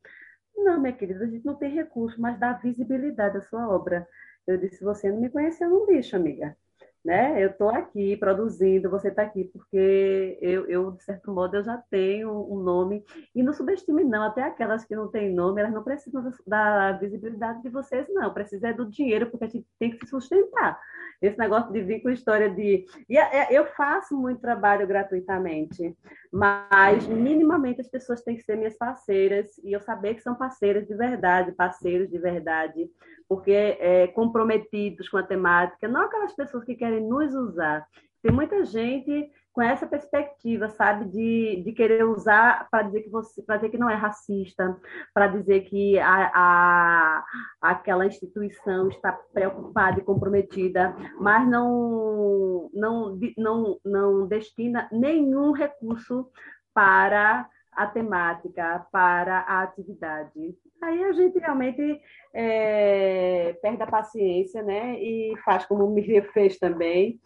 Não, 0.57 0.81
minha 0.81 0.93
querida, 0.93 1.25
a 1.25 1.27
gente 1.29 1.45
não 1.45 1.57
tem 1.57 1.75
recurso, 1.75 2.21
mas 2.21 2.39
dá 2.39 2.53
visibilidade 2.53 3.37
à 3.37 3.41
sua 3.43 3.69
obra. 3.69 4.09
Eu 4.47 4.57
disse, 4.59 4.83
você 4.85 5.11
não 5.11 5.21
me 5.21 5.29
conheceu 5.29 5.69
no 5.69 5.87
lixo, 5.87 6.15
amiga. 6.17 6.57
Né? 7.03 7.43
Eu 7.43 7.49
estou 7.49 7.71
aqui 7.71 8.15
produzindo, 8.19 8.91
você 8.91 9.09
está 9.09 9.23
aqui 9.23 9.45
porque 9.45 10.39
eu, 10.43 10.67
eu, 10.67 10.91
de 10.91 11.03
certo 11.03 11.33
modo, 11.33 11.57
eu 11.57 11.65
já 11.65 11.79
tenho 11.91 12.31
um 12.31 12.59
nome. 12.63 13.03
E 13.35 13.43
não 13.43 13.55
subestime, 13.55 14.05
não, 14.05 14.23
até 14.23 14.43
aquelas 14.43 14.85
que 14.85 14.95
não 14.95 15.09
têm 15.09 15.33
nome, 15.33 15.63
elas 15.63 15.73
não 15.73 15.83
precisam 15.83 16.23
da 16.47 16.93
visibilidade 16.93 17.63
de 17.63 17.71
vocês, 17.71 18.07
não. 18.11 18.33
Precisa 18.35 18.69
é 18.69 18.73
do 18.75 18.85
dinheiro, 18.85 19.31
porque 19.31 19.45
a 19.45 19.49
gente 19.49 19.67
tem 19.79 19.91
que 19.91 20.05
se 20.05 20.11
sustentar. 20.11 20.79
esse 21.23 21.39
negócio 21.39 21.73
de 21.73 21.83
vir 21.83 22.03
com 22.03 22.11
história 22.11 22.51
de. 22.51 22.85
E 23.09 23.17
é, 23.17 23.49
eu 23.51 23.67
faço 23.67 24.17
muito 24.17 24.41
trabalho 24.41 24.87
gratuitamente, 24.87 25.97
mas 26.31 27.07
minimamente 27.07 27.81
as 27.81 27.89
pessoas 27.89 28.23
têm 28.23 28.37
que 28.37 28.43
ser 28.43 28.57
minhas 28.57 28.77
parceiras 28.77 29.57
e 29.65 29.73
eu 29.73 29.81
saber 29.81 30.15
que 30.15 30.23
são 30.23 30.35
parceiras 30.35 30.87
de 30.87 30.95
verdade, 30.95 31.53
parceiros 31.53 32.11
de 32.11 32.19
verdade, 32.19 32.91
porque 33.31 33.53
é, 33.53 34.09
comprometidos 34.09 35.09
com 35.09 35.17
a 35.17 35.23
temática, 35.23 35.87
não 35.87 36.03
aquelas 36.03 36.35
pessoas 36.35 36.65
que 36.65 36.75
querem 36.75 37.09
nos 37.09 37.33
usar. 37.33 37.87
Tem 38.21 38.33
muita 38.33 38.65
gente 38.65 39.31
com 39.53 39.63
essa 39.63 39.87
perspectiva, 39.87 40.69
sabe, 40.69 41.05
de, 41.07 41.63
de 41.65 41.73
querer 41.73 42.05
usar 42.05 42.67
para 42.69 42.83
dizer 42.83 43.03
que 43.03 43.09
você, 43.09 43.41
para 43.43 43.57
dizer 43.57 43.69
que 43.71 43.79
não 43.79 43.89
é 43.89 43.95
racista, 43.95 44.77
para 45.15 45.29
dizer 45.29 45.61
que 45.61 45.97
a, 46.01 46.33
a, 46.35 47.25
aquela 47.61 48.05
instituição 48.05 48.89
está 48.89 49.13
preocupada 49.33 50.01
e 50.01 50.05
comprometida, 50.05 50.93
mas 51.21 51.49
não, 51.49 52.69
não, 52.75 53.17
não, 53.39 53.79
não 53.85 54.27
destina 54.27 54.89
nenhum 54.91 55.53
recurso 55.53 56.29
para 56.75 57.49
a 57.81 57.87
temática, 57.87 58.87
para 58.93 59.39
a 59.41 59.63
atividade. 59.63 60.55
Aí 60.83 61.03
a 61.03 61.13
gente 61.13 61.39
realmente 61.39 62.01
é, 62.35 63.55
perde 63.63 63.83
a 63.83 63.87
paciência, 63.87 64.63
né? 64.63 65.03
E 65.03 65.35
faz 65.45 65.65
como 65.65 65.87
o 65.87 65.91
Miriam 65.91 66.23
fez 66.35 66.59
também, 66.59 67.19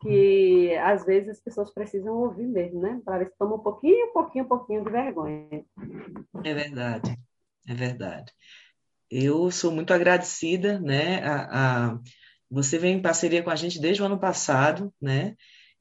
que 0.00 0.76
às 0.76 1.04
vezes 1.04 1.30
as 1.30 1.40
pessoas 1.40 1.74
precisam 1.74 2.14
ouvir 2.14 2.46
mesmo, 2.46 2.80
né? 2.80 3.00
Para 3.04 3.18
ver 3.18 3.30
se 3.30 3.36
toma 3.36 3.56
um 3.56 3.60
pouquinho, 3.60 4.10
um 4.10 4.12
pouquinho, 4.12 4.44
um 4.44 4.48
pouquinho 4.48 4.84
de 4.84 4.90
vergonha. 4.90 5.64
É 6.44 6.54
verdade, 6.54 7.18
é 7.68 7.74
verdade. 7.74 8.32
Eu 9.10 9.50
sou 9.50 9.72
muito 9.72 9.92
agradecida, 9.92 10.78
né? 10.78 11.20
A, 11.24 11.88
a, 11.88 11.98
você 12.48 12.78
vem 12.78 12.98
em 12.98 13.02
parceria 13.02 13.42
com 13.42 13.50
a 13.50 13.56
gente 13.56 13.80
desde 13.80 14.02
o 14.02 14.06
ano 14.06 14.20
passado, 14.20 14.94
né? 15.02 15.34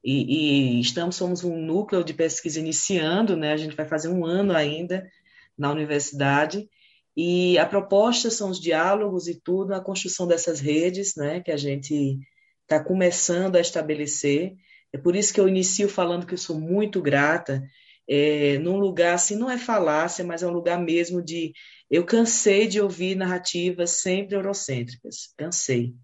E, 0.06 0.78
e, 0.78 0.80
estamos, 0.80 1.16
somos 1.16 1.43
um 1.43 1.58
núcleo 1.58 2.03
de 2.03 2.14
pesquisa 2.14 2.60
iniciando, 2.60 3.36
né? 3.36 3.53
A 3.53 3.58
gente 3.58 3.76
vai 3.76 3.88
fazer 3.88 4.10
um 4.10 4.24
ano 4.24 4.56
ainda 4.56 5.10
na 5.58 5.72
universidade. 5.72 6.70
E 7.18 7.58
a 7.58 7.66
proposta 7.66 8.30
são 8.30 8.51
os 8.51 8.60
diálogos 8.60 9.28
e 9.28 9.41
tudo, 9.41 9.74
a 9.74 9.82
construção 9.82 10.28
dessas 10.28 10.60
redes, 10.60 11.16
né? 11.16 11.41
Que 11.41 11.51
a 11.51 11.58
gente 11.58 12.20
está 12.62 12.84
começando 12.84 13.56
a 13.56 13.62
estabelecer. 13.62 14.53
É 14.93 14.97
por 14.97 15.16
isso 15.16 15.34
que 15.34 15.39
eu 15.39 15.47
inicio 15.47 15.89
falando 15.89 16.28
que 16.28 16.36
eu 16.36 16.38
sou 16.38 16.60
muito 16.60 17.01
grata, 17.01 17.64
é, 18.08 18.60
num 18.60 18.78
lugar 18.78 19.16
assim, 19.16 19.36
não 19.36 19.49
é 19.49 19.58
falácia, 19.58 20.24
mas 20.24 20.43
é 20.43 20.47
um 20.47 20.51
lugar 20.51 20.80
mesmo 20.80 21.20
de. 21.20 21.51
Eu 21.89 22.06
cansei 22.06 22.68
de 22.68 22.80
ouvir 22.80 23.16
narrativas 23.16 24.01
sempre 24.01 24.36
eurocêntricas, 24.36 25.34
cansei. 25.36 25.95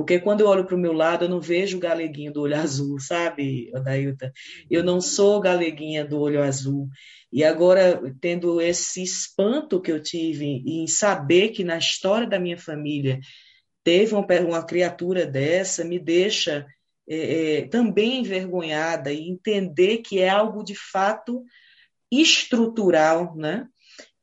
Porque 0.00 0.18
quando 0.18 0.40
eu 0.40 0.46
olho 0.46 0.64
para 0.64 0.74
o 0.74 0.78
meu 0.78 0.94
lado, 0.94 1.26
eu 1.26 1.28
não 1.28 1.42
vejo 1.42 1.76
o 1.76 1.80
galeguinho 1.80 2.32
do 2.32 2.40
olho 2.40 2.56
azul, 2.58 2.98
sabe, 2.98 3.70
Odailta? 3.74 4.32
Eu 4.70 4.82
não 4.82 4.98
sou 4.98 5.38
galeguinha 5.40 6.06
do 6.06 6.18
olho 6.18 6.42
azul. 6.42 6.88
E 7.30 7.44
agora, 7.44 8.00
tendo 8.18 8.62
esse 8.62 9.02
espanto 9.02 9.80
que 9.80 9.92
eu 9.92 10.02
tive 10.02 10.46
em 10.46 10.86
saber 10.86 11.50
que 11.50 11.62
na 11.62 11.76
história 11.76 12.26
da 12.26 12.40
minha 12.40 12.56
família 12.56 13.20
teve 13.84 14.14
uma, 14.14 14.26
uma 14.46 14.64
criatura 14.64 15.26
dessa, 15.26 15.84
me 15.84 15.98
deixa 15.98 16.66
é, 17.06 17.58
é, 17.58 17.68
também 17.68 18.20
envergonhada 18.20 19.12
e 19.12 19.28
entender 19.28 19.98
que 19.98 20.18
é 20.18 20.30
algo 20.30 20.64
de 20.64 20.74
fato 20.74 21.44
estrutural, 22.10 23.36
né? 23.36 23.66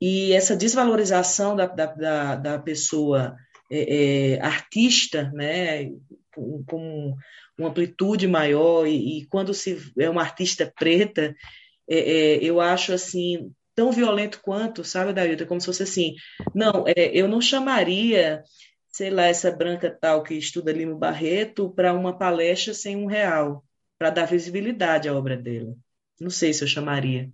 E 0.01 0.33
essa 0.33 0.55
desvalorização 0.55 1.55
da, 1.55 1.67
da, 1.67 1.85
da, 1.85 2.35
da 2.35 2.59
pessoa 2.59 3.35
é, 3.69 4.35
é, 4.35 4.41
artista, 4.41 5.31
né, 5.33 5.91
com, 6.33 6.63
com, 6.65 7.15
uma 7.57 7.69
amplitude 7.69 8.27
maior, 8.27 8.85
e, 8.85 9.19
e, 9.19 9.25
quando 9.27 9.53
se 9.53 9.77
é 9.97 10.09
uma 10.09 10.21
artista 10.21 10.71
preta, 10.77 11.35
é, 11.89 11.97
é, 11.97 12.43
eu 12.43 12.61
acho 12.61 12.93
assim 12.93 13.51
tão 13.75 13.91
violento 13.91 14.39
quanto, 14.41 14.83
sabe, 14.83 15.13
Dailton? 15.13 15.45
Como 15.45 15.61
se 15.61 15.67
fosse 15.67 15.83
assim, 15.83 16.15
não, 16.53 16.85
eu 16.95 17.27
não 17.27 17.39
chamaria 17.39 18.43
sei 18.97 19.11
lá, 19.11 19.25
essa 19.25 19.51
branca 19.51 19.91
tal 19.91 20.23
que 20.23 20.33
estuda 20.33 20.71
Lima 20.71 20.95
Barreto 20.95 21.69
para 21.69 21.93
uma 21.93 22.17
palestra 22.17 22.73
sem 22.73 22.95
um 22.95 23.05
real, 23.05 23.63
para 23.95 24.09
dar 24.09 24.25
visibilidade 24.25 25.07
à 25.07 25.13
obra 25.13 25.37
dela. 25.37 25.75
Não 26.19 26.31
sei 26.31 26.51
se 26.51 26.63
eu 26.63 26.67
chamaria. 26.67 27.29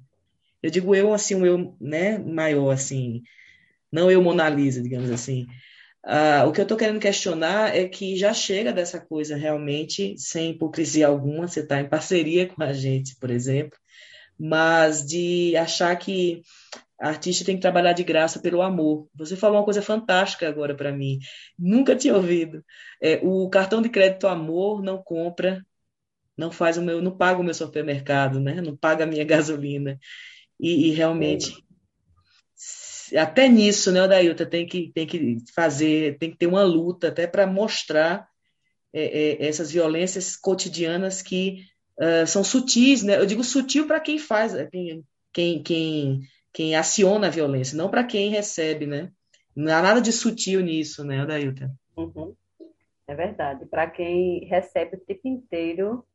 Eu 0.62 0.70
digo 0.70 0.94
eu, 0.94 1.14
assim, 1.14 1.36
um 1.36 1.46
eu 1.46 1.78
né, 1.80 2.18
maior, 2.18 2.72
assim, 2.72 3.22
não 3.90 4.12
eu 4.12 4.22
Mona 4.22 4.50
Lisa, 4.50 4.82
digamos 4.82 5.10
assim. 5.10 5.46
Ah, 6.06 6.46
o 6.46 6.52
que 6.52 6.60
eu 6.60 6.64
estou 6.64 6.78
querendo 6.78 7.00
questionar 7.00 7.76
é 7.76 7.88
que 7.88 8.18
já 8.18 8.34
chega 8.34 8.74
dessa 8.74 9.00
coisa 9.00 9.38
realmente, 9.38 10.18
sem 10.18 10.52
hipocrisia 10.52 11.08
alguma, 11.08 11.48
você 11.48 11.62
está 11.62 11.80
em 11.80 11.88
parceria 11.88 12.48
com 12.54 12.62
a 12.62 12.74
gente, 12.74 13.16
por 13.18 13.30
exemplo, 13.32 13.78
mas 14.38 15.06
de 15.06 15.56
achar 15.56 15.96
que 15.96 16.42
a 17.00 17.10
artista 17.10 17.46
tem 17.46 17.56
que 17.56 17.62
trabalhar 17.62 17.94
de 17.94 18.04
graça 18.04 18.40
pelo 18.40 18.62
amor. 18.62 19.08
Você 19.16 19.36
falou 19.36 19.58
uma 19.58 19.66
coisa 19.66 19.82
fantástica 19.82 20.48
agora 20.48 20.76
para 20.76 20.92
mim. 20.92 21.20
Nunca 21.58 21.96
tinha 21.96 22.16
ouvido. 22.16 22.64
É, 23.02 23.20
o 23.24 23.50
cartão 23.50 23.82
de 23.82 23.90
crédito 23.90 24.28
amor 24.28 24.82
não 24.82 25.02
compra, 25.02 25.66
não 26.38 26.52
faz 26.52 26.78
o 26.78 26.82
meu, 26.82 27.02
não 27.02 27.16
paga 27.16 27.40
o 27.40 27.44
meu 27.44 27.54
supermercado, 27.54 28.40
né? 28.40 28.62
Não 28.62 28.76
paga 28.76 29.04
a 29.04 29.08
minha 29.08 29.24
gasolina. 29.26 30.00
E, 30.60 30.90
e 30.90 30.92
realmente 30.92 31.63
até 33.18 33.48
nisso, 33.48 33.92
né, 33.92 34.04
Odailta, 34.04 34.46
tem 34.46 34.66
que 34.66 34.92
tem 34.94 35.06
que 35.08 35.38
fazer, 35.56 36.18
tem 36.18 36.32
que 36.32 36.38
ter 36.38 36.48
uma 36.48 36.64
luta 36.64 37.10
até 37.10 37.28
para 37.28 37.46
mostrar 37.46 38.28
é, 38.94 39.04
é, 39.04 39.48
essas 39.48 39.72
violências 39.72 40.36
cotidianas 40.36 41.22
que 41.22 41.64
uh, 42.00 42.28
são 42.28 42.44
sutis, 42.44 43.04
né? 43.04 43.18
Eu 43.18 43.26
digo 43.26 43.44
sutil 43.44 43.88
para 43.88 44.00
quem 44.00 44.18
faz, 44.20 44.54
quem, 44.72 45.04
quem, 45.32 45.64
quem 45.64 46.22
quem 46.54 46.76
aciona 46.76 47.28
a 47.28 47.32
violência, 47.32 47.76
não 47.76 47.90
para 47.90 48.04
quem 48.04 48.30
recebe, 48.30 48.86
né? 48.86 49.12
Não 49.56 49.74
há 49.74 49.82
nada 49.82 50.00
de 50.00 50.12
sutil 50.12 50.62
nisso, 50.62 51.04
né, 51.04 51.20
Adailton? 51.20 51.76
Uhum. 51.98 52.36
É 53.08 53.16
verdade. 53.16 53.66
Para 53.66 53.90
quem 53.90 54.46
recebe 54.46 54.96
o 54.96 55.00
tempo 55.00 55.28
inteiro, 55.28 56.06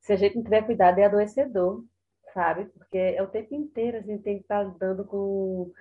se 0.00 0.12
a 0.12 0.16
gente 0.16 0.36
não 0.36 0.44
tiver 0.44 0.62
cuidado, 0.62 0.98
é 0.98 1.04
adoecedor, 1.04 1.84
sabe? 2.32 2.66
Porque 2.66 2.96
é 2.96 3.22
o 3.22 3.26
tempo 3.26 3.54
inteiro 3.54 3.98
a 3.98 4.00
gente 4.00 4.22
tem 4.22 4.36
que 4.36 4.42
estar 4.42 4.62
lidando 4.62 5.04
com 5.04 5.72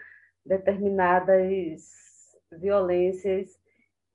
determinadas 0.50 1.84
violências 2.52 3.58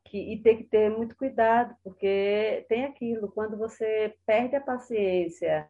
que, 0.05 0.19
e 0.19 0.43
ter 0.43 0.57
que 0.57 0.65
ter 0.65 0.91
muito 0.91 1.17
cuidado, 1.17 1.75
porque 1.83 2.67
tem 2.69 2.85
aquilo, 2.85 3.31
quando 3.31 3.57
você 3.57 4.15
perde 4.27 4.57
a 4.57 4.61
paciência 4.61 5.69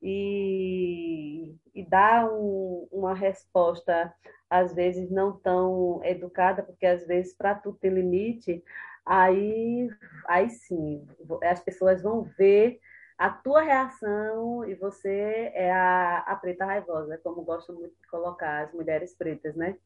e, 0.00 1.54
e 1.74 1.84
dar 1.84 2.32
um, 2.32 2.88
uma 2.92 3.14
resposta, 3.14 4.14
às 4.48 4.72
vezes, 4.72 5.10
não 5.10 5.36
tão 5.38 6.00
educada, 6.04 6.62
porque 6.62 6.86
às 6.86 7.04
vezes 7.06 7.36
para 7.36 7.56
tudo 7.56 7.76
tem 7.78 7.90
limite, 7.90 8.62
aí, 9.04 9.88
aí 10.28 10.48
sim, 10.50 11.04
as 11.42 11.60
pessoas 11.60 12.02
vão 12.02 12.22
ver 12.38 12.80
a 13.18 13.30
tua 13.30 13.62
reação 13.62 14.64
e 14.68 14.74
você 14.74 15.50
é 15.54 15.72
a, 15.72 16.18
a 16.18 16.36
preta 16.36 16.66
raivosa, 16.66 17.18
como 17.22 17.42
gosto 17.42 17.72
muito 17.72 17.94
de 18.00 18.06
colocar 18.08 18.64
as 18.64 18.72
mulheres 18.72 19.14
pretas, 19.14 19.54
né? 19.56 19.76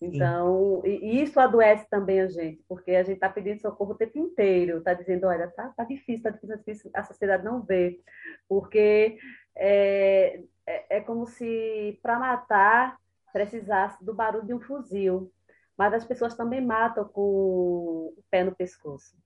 Então, 0.00 0.80
e 0.84 1.20
isso 1.20 1.40
adoece 1.40 1.84
também 1.90 2.20
a 2.20 2.28
gente, 2.28 2.62
porque 2.68 2.92
a 2.92 3.02
gente 3.02 3.16
está 3.16 3.28
pedindo 3.28 3.60
socorro 3.60 3.92
o 3.92 3.96
tempo 3.96 4.16
inteiro, 4.16 4.78
está 4.78 4.94
dizendo, 4.94 5.26
olha, 5.26 5.48
tá, 5.48 5.72
tá 5.76 5.82
difícil, 5.82 6.22
tá 6.22 6.54
difícil, 6.56 6.88
a 6.94 7.02
sociedade 7.02 7.44
não 7.44 7.62
vê, 7.62 8.00
porque 8.48 9.18
é, 9.56 10.40
é, 10.64 10.98
é 10.98 11.00
como 11.00 11.26
se 11.26 11.98
para 12.00 12.16
matar 12.16 12.96
precisasse 13.32 14.02
do 14.04 14.14
barulho 14.14 14.46
de 14.46 14.54
um 14.54 14.60
fuzil, 14.60 15.32
mas 15.76 15.92
as 15.92 16.04
pessoas 16.04 16.36
também 16.36 16.64
matam 16.64 17.04
com 17.04 18.14
o 18.16 18.24
pé 18.30 18.44
no 18.44 18.54
pescoço, 18.54 19.16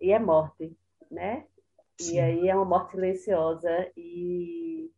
e 0.00 0.10
é 0.10 0.18
morte, 0.18 0.76
né? 1.08 1.46
Sim. 2.00 2.16
E 2.16 2.20
aí 2.20 2.48
é 2.48 2.54
uma 2.54 2.64
morte 2.64 2.92
silenciosa 2.92 3.90
e 3.96 4.90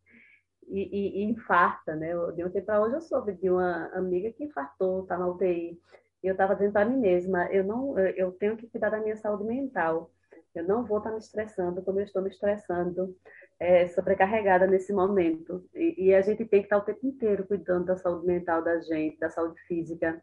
e, 0.69 0.81
e, 0.81 1.21
e 1.21 1.25
infarta, 1.31 1.95
né? 1.95 2.09
De 2.35 2.45
um 2.45 2.51
tempo 2.51 2.67
para 2.67 2.83
hoje 2.83 2.97
eu 2.97 3.01
soube 3.01 3.33
de 3.35 3.49
uma 3.49 3.87
amiga 3.95 4.33
que 4.33 4.45
infartou, 4.45 5.03
está 5.03 5.17
na 5.17 5.29
UTI. 5.29 5.81
E 6.23 6.27
eu 6.27 6.33
estava 6.33 6.55
dizendo 6.55 6.73
para 6.73 6.89
mim 6.89 6.99
mesma, 6.99 7.47
eu 7.53 7.65
não, 7.65 7.99
eu 7.99 8.33
tenho 8.33 8.57
que 8.57 8.69
cuidar 8.69 8.91
da 8.91 9.01
minha 9.01 9.17
saúde 9.17 9.45
mental. 9.45 10.11
Eu 10.55 10.65
não 10.65 10.85
vou 10.85 10.99
estar 10.99 11.11
tá 11.11 11.15
me 11.15 11.21
estressando 11.21 11.83
como 11.83 12.01
eu 12.01 12.05
estou 12.05 12.23
me 12.23 12.31
estressando, 12.31 13.15
é, 13.61 13.87
sobrecarregada 13.89 14.67
nesse 14.67 14.93
momento. 14.93 15.65
E, 15.75 16.07
e, 16.07 16.15
a 16.15 16.23
gente 16.23 16.45
tem 16.47 16.61
que 16.61 16.67
estar 16.67 16.79
o 16.79 16.85
tempo 16.85 17.07
inteiro 17.07 17.47
cuidando 17.47 17.87
da 17.87 17.97
saúde 17.97 18.27
mental 18.27 18.63
da 18.63 18.81
gente, 18.81 19.19
da 19.19 19.29
saúde 19.31 19.61
física, 19.69 20.23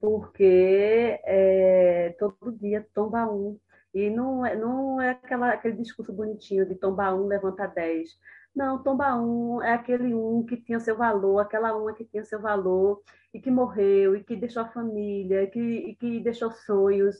porque 0.00 1.20
é, 1.24 2.16
todo 2.18 2.52
dia 2.52 2.86
tomba 2.94 3.30
um. 3.30 3.58
E 3.98 4.10
não 4.10 4.46
é, 4.46 4.54
não 4.54 5.00
é 5.00 5.10
aquela, 5.10 5.50
aquele 5.50 5.76
discurso 5.76 6.12
bonitinho 6.12 6.64
de 6.66 6.76
tombar 6.76 7.14
um, 7.16 7.26
levanta 7.26 7.66
dez 7.66 8.16
Não, 8.54 8.80
tomba 8.82 9.16
um 9.16 9.60
é 9.62 9.74
aquele 9.74 10.14
um 10.14 10.44
que 10.46 10.56
tinha 10.56 10.78
seu 10.78 10.96
valor, 10.96 11.40
aquela 11.40 11.76
uma 11.76 11.92
que 11.92 12.04
tinha 12.04 12.24
seu 12.24 12.40
valor 12.40 13.02
e 13.34 13.40
que 13.40 13.50
morreu 13.50 14.14
e 14.14 14.22
que 14.22 14.36
deixou 14.36 14.62
a 14.62 14.68
família, 14.68 15.42
e 15.42 15.46
que, 15.48 15.60
e 15.60 15.94
que 15.96 16.20
deixou 16.20 16.52
sonhos. 16.52 17.16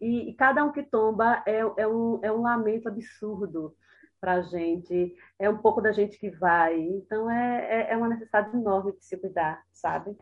E, 0.00 0.30
e, 0.30 0.34
cada 0.34 0.64
um 0.64 0.72
que 0.72 0.82
tomba 0.82 1.42
é, 1.46 1.58
é, 1.58 1.86
um, 1.86 2.20
é 2.22 2.32
um 2.32 2.42
lamento 2.42 2.88
absurdo 2.88 3.76
para 4.20 4.34
a 4.36 4.42
gente, 4.42 5.14
é 5.38 5.50
um 5.50 5.58
pouco 5.58 5.82
da 5.82 5.92
gente 5.92 6.18
que 6.18 6.30
vai. 6.30 6.80
Então, 6.80 7.30
é, 7.30 7.90
é, 7.90 7.92
é 7.92 7.96
uma 7.96 8.08
necessidade 8.08 8.56
enorme 8.56 8.92
de 8.92 9.04
se 9.04 9.16
cuidar, 9.18 9.62
sabe? 9.72 10.16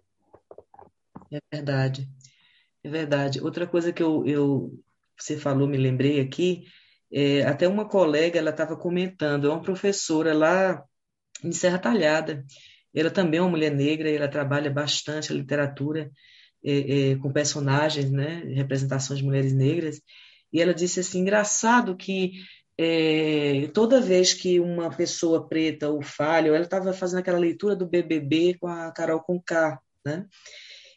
É 1.30 1.38
verdade, 1.53 2.09
é 2.82 2.90
verdade. 2.90 3.40
Outra 3.40 3.66
coisa 3.66 3.92
que 3.92 4.03
eu, 4.03 4.26
eu 4.26 4.72
você 5.23 5.37
falou, 5.37 5.68
me 5.68 5.77
lembrei 5.77 6.20
aqui, 6.20 6.64
é, 7.12 7.43
até 7.43 7.68
uma 7.68 7.89
colega, 7.89 8.39
ela 8.39 8.51
estava 8.51 8.77
comentando, 8.77 9.47
é 9.47 9.51
uma 9.51 9.62
professora 9.62 10.35
lá 10.35 10.83
em 11.45 11.53
Serra 11.53 11.79
Talhada, 11.79 12.45
ela 12.95 13.11
também 13.11 13.39
é 13.39 13.43
uma 13.43 13.51
mulher 13.51 13.70
negra, 13.75 14.11
ela 14.11 14.29
trabalha 14.29 14.70
bastante 14.70 15.33
a 15.33 15.35
literatura 15.35 16.11
é, 16.64 17.11
é, 17.12 17.16
com 17.16 17.33
personagens, 17.33 18.11
né, 18.11 18.43
representações 18.55 19.18
de 19.18 19.25
mulheres 19.25 19.53
negras, 19.53 20.01
e 20.53 20.61
ela 20.61 20.75
disse 20.75 21.01
assim, 21.01 21.20
engraçado 21.20 21.97
que 21.97 22.33
é, 22.79 23.68
toda 23.75 24.01
vez 24.01 24.33
que 24.35 24.59
uma 24.61 24.91
pessoa 24.91 25.49
preta 25.49 25.89
ou 25.89 26.03
falha, 26.03 26.49
ela 26.49 26.61
estava 26.61 26.93
fazendo 26.93 27.20
aquela 27.20 27.39
leitura 27.39 27.77
do 27.77 27.87
BBB 27.89 28.57
com 28.59 28.66
a 28.66 28.91
Carol 28.93 29.20
Conká, 29.20 29.79
né? 30.05 30.27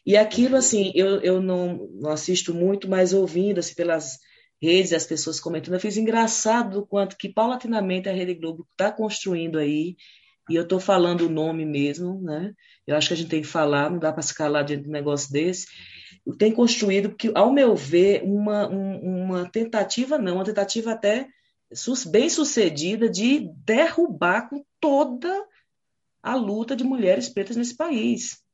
E 0.06 0.16
aquilo, 0.16 0.56
assim, 0.56 0.92
eu, 0.94 1.20
eu 1.20 1.42
não, 1.42 1.88
não 1.94 2.10
assisto 2.10 2.54
muito, 2.54 2.88
mas 2.88 3.12
ouvindo, 3.12 3.58
assim, 3.58 3.74
pelas 3.74 4.20
redes, 4.62 4.92
as 4.92 5.04
pessoas 5.04 5.40
comentando, 5.40 5.74
eu 5.74 5.80
fiz 5.80 5.96
engraçado 5.96 6.78
o 6.78 6.86
quanto 6.86 7.16
que 7.16 7.28
paulatinamente 7.28 8.08
a 8.08 8.12
Rede 8.12 8.34
Globo 8.34 8.66
está 8.70 8.92
construindo 8.92 9.58
aí, 9.58 9.96
e 10.48 10.54
eu 10.54 10.62
estou 10.62 10.78
falando 10.78 11.22
o 11.22 11.28
nome 11.28 11.66
mesmo, 11.66 12.22
né? 12.22 12.54
Eu 12.86 12.96
acho 12.96 13.08
que 13.08 13.14
a 13.14 13.16
gente 13.16 13.30
tem 13.30 13.42
que 13.42 13.48
falar, 13.48 13.90
não 13.90 13.98
dá 13.98 14.12
para 14.12 14.22
se 14.22 14.32
calar 14.32 14.64
diante 14.64 14.84
de 14.84 14.88
um 14.88 14.92
negócio 14.92 15.32
desse. 15.32 15.66
Tem 16.38 16.52
construído, 16.52 17.08
porque, 17.08 17.32
ao 17.34 17.52
meu 17.52 17.74
ver, 17.74 18.22
uma, 18.22 18.68
um, 18.68 19.24
uma 19.24 19.50
tentativa, 19.50 20.18
não, 20.18 20.36
uma 20.36 20.44
tentativa 20.44 20.92
até 20.92 21.28
bem 22.08 22.30
sucedida 22.30 23.08
de 23.08 23.50
derrubar 23.64 24.48
com 24.48 24.64
toda 24.80 25.44
a 26.22 26.36
luta 26.36 26.76
de 26.76 26.84
mulheres 26.84 27.28
pretas 27.28 27.56
nesse 27.56 27.76
país. 27.76 28.45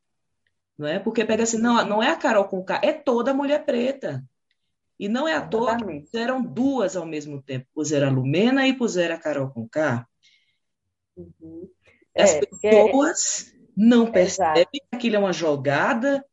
Não 0.79 0.87
é? 0.87 0.99
Porque 0.99 1.25
pega 1.25 1.43
assim, 1.43 1.59
não, 1.59 1.85
não 1.87 2.03
é 2.03 2.11
a 2.11 2.17
Carol 2.17 2.45
com 2.45 2.65
K, 2.65 2.81
é 2.83 2.93
toda 2.93 3.35
mulher 3.35 3.65
preta. 3.65 4.25
E 4.99 5.09
não 5.09 5.27
é 5.27 5.35
à 5.35 5.41
toa 5.41 5.77
que 5.77 6.01
puseram 6.01 6.43
duas 6.43 6.97
ao 6.97 7.05
mesmo 7.05 7.43
tempo. 7.43 7.67
Puseram 7.75 8.09
a 8.09 8.11
Lumena 8.11 8.67
e 8.67 8.73
puseram 8.73 9.17
a 9.17 9.19
Carol 9.19 9.51
com 9.51 9.69
K. 9.69 10.07
Uhum. 11.17 11.69
As 12.17 12.35
é, 12.35 12.41
pessoas 12.41 13.45
porque... 13.45 13.69
não 13.77 14.11
percebem 14.11 14.67
que 14.71 14.97
aquilo 14.97 15.17
é 15.17 15.19
uma 15.19 15.33
jogada, 15.33 16.25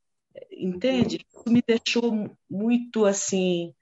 entende? 0.51 1.25
Isso 1.27 1.49
me 1.49 1.63
deixou 1.65 2.35
muito 2.49 3.05
assim 3.05 3.73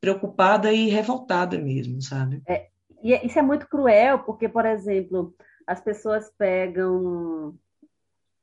preocupada 0.00 0.72
e 0.72 0.88
revoltada 0.88 1.58
mesmo, 1.58 2.00
sabe? 2.00 2.42
É, 2.46 2.68
e 3.02 3.12
é, 3.12 3.26
isso 3.26 3.38
é 3.38 3.42
muito 3.42 3.68
cruel, 3.68 4.20
porque, 4.20 4.48
por 4.48 4.64
exemplo, 4.64 5.34
as 5.66 5.80
pessoas 5.80 6.30
pegam 6.38 7.58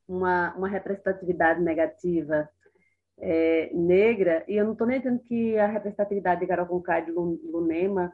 uma, 0.08 0.54
uma 0.56 0.68
representatividade 0.68 1.62
negativa 1.62 2.50
é, 3.18 3.72
negra, 3.74 4.44
e 4.48 4.56
eu 4.56 4.66
não 4.66 4.74
estou 4.74 4.88
nem 4.88 5.00
dizendo 5.00 5.20
que 5.20 5.58
a 5.58 5.68
representatividade 5.68 6.42
de 6.42 6.48
Carol 6.48 6.66
Conká 6.66 7.00
e 7.00 7.06
de 7.06 7.12
Lunema, 7.12 8.14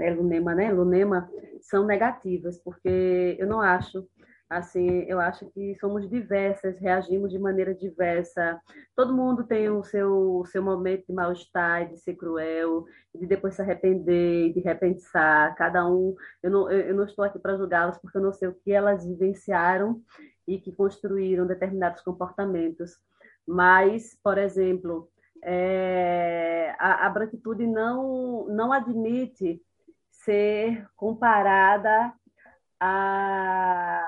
é 0.00 0.10
Lunema, 0.10 0.54
né? 0.54 0.72
Lunema, 0.72 1.30
são 1.60 1.84
negativas, 1.84 2.58
porque 2.58 3.36
eu 3.38 3.46
não 3.46 3.60
acho 3.60 4.06
Assim, 4.50 5.04
eu 5.06 5.20
acho 5.20 5.48
que 5.52 5.76
somos 5.78 6.10
diversas, 6.10 6.76
reagimos 6.80 7.30
de 7.30 7.38
maneira 7.38 7.72
diversa. 7.72 8.60
Todo 8.96 9.14
mundo 9.14 9.44
tem 9.44 9.70
o 9.70 9.84
seu, 9.84 10.40
o 10.40 10.44
seu 10.44 10.60
momento 10.60 11.06
de 11.06 11.12
mal-estar, 11.12 11.88
de 11.88 11.96
ser 11.96 12.16
cruel, 12.16 12.84
de 13.14 13.28
depois 13.28 13.54
se 13.54 13.62
arrepender, 13.62 14.52
de 14.52 14.58
repensar. 14.58 15.54
Cada 15.54 15.88
um, 15.88 16.16
eu 16.42 16.50
não, 16.50 16.68
eu 16.68 16.92
não 16.96 17.04
estou 17.04 17.24
aqui 17.24 17.38
para 17.38 17.56
julgá-las, 17.56 17.96
porque 17.98 18.18
eu 18.18 18.22
não 18.22 18.32
sei 18.32 18.48
o 18.48 18.54
que 18.54 18.72
elas 18.72 19.06
vivenciaram 19.06 20.02
e 20.50 20.58
que 20.58 20.72
construíram 20.72 21.46
determinados 21.46 22.02
comportamentos. 22.02 22.98
Mas, 23.46 24.18
por 24.22 24.36
exemplo, 24.36 25.08
é, 25.42 26.74
a, 26.78 27.06
a 27.06 27.10
branquitude 27.10 27.66
não, 27.66 28.46
não 28.48 28.72
admite 28.72 29.62
ser 30.10 30.86
comparada 30.96 32.12
a 32.80 34.06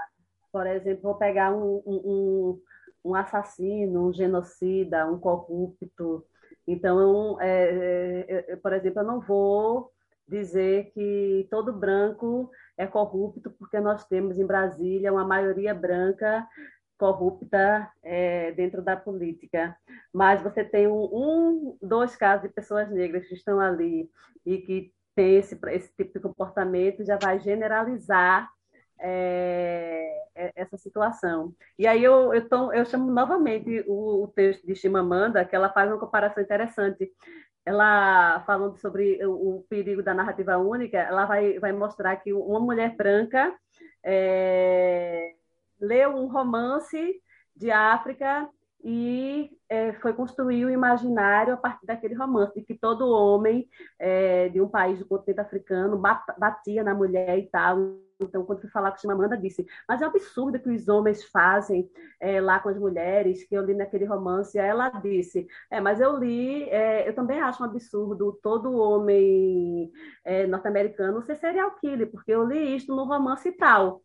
por 0.53 0.66
exemplo, 0.66 1.03
vou 1.03 1.14
pegar 1.14 1.51
um, 1.51 1.82
um, 1.86 2.62
um 3.03 3.14
assassino, 3.14 4.09
um 4.09 4.12
genocida, 4.12 5.11
um 5.11 5.18
corrupto. 5.18 6.26
Então, 6.66 7.40
é, 7.40 8.26
é, 8.28 8.53
é, 8.53 8.57
por 8.57 8.74
exemplo, 8.74 9.01
eu 9.01 9.07
não 9.07 9.20
vou 9.20 9.90
dizer 10.28 10.90
que 10.93 11.49
todo 11.51 11.72
branco 11.72 12.51
é 12.76 12.86
corrupto, 12.86 13.50
porque 13.50 13.78
nós 13.80 14.04
temos 14.06 14.38
em 14.38 14.46
Brasília 14.46 15.12
uma 15.12 15.24
maioria 15.24 15.74
branca 15.74 16.46
corrupta 16.98 17.90
é, 18.02 18.52
dentro 18.52 18.80
da 18.80 18.96
política. 18.96 19.76
Mas 20.12 20.40
você 20.40 20.64
tem 20.64 20.86
um, 20.86 21.02
um, 21.02 21.78
dois 21.82 22.14
casos 22.14 22.48
de 22.48 22.54
pessoas 22.54 22.90
negras 22.90 23.26
que 23.26 23.34
estão 23.34 23.58
ali 23.58 24.08
e 24.46 24.58
que 24.58 24.92
tem 25.14 25.36
esse, 25.36 25.58
esse 25.68 25.92
tipo 25.96 26.12
de 26.14 26.20
comportamento, 26.20 27.04
já 27.04 27.18
vai 27.20 27.38
generalizar 27.40 28.48
é, 29.00 30.28
é, 30.34 30.52
essa 30.54 30.78
situação. 30.78 31.52
E 31.78 31.86
aí 31.86 32.02
eu, 32.02 32.32
eu, 32.32 32.48
tô, 32.48 32.72
eu 32.72 32.84
chamo 32.84 33.10
novamente 33.10 33.84
o, 33.88 34.24
o, 34.24 34.28
texto 34.28 34.64
de 34.64 34.76
Chimamanda, 34.76 35.44
que 35.44 35.56
ela 35.56 35.72
faz 35.72 35.90
uma 35.90 35.98
comparação 35.98 36.42
interessante. 36.42 37.10
Ela, 37.64 38.42
falando 38.44 38.76
sobre 38.76 39.24
o, 39.24 39.58
o 39.58 39.66
perigo 39.68 40.02
da 40.02 40.12
narrativa 40.12 40.58
única, 40.58 40.98
ela 40.98 41.26
vai, 41.26 41.58
vai 41.58 41.72
mostrar 41.72 42.16
que 42.16 42.32
uma 42.32 42.58
mulher 42.58 42.96
branca 42.96 43.54
é, 44.04 45.34
leu 45.80 46.10
um 46.16 46.26
romance 46.26 47.20
de 47.54 47.70
África 47.70 48.48
e 48.84 49.50
é, 49.68 49.92
foi 49.94 50.12
construir 50.12 50.64
o 50.64 50.70
imaginário 50.70 51.54
a 51.54 51.56
partir 51.56 51.86
daquele 51.86 52.14
romance, 52.14 52.58
de 52.58 52.66
que 52.66 52.74
todo 52.74 53.08
homem 53.08 53.68
é, 53.98 54.48
de 54.48 54.60
um 54.60 54.68
país 54.68 54.98
do 54.98 55.06
continente 55.06 55.40
africano 55.40 56.00
batia 56.36 56.82
na 56.82 56.94
mulher 56.94 57.38
e 57.38 57.48
tal. 57.48 57.78
Então, 58.22 58.44
quando 58.44 58.60
fui 58.60 58.70
falar 58.70 58.90
com 58.92 58.98
Chimamanda, 58.98 59.36
disse: 59.36 59.66
Mas 59.88 60.00
é 60.00 60.06
um 60.06 60.10
absurdo 60.10 60.58
que 60.58 60.70
os 60.70 60.88
homens 60.88 61.24
fazem 61.24 61.90
é, 62.20 62.40
lá 62.40 62.58
com 62.60 62.68
as 62.68 62.78
mulheres, 62.78 63.44
que 63.44 63.54
eu 63.54 63.64
li 63.64 63.74
naquele 63.74 64.04
romance. 64.04 64.58
Ela 64.58 64.88
disse: 64.90 65.46
É, 65.70 65.80
mas 65.80 66.00
eu 66.00 66.16
li, 66.16 66.64
é, 66.70 67.08
eu 67.08 67.14
também 67.14 67.40
acho 67.40 67.62
um 67.62 67.66
absurdo 67.66 68.38
todo 68.42 68.76
homem 68.76 69.90
é, 70.24 70.46
norte-americano 70.46 71.22
ser 71.22 71.36
serial 71.36 71.72
killer, 71.72 72.10
porque 72.10 72.32
eu 72.32 72.44
li 72.44 72.76
isso 72.76 72.94
no 72.94 73.04
romance 73.04 73.50
tal. 73.52 74.00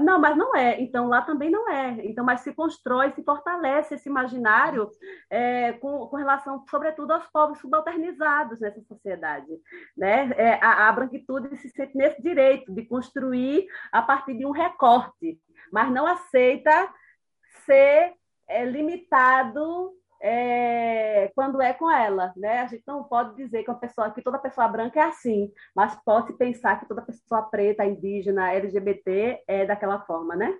Não, 0.00 0.18
mas 0.18 0.36
não 0.36 0.56
é. 0.56 0.80
Então, 0.80 1.06
lá 1.06 1.22
também 1.22 1.50
não 1.50 1.68
é. 1.68 1.98
Então, 2.04 2.24
mas 2.24 2.40
se 2.40 2.52
constrói, 2.52 3.12
se 3.12 3.22
fortalece 3.22 3.94
esse 3.94 4.08
imaginário 4.08 4.90
com, 5.80 6.06
com, 6.06 6.16
relação, 6.16 6.64
sobretudo, 6.68 7.12
aos 7.12 7.26
povos 7.26 7.58
subalternizados 7.58 8.58
nessa 8.60 8.80
sociedade. 8.82 9.46
Né? 9.96 10.32
A, 10.60 10.88
a 10.88 10.92
branquitude 10.92 11.56
se 11.56 11.68
sente 11.68 11.96
nesse 11.96 12.22
direito 12.22 12.72
de 12.72 12.84
construir 12.84 13.59
a 13.92 14.02
partir 14.02 14.34
de 14.34 14.46
um 14.46 14.50
recorte, 14.50 15.38
mas 15.72 15.90
não 15.90 16.06
aceita 16.06 16.92
ser 17.64 18.14
é, 18.48 18.64
limitado 18.64 19.92
é, 20.22 21.32
quando 21.34 21.62
é 21.62 21.72
com 21.72 21.90
ela, 21.90 22.32
né? 22.36 22.60
A 22.60 22.66
gente 22.66 22.82
não 22.86 23.04
pode 23.04 23.34
dizer 23.36 23.62
que, 23.62 23.70
uma 23.70 23.78
pessoa, 23.78 24.10
que 24.10 24.20
toda 24.20 24.38
pessoa 24.38 24.68
branca 24.68 25.00
é 25.00 25.04
assim, 25.04 25.50
mas 25.74 25.96
pode 26.04 26.34
pensar 26.34 26.78
que 26.78 26.86
toda 26.86 27.00
pessoa 27.02 27.42
preta, 27.42 27.84
indígena, 27.84 28.52
LGBT 28.52 29.42
é 29.48 29.64
daquela 29.64 30.00
forma, 30.00 30.36
né? 30.36 30.54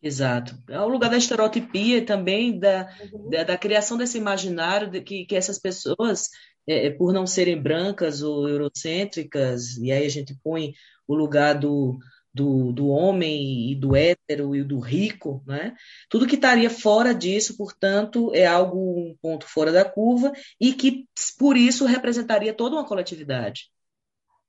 Exato. 0.00 0.54
É 0.68 0.80
o 0.80 0.88
lugar 0.88 1.10
da 1.10 1.18
estereotipia 1.18 2.06
também 2.06 2.58
da, 2.58 2.88
uhum. 3.12 3.30
da, 3.30 3.42
da, 3.42 3.58
criação 3.58 3.98
desse 3.98 4.16
imaginário 4.16 4.88
de 4.88 5.00
que, 5.00 5.26
que 5.26 5.34
essas 5.36 5.58
pessoas, 5.58 6.28
é, 6.66 6.86
é, 6.86 6.90
por 6.90 7.12
não 7.12 7.26
serem 7.26 7.60
brancas 7.60 8.22
ou 8.22 8.48
eurocêntricas, 8.48 9.76
e 9.76 9.90
aí 9.90 10.06
a 10.06 10.10
gente 10.10 10.38
põe 10.42 10.72
o 11.06 11.14
lugar 11.16 11.58
do, 11.58 11.98
do, 12.32 12.72
do 12.72 12.88
homem 12.88 13.70
e 13.70 13.74
do 13.74 13.96
hétero 13.96 14.54
e 14.54 14.62
do 14.62 14.78
rico, 14.78 15.42
né? 15.46 15.74
Tudo 16.08 16.26
que 16.26 16.34
estaria 16.34 16.70
fora 16.70 17.14
disso, 17.14 17.56
portanto, 17.56 18.32
é 18.34 18.46
algo 18.46 18.78
um 18.78 19.16
ponto 19.20 19.46
fora 19.46 19.72
da 19.72 19.84
curva 19.84 20.32
e 20.60 20.72
que 20.72 21.06
por 21.38 21.56
isso 21.56 21.84
representaria 21.86 22.52
toda 22.52 22.76
uma 22.76 22.86
coletividade. 22.86 23.70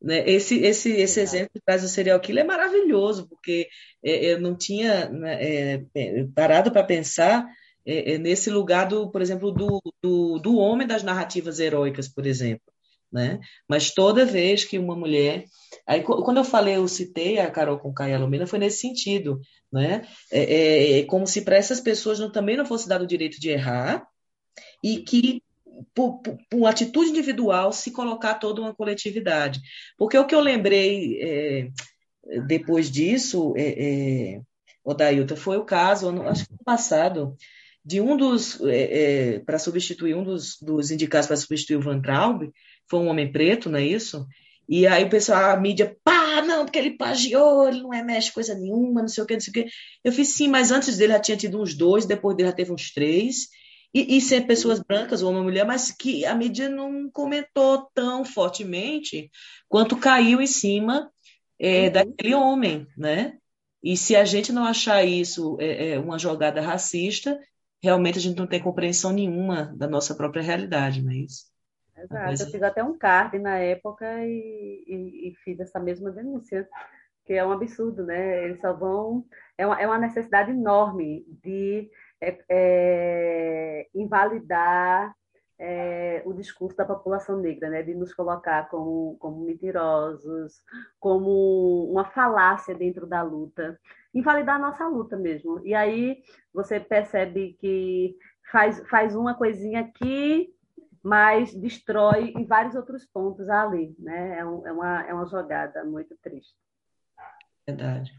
Né? 0.01 0.30
Esse, 0.30 0.59
esse, 0.59 0.91
esse 0.91 1.19
exemplo 1.19 1.51
que 1.53 1.61
traz 1.61 1.84
o 1.84 1.88
serial 1.88 2.19
killer 2.19 2.43
é 2.43 2.47
maravilhoso, 2.47 3.27
porque 3.27 3.67
é, 4.03 4.34
eu 4.34 4.41
não 4.41 4.55
tinha 4.55 5.09
né, 5.09 5.43
é, 5.43 5.86
é, 5.95 6.25
parado 6.34 6.71
para 6.71 6.84
pensar 6.84 7.45
é, 7.86 8.13
é, 8.13 8.17
nesse 8.17 8.49
lugar, 8.49 8.88
do, 8.88 9.09
por 9.11 9.21
exemplo, 9.21 9.51
do, 9.51 9.82
do, 10.01 10.39
do 10.39 10.57
homem 10.57 10.88
das 10.88 11.03
narrativas 11.03 11.59
heróicas, 11.59 12.07
por 12.07 12.25
exemplo. 12.25 12.63
Né? 13.12 13.39
Mas 13.68 13.91
toda 13.91 14.26
vez 14.26 14.66
que 14.66 14.78
uma 14.78 14.95
mulher. 14.95 15.45
Aí, 15.88 16.01
quando 16.01 16.38
eu 16.38 16.43
falei, 16.43 16.76
eu 16.76 16.88
citei 16.88 17.39
a 17.39 17.49
Carol 17.49 17.80
com 17.80 17.93
Caia 17.93 18.20
Lumina, 18.20 18.47
foi 18.47 18.60
nesse 18.60 18.80
sentido, 18.80 19.39
né? 19.72 20.07
É, 20.32 20.43
é, 20.43 20.99
é 20.99 21.03
como 21.03 21.26
se 21.28 21.41
para 21.41 21.55
essas 21.55 21.80
pessoas 21.80 22.20
não, 22.20 22.32
também 22.32 22.57
não 22.57 22.66
fosse 22.66 22.88
dado 22.88 23.03
o 23.03 23.07
direito 23.07 23.39
de 23.39 23.49
errar 23.49 24.07
e 24.84 24.97
que, 24.99 25.41
por, 25.93 26.22
por, 26.22 26.38
por 26.49 26.66
atitude 26.66 27.10
individual, 27.10 27.72
se 27.72 27.91
colocar 27.91 28.36
toda 28.36 28.62
uma 28.62 28.74
coletividade. 28.74 29.60
Porque 29.97 30.18
o 30.18 30.26
que 30.26 30.36
eu 30.36 30.39
lembrei 30.39 31.20
é, 31.22 31.70
depois 32.45 32.91
disso, 32.91 33.53
é, 33.57 34.36
é, 34.36 34.41
Odailton, 34.84 35.36
foi 35.36 35.57
o 35.57 35.66
caso, 35.66 36.10
acho 36.24 36.45
que 36.45 36.51
no 36.51 36.64
passado, 36.64 37.36
de 37.84 38.01
um 38.01 38.16
dos, 38.16 38.60
é, 38.62 39.36
é, 39.36 39.39
para 39.39 39.60
substituir, 39.60 40.16
um 40.16 40.24
dos, 40.24 40.57
dos 40.62 40.91
indicados 40.91 41.28
para 41.28 41.38
substituir 41.38 41.78
o 41.78 41.82
Van 41.82 42.01
Traub, 42.01 42.51
foi 42.89 42.99
um 42.99 43.07
homem 43.07 43.31
preto, 43.31 43.69
não 43.69 43.79
é 43.79 43.83
isso? 43.83 44.25
E 44.67 44.85
aí 44.85 45.03
o 45.03 45.09
pessoal, 45.09 45.51
a 45.51 45.57
mídia, 45.57 45.97
pá, 46.03 46.41
não, 46.43 46.63
porque 46.63 46.77
ele 46.77 46.97
plagiou, 46.97 47.67
ele 47.67 47.81
não 47.81 47.93
é 47.93 48.03
mexe 48.03 48.31
coisa 48.31 48.53
nenhuma, 48.53 49.01
não 49.01 49.07
sei 49.07 49.23
o 49.23 49.27
que, 49.27 49.33
não 49.33 49.41
sei 49.41 49.51
o 49.51 49.53
que. 49.53 49.67
Eu 50.03 50.11
fiz 50.11 50.29
sim, 50.29 50.47
mas 50.47 50.71
antes 50.71 50.97
dele 50.97 51.13
já 51.13 51.19
tinha 51.19 51.37
tido 51.37 51.59
uns 51.59 51.73
dois, 51.75 52.05
depois 52.05 52.37
dele 52.37 52.49
já 52.49 52.55
teve 52.55 52.71
uns 52.71 52.91
três. 52.91 53.47
E, 53.91 54.17
e 54.17 54.21
ser 54.21 54.45
pessoas 54.45 54.79
brancas 54.79 55.23
ou 55.23 55.31
uma 55.31 55.41
mulher, 55.41 55.65
mas 55.65 55.91
que 55.91 56.23
a 56.23 56.35
mídia 56.35 56.69
não 56.69 57.09
comentou 57.09 57.89
tão 57.95 58.23
fortemente 58.23 59.31
quanto 59.67 59.97
caiu 59.97 60.39
em 60.39 60.45
cima 60.45 61.11
é, 61.57 61.85
uhum. 61.85 61.91
daquele 61.91 62.35
homem, 62.35 62.87
né? 62.95 63.39
E 63.81 63.97
se 63.97 64.15
a 64.15 64.23
gente 64.25 64.51
não 64.51 64.65
achar 64.65 65.03
isso 65.03 65.57
é, 65.59 65.93
é, 65.93 65.99
uma 65.99 66.19
jogada 66.19 66.61
racista, 66.61 67.39
realmente 67.81 68.19
a 68.19 68.21
gente 68.21 68.37
não 68.37 68.45
tem 68.45 68.61
compreensão 68.61 69.11
nenhuma 69.11 69.73
da 69.75 69.87
nossa 69.87 70.13
própria 70.13 70.43
realidade, 70.43 71.01
não 71.01 71.11
é 71.11 71.15
isso? 71.15 71.45
Exato, 72.03 72.43
eu 72.43 72.51
fiz 72.51 72.63
até 72.63 72.83
um 72.83 72.97
card 72.97 73.37
na 73.39 73.57
época 73.57 74.05
e, 74.25 74.83
e, 74.87 75.29
e, 75.29 75.35
fiz 75.43 75.59
essa 75.59 75.79
mesma 75.79 76.11
denúncia, 76.11 76.67
que 77.25 77.33
é 77.33 77.45
um 77.45 77.51
absurdo, 77.51 78.03
né? 78.05 78.45
Eles 78.45 78.59
só 78.59 78.73
vão. 78.73 79.25
É 79.57 79.65
uma, 79.65 79.81
é 79.81 79.85
uma 79.85 79.97
necessidade 79.97 80.51
enorme 80.51 81.25
de 81.43 81.89
é, 82.21 82.37
é, 82.49 83.87
invalidar 83.93 85.13
é, 85.57 86.23
o 86.25 86.33
discurso 86.33 86.77
da 86.77 86.85
população 86.85 87.37
negra, 87.37 87.69
né? 87.69 87.83
De 87.83 87.93
nos 87.93 88.13
colocar 88.13 88.69
como, 88.69 89.17
como 89.19 89.45
mentirosos, 89.45 90.63
como 90.99 91.91
uma 91.91 92.05
falácia 92.05 92.73
dentro 92.73 93.05
da 93.05 93.21
luta, 93.21 93.79
invalidar 94.13 94.55
a 94.55 94.59
nossa 94.59 94.87
luta 94.87 95.17
mesmo. 95.17 95.59
E 95.65 95.75
aí 95.75 96.21
você 96.53 96.79
percebe 96.79 97.57
que 97.59 98.15
faz, 98.51 98.81
faz 98.89 99.15
uma 99.15 99.35
coisinha 99.35 99.81
aqui 99.81 100.53
mas 101.03 101.53
destrói 101.53 102.33
em 102.35 102.45
vários 102.45 102.75
outros 102.75 103.05
pontos 103.05 103.49
ali, 103.49 103.95
né? 103.99 104.39
É, 104.39 104.45
um, 104.45 104.67
é, 104.67 104.71
uma, 104.71 105.09
é 105.09 105.13
uma 105.13 105.25
jogada 105.25 105.83
muito 105.83 106.15
triste. 106.21 106.53
Verdade. 107.67 108.11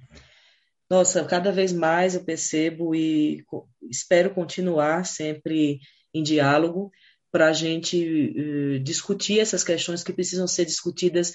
Nossa, 0.88 1.24
cada 1.24 1.52
vez 1.52 1.72
mais 1.72 2.14
eu 2.14 2.24
percebo 2.24 2.94
e 2.94 3.44
espero 3.82 4.34
continuar 4.34 5.04
sempre 5.06 5.80
em 6.12 6.22
diálogo 6.22 6.90
para 7.30 7.46
a 7.46 7.52
gente 7.52 8.34
uh, 8.36 8.80
discutir 8.80 9.38
essas 9.38 9.62
questões 9.62 10.02
que 10.02 10.12
precisam 10.12 10.48
ser 10.48 10.64
discutidas 10.64 11.32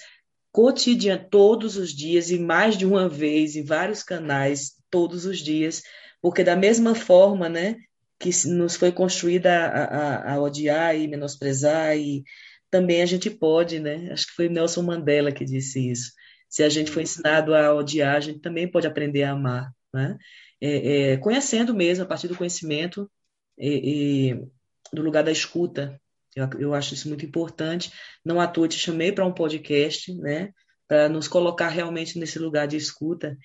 cotidian 0.52 1.18
todos 1.18 1.76
os 1.76 1.90
dias 1.90 2.30
e 2.30 2.38
mais 2.38 2.78
de 2.78 2.86
uma 2.86 3.08
vez 3.08 3.56
em 3.56 3.62
vários 3.62 4.02
canais 4.02 4.72
todos 4.90 5.26
os 5.26 5.38
dias, 5.38 5.82
porque 6.22 6.42
da 6.42 6.56
mesma 6.56 6.94
forma, 6.94 7.46
né, 7.46 7.76
que 8.18 8.30
nos 8.48 8.76
foi 8.76 8.92
construída 8.92 9.50
a, 9.66 9.84
a, 9.84 10.34
a, 10.34 10.40
odiar 10.40 10.96
e 10.96 11.06
menosprezar, 11.06 11.96
e 11.96 12.24
também 12.70 13.02
a 13.02 13.06
gente 13.06 13.30
pode, 13.30 13.78
né? 13.78 14.10
Acho 14.12 14.26
que 14.26 14.32
foi 14.32 14.48
Nelson 14.48 14.82
Mandela 14.82 15.32
que 15.32 15.44
disse 15.44 15.90
isso. 15.90 16.12
Se 16.48 16.62
a 16.62 16.68
gente 16.68 16.90
foi 16.90 17.02
ensinado 17.02 17.54
a 17.54 17.74
odiar, 17.74 18.16
a 18.16 18.20
gente 18.20 18.40
também 18.40 18.70
pode 18.70 18.86
aprender 18.86 19.24
a 19.24 19.32
amar, 19.32 19.70
né? 19.92 20.16
É, 20.60 21.12
é, 21.12 21.16
conhecendo 21.18 21.74
mesmo, 21.74 22.04
a 22.04 22.06
partir 22.06 22.28
do 22.28 22.36
conhecimento 22.36 23.10
e, 23.58 24.30
e 24.30 24.48
do 24.92 25.02
lugar 25.02 25.22
da 25.22 25.30
escuta. 25.30 26.00
Eu, 26.34 26.48
eu, 26.58 26.74
acho 26.74 26.94
isso 26.94 27.08
muito 27.08 27.24
importante. 27.24 27.92
Não 28.24 28.40
à 28.40 28.46
toa 28.46 28.68
te 28.68 28.78
chamei 28.78 29.12
para 29.12 29.26
um 29.26 29.32
podcast, 29.32 30.14
né? 30.14 30.52
Para 30.88 31.08
nos 31.08 31.28
colocar 31.28 31.68
realmente 31.68 32.18
nesse 32.18 32.38
lugar 32.38 32.66
de 32.66 32.76
escuta. 32.76 33.36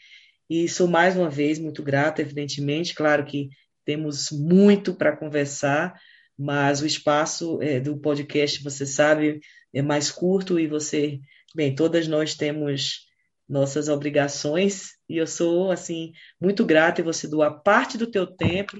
E 0.49 0.67
sou 0.67 0.87
mais 0.87 1.15
uma 1.15 1.29
vez 1.29 1.59
muito 1.59 1.81
grata, 1.83 2.21
evidentemente. 2.21 2.93
Claro 2.93 3.25
que 3.25 3.49
temos 3.85 4.31
muito 4.31 4.93
para 4.93 5.15
conversar, 5.15 5.93
mas 6.37 6.81
o 6.81 6.85
espaço 6.85 7.61
é, 7.61 7.79
do 7.79 7.97
podcast, 7.97 8.63
você 8.63 8.85
sabe, 8.85 9.39
é 9.73 9.81
mais 9.81 10.11
curto 10.11 10.59
e 10.59 10.67
você, 10.67 11.19
bem, 11.55 11.75
todas 11.75 12.07
nós 12.07 12.35
temos 12.35 13.07
nossas 13.47 13.89
obrigações 13.89 14.91
e 15.09 15.17
eu 15.17 15.27
sou 15.27 15.71
assim 15.71 16.13
muito 16.39 16.65
grata 16.65 17.01
e 17.01 17.03
você 17.03 17.27
doar 17.27 17.61
parte 17.61 17.97
do 17.97 18.07
teu 18.07 18.25
tempo 18.25 18.77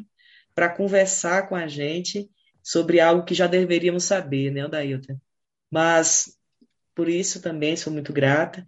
para 0.56 0.70
conversar 0.70 1.50
com 1.50 1.56
a 1.56 1.68
gente 1.68 2.30
sobre 2.64 3.00
algo 3.00 3.26
que 3.26 3.34
já 3.34 3.48
deveríamos 3.48 4.06
saber, 4.06 4.52
né, 4.52 4.66
Odailton? 4.66 5.18
Mas 5.70 6.38
por 6.96 7.10
isso 7.10 7.42
também 7.42 7.76
sou 7.76 7.92
muito 7.92 8.14
grata. 8.14 8.66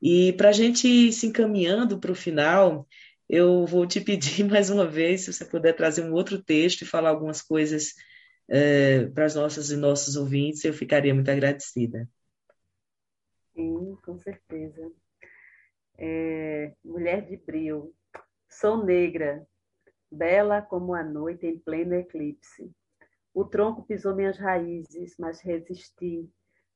E 0.00 0.32
para 0.34 0.48
a 0.48 0.52
gente 0.52 0.88
ir 0.88 1.12
se 1.12 1.26
encaminhando 1.26 1.98
para 1.98 2.12
o 2.12 2.14
final, 2.14 2.86
eu 3.32 3.66
vou 3.66 3.86
te 3.86 4.00
pedir 4.00 4.44
mais 4.44 4.70
uma 4.70 4.86
vez, 4.86 5.22
se 5.24 5.32
você 5.32 5.44
puder 5.46 5.74
trazer 5.74 6.04
um 6.04 6.12
outro 6.12 6.42
texto 6.42 6.82
e 6.82 6.86
falar 6.86 7.10
algumas 7.10 7.40
coisas 7.42 7.94
é, 8.48 9.06
para 9.06 9.24
as 9.26 9.34
nossas 9.34 9.70
e 9.70 9.76
nossos 9.76 10.16
ouvintes, 10.16 10.64
eu 10.64 10.74
ficaria 10.74 11.14
muito 11.14 11.30
agradecida. 11.30 12.08
Sim, 13.54 13.96
com 14.04 14.18
certeza. 14.18 14.92
É, 15.98 16.74
mulher 16.84 17.26
de 17.26 17.36
brio, 17.38 17.94
sou 18.48 18.84
negra, 18.84 19.46
bela 20.10 20.62
como 20.62 20.94
a 20.94 21.02
noite 21.02 21.46
em 21.46 21.58
pleno 21.58 21.94
eclipse. 21.94 22.70
O 23.34 23.44
tronco 23.44 23.84
pisou 23.84 24.14
minhas 24.14 24.38
raízes, 24.38 25.14
mas 25.18 25.40
resisti. 25.40 26.30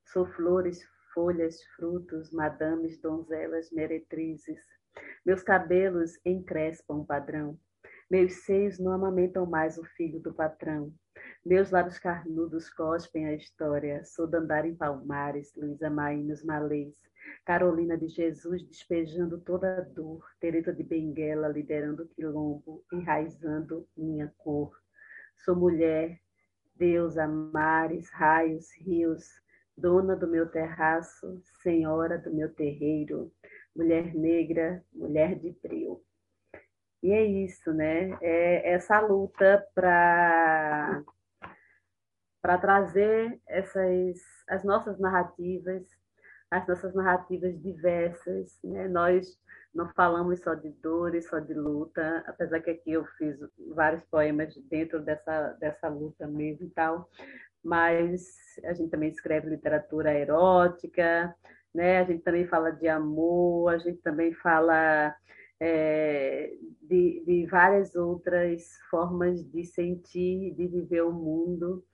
Sou 0.07 0.27
flores, 0.27 0.81
folhas, 1.15 1.63
frutos, 1.77 2.31
madames, 2.33 3.01
donzelas, 3.01 3.71
meretrizes 3.71 4.59
meus 5.25 5.43
cabelos 5.43 6.13
encrespam 6.25 7.05
padrão. 7.05 7.59
Meus 8.09 8.45
seios 8.45 8.79
não 8.79 8.93
amamentam 8.93 9.45
mais 9.45 9.77
o 9.77 9.85
filho 9.85 10.21
do 10.21 10.33
patrão. 10.33 10.95
Meus 11.45 11.73
lábios 11.73 11.99
carnudos 11.99 12.71
cospem 12.71 13.27
a 13.27 13.35
história. 13.35 14.05
Sou 14.05 14.29
Dandara 14.29 14.69
em 14.69 14.77
Palmares, 14.77 15.53
Luísa 15.57 15.91
Maí 15.91 16.23
nos 16.23 16.45
Malês. 16.45 16.95
Carolina 17.45 17.99
de 17.99 18.07
Jesus 18.07 18.63
despejando 18.63 19.41
toda 19.41 19.79
a 19.79 19.81
dor. 19.81 20.25
Teresa 20.39 20.73
de 20.73 20.85
Benguela 20.85 21.49
liderando 21.49 22.05
o 22.05 22.09
quilombo, 22.09 22.85
enraizando 22.93 23.89
minha 23.97 24.33
cor. 24.39 24.71
Sou 25.45 25.57
mulher, 25.57 26.21
deusa, 26.77 27.27
mares, 27.27 28.09
raios, 28.11 28.71
rios, 28.79 29.25
dona 29.77 30.15
do 30.15 30.29
meu 30.29 30.49
terraço, 30.49 31.41
senhora 31.63 32.17
do 32.17 32.33
meu 32.33 32.55
terreiro 32.55 33.33
mulher 33.77 34.15
negra, 34.15 34.83
mulher 34.93 35.39
de 35.39 35.53
frio. 35.61 36.03
E 37.03 37.13
é 37.13 37.25
isso, 37.25 37.73
né? 37.73 38.17
É 38.21 38.73
essa 38.73 38.99
luta 39.01 39.65
para 39.75 41.05
para 42.43 42.59
trazer 42.59 43.41
essas 43.47 44.21
as 44.49 44.65
nossas 44.65 44.99
narrativas, 44.99 45.85
as 46.51 46.67
nossas 46.67 46.95
narrativas 46.95 47.61
diversas, 47.61 48.59
né? 48.65 48.89
Nós 48.89 49.39
não 49.75 49.89
falamos 49.91 50.41
só 50.41 50.55
de 50.55 50.71
dores, 50.71 51.29
só 51.29 51.39
de 51.39 51.53
luta, 51.53 52.25
apesar 52.27 52.61
que 52.61 52.71
aqui 52.71 52.93
eu 52.93 53.05
fiz 53.19 53.37
vários 53.75 54.03
poemas 54.05 54.55
dentro 54.71 55.01
dessa 55.03 55.53
dessa 55.61 55.89
luta 55.89 56.27
mesmo 56.27 56.67
e 56.67 56.71
tal, 56.71 57.09
mas 57.63 58.23
a 58.65 58.73
gente 58.73 58.91
também 58.91 59.11
escreve 59.11 59.51
literatura 59.51 60.13
erótica, 60.15 61.35
né? 61.77 61.99
A 61.99 62.05
gente 62.05 62.23
também 62.23 62.47
fala 62.47 62.71
de 62.71 62.89
amor, 62.89 63.69
a 63.69 63.79
gente 63.79 63.99
também 63.99 64.33
fala 64.33 65.15
é, 65.61 66.55
de, 66.83 67.23
de, 67.27 67.47
várias 67.47 67.95
outras 67.95 68.79
formas 68.91 69.45
de 69.45 69.63
sentir, 69.65 70.55
de 70.55 70.67
viver 70.67 71.03
o 71.03 71.13
mundo, 71.13 71.85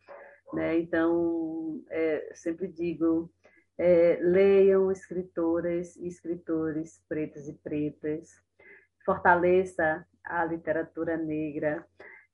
né? 0.55 0.79
Então, 0.79 1.83
é, 1.91 2.31
sempre 2.35 2.69
digo, 2.69 3.29
é, 3.77 4.21
leiam 4.23 4.93
escritoras 4.93 5.97
e 5.97 6.07
escritores 6.07 7.03
pretos 7.09 7.49
e 7.49 7.55
pretas, 7.55 8.31
fortaleça 9.05 10.07
a 10.25 10.45
literatura 10.45 11.17
negra. 11.17 11.85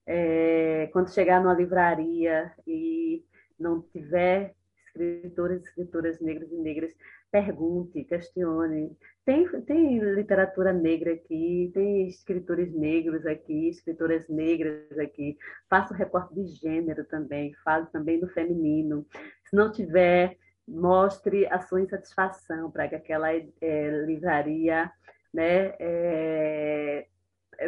É, 0.07 0.89
quando 0.93 1.13
chegar 1.13 1.43
numa 1.43 1.55
livraria 1.55 2.53
e 2.67 3.25
não 3.59 3.81
tiver 3.81 4.55
escritores 4.87 5.61
e 5.61 5.65
escritoras 5.65 6.21
negras 6.21 6.51
e 6.53 6.57
negras, 6.57 6.95
pergunte, 7.31 8.05
questione. 8.05 8.97
Tem, 9.25 9.47
tem 9.63 9.99
literatura 9.99 10.73
negra 10.73 11.13
aqui, 11.13 11.71
tem 11.75 12.09
escritores 12.09 12.73
negros 12.75 13.27
aqui, 13.27 13.69
escritoras 13.69 14.29
negras 14.29 14.99
aqui. 14.99 15.37
Faça 15.69 15.93
o 15.93 15.97
recorte 15.97 16.35
de 16.35 16.47
gênero 16.47 17.05
também, 17.05 17.55
fale 17.65 17.87
também 17.87 18.19
do 18.21 18.29
feminino. 18.29 19.07
Se 19.45 19.55
não 19.55 19.71
tiver, 19.71 20.37
mostre 20.67 21.47
a 21.47 21.61
sua 21.61 21.81
insatisfação 21.81 22.71
para 22.71 22.89
que 22.89 22.95
aquela 22.95 23.33
é, 23.33 24.05
livraria 24.07 24.91
né, 25.33 25.75
é, 25.79 27.07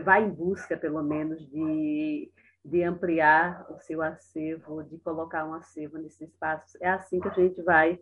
vá 0.03 0.21
em 0.21 0.31
busca, 0.31 0.77
pelo 0.77 1.03
menos, 1.03 1.47
de, 1.51 2.31
de 2.65 2.83
ampliar 2.83 3.67
o 3.71 3.79
seu 3.81 4.03
acervo, 4.03 4.83
de 4.83 4.99
colocar 4.99 5.45
um 5.45 5.55
acervo 5.55 5.99
nesses 5.99 6.23
espaços. 6.31 6.81
É 6.81 6.89
assim 6.89 7.21
que 7.21 7.29
a 7.29 7.33
gente 7.35 7.63
vai 7.63 7.99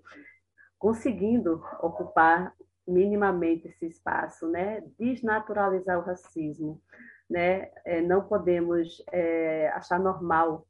conseguindo 0.79 1.63
ocupar 1.81 2.55
minimamente 2.87 3.69
esse 3.69 3.87
espaço, 3.87 4.49
né? 4.49 4.83
desnaturalizar 4.99 5.99
o 5.99 6.03
racismo. 6.03 6.81
Né? 7.29 7.71
É, 7.85 8.01
não 8.01 8.25
podemos 8.25 9.03
é, 9.13 9.69
achar 9.75 10.01
normal, 10.01 10.67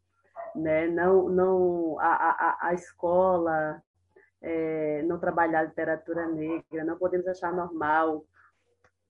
né? 0.54 0.88
não, 0.88 1.28
não, 1.28 2.00
a, 2.00 2.08
a, 2.08 2.68
a 2.68 2.74
escola 2.74 3.80
é, 4.42 5.02
não 5.02 5.18
trabalhar 5.18 5.62
literatura 5.62 6.26
negra, 6.26 6.84
não 6.84 6.98
podemos 6.98 7.28
achar 7.28 7.52
normal. 7.52 8.24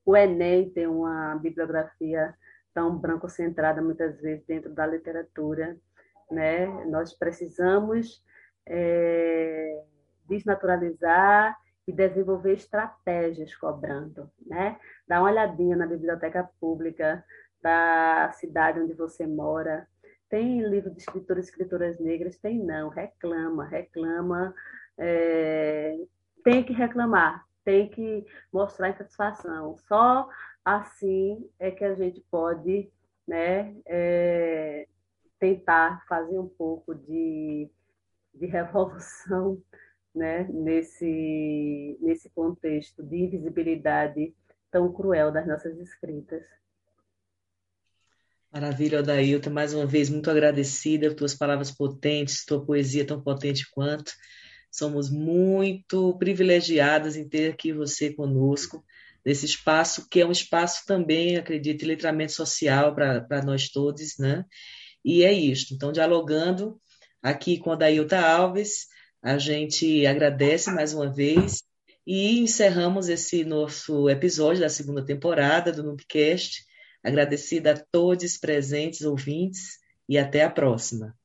O 0.05 0.17
Enem 0.17 0.71
tem 0.71 0.87
uma 0.87 1.37
bibliografia 1.37 2.35
tão 2.75 2.97
branco-centrada 2.97 3.81
muitas 3.81 4.21
vezes 4.21 4.45
dentro 4.47 4.71
da 4.73 4.87
literatura. 4.87 5.77
Né? 6.31 6.67
Nós 6.87 7.15
precisamos 7.15 8.23
é, 8.67 9.83
desnaturalizar 10.29 11.57
e 11.89 11.93
desenvolver 11.93 12.53
estratégias 12.53 13.55
cobrando, 13.57 14.31
né? 14.47 14.79
Dá 15.09 15.21
uma 15.21 15.31
olhadinha 15.31 15.75
na 15.75 15.87
biblioteca 15.87 16.49
pública 16.61 17.25
da 17.63 18.31
cidade 18.33 18.79
onde 18.79 18.93
você 18.93 19.27
mora. 19.27 19.89
Tem 20.29 20.61
livro 20.69 20.91
de 20.91 21.01
escritores 21.01 21.47
e 21.47 21.49
escritoras 21.49 21.99
negras? 21.99 22.37
Tem 22.37 22.59
não. 22.59 22.91
Reclama, 22.91 23.65
reclama. 23.65 24.55
É... 24.99 25.97
Tem 26.45 26.63
que 26.63 26.73
reclamar, 26.73 27.45
tem 27.65 27.89
que 27.89 28.27
mostrar 28.53 28.91
insatisfação. 28.91 29.77
Só 29.89 30.29
assim 30.63 31.49
é 31.59 31.71
que 31.71 31.85
a 31.85 31.95
gente 31.95 32.21
pode 32.31 32.91
né, 33.27 33.75
é... 33.87 34.87
tentar 35.39 36.05
fazer 36.07 36.39
um 36.39 36.49
pouco 36.49 36.95
de, 36.95 37.71
de 38.35 38.47
revolução 38.47 39.63
né, 40.15 40.49
nesse, 40.51 41.99
nesse 42.01 42.29
contexto 42.31 43.03
de 43.03 43.17
invisibilidade 43.17 44.35
tão 44.71 44.93
cruel 44.93 45.33
das 45.33 45.47
nossas 45.47 45.79
escritas. 45.79 46.43
Maravilha, 48.53 49.01
Odailton. 49.01 49.51
Mais 49.51 49.75
uma 49.75 49.87
vez, 49.87 50.09
muito 50.09 50.31
agradecida 50.31 51.09
por 51.09 51.17
tuas 51.17 51.35
palavras 51.35 51.71
potentes, 51.71 52.45
tua 52.45 52.65
poesia 52.65 53.07
tão 53.07 53.21
potente 53.23 53.67
quanto. 53.71 54.13
Somos 54.71 55.11
muito 55.11 56.17
privilegiadas 56.19 57.17
em 57.17 57.29
ter 57.29 57.53
aqui 57.53 57.73
você 57.73 58.13
conosco, 58.13 58.85
nesse 59.25 59.45
espaço, 59.45 60.09
que 60.11 60.21
é 60.21 60.27
um 60.27 60.33
espaço 60.33 60.85
também, 60.87 61.37
acredito, 61.37 61.81
de 61.81 61.87
letramento 61.87 62.33
social 62.33 62.95
para 62.95 63.43
nós 63.45 63.69
todos, 63.69 64.17
né? 64.19 64.45
E 65.05 65.23
é 65.25 65.33
isto. 65.33 65.75
Então, 65.75 65.93
dialogando 65.93 66.81
aqui 67.23 67.59
com 67.59 67.73
a 67.73 67.77
Dailta 67.77 68.19
Alves, 68.19 68.87
a 69.23 69.39
gente 69.39 70.07
agradece 70.07 70.71
mais 70.71 70.95
uma 70.95 71.13
vez 71.13 71.63
e 72.07 72.39
encerramos 72.39 73.09
esse 73.09 73.45
nosso 73.45 74.09
episódio 74.09 74.63
da 74.63 74.69
segunda 74.69 75.05
temporada 75.05 75.73
do 75.73 75.83
Nubcast. 75.83 76.65
Agradecida 77.03 77.73
a 77.73 77.85
todos 77.93 78.39
presentes, 78.39 79.03
ouvintes, 79.03 79.79
e 80.09 80.17
até 80.17 80.43
a 80.45 80.51
próxima. 80.51 81.18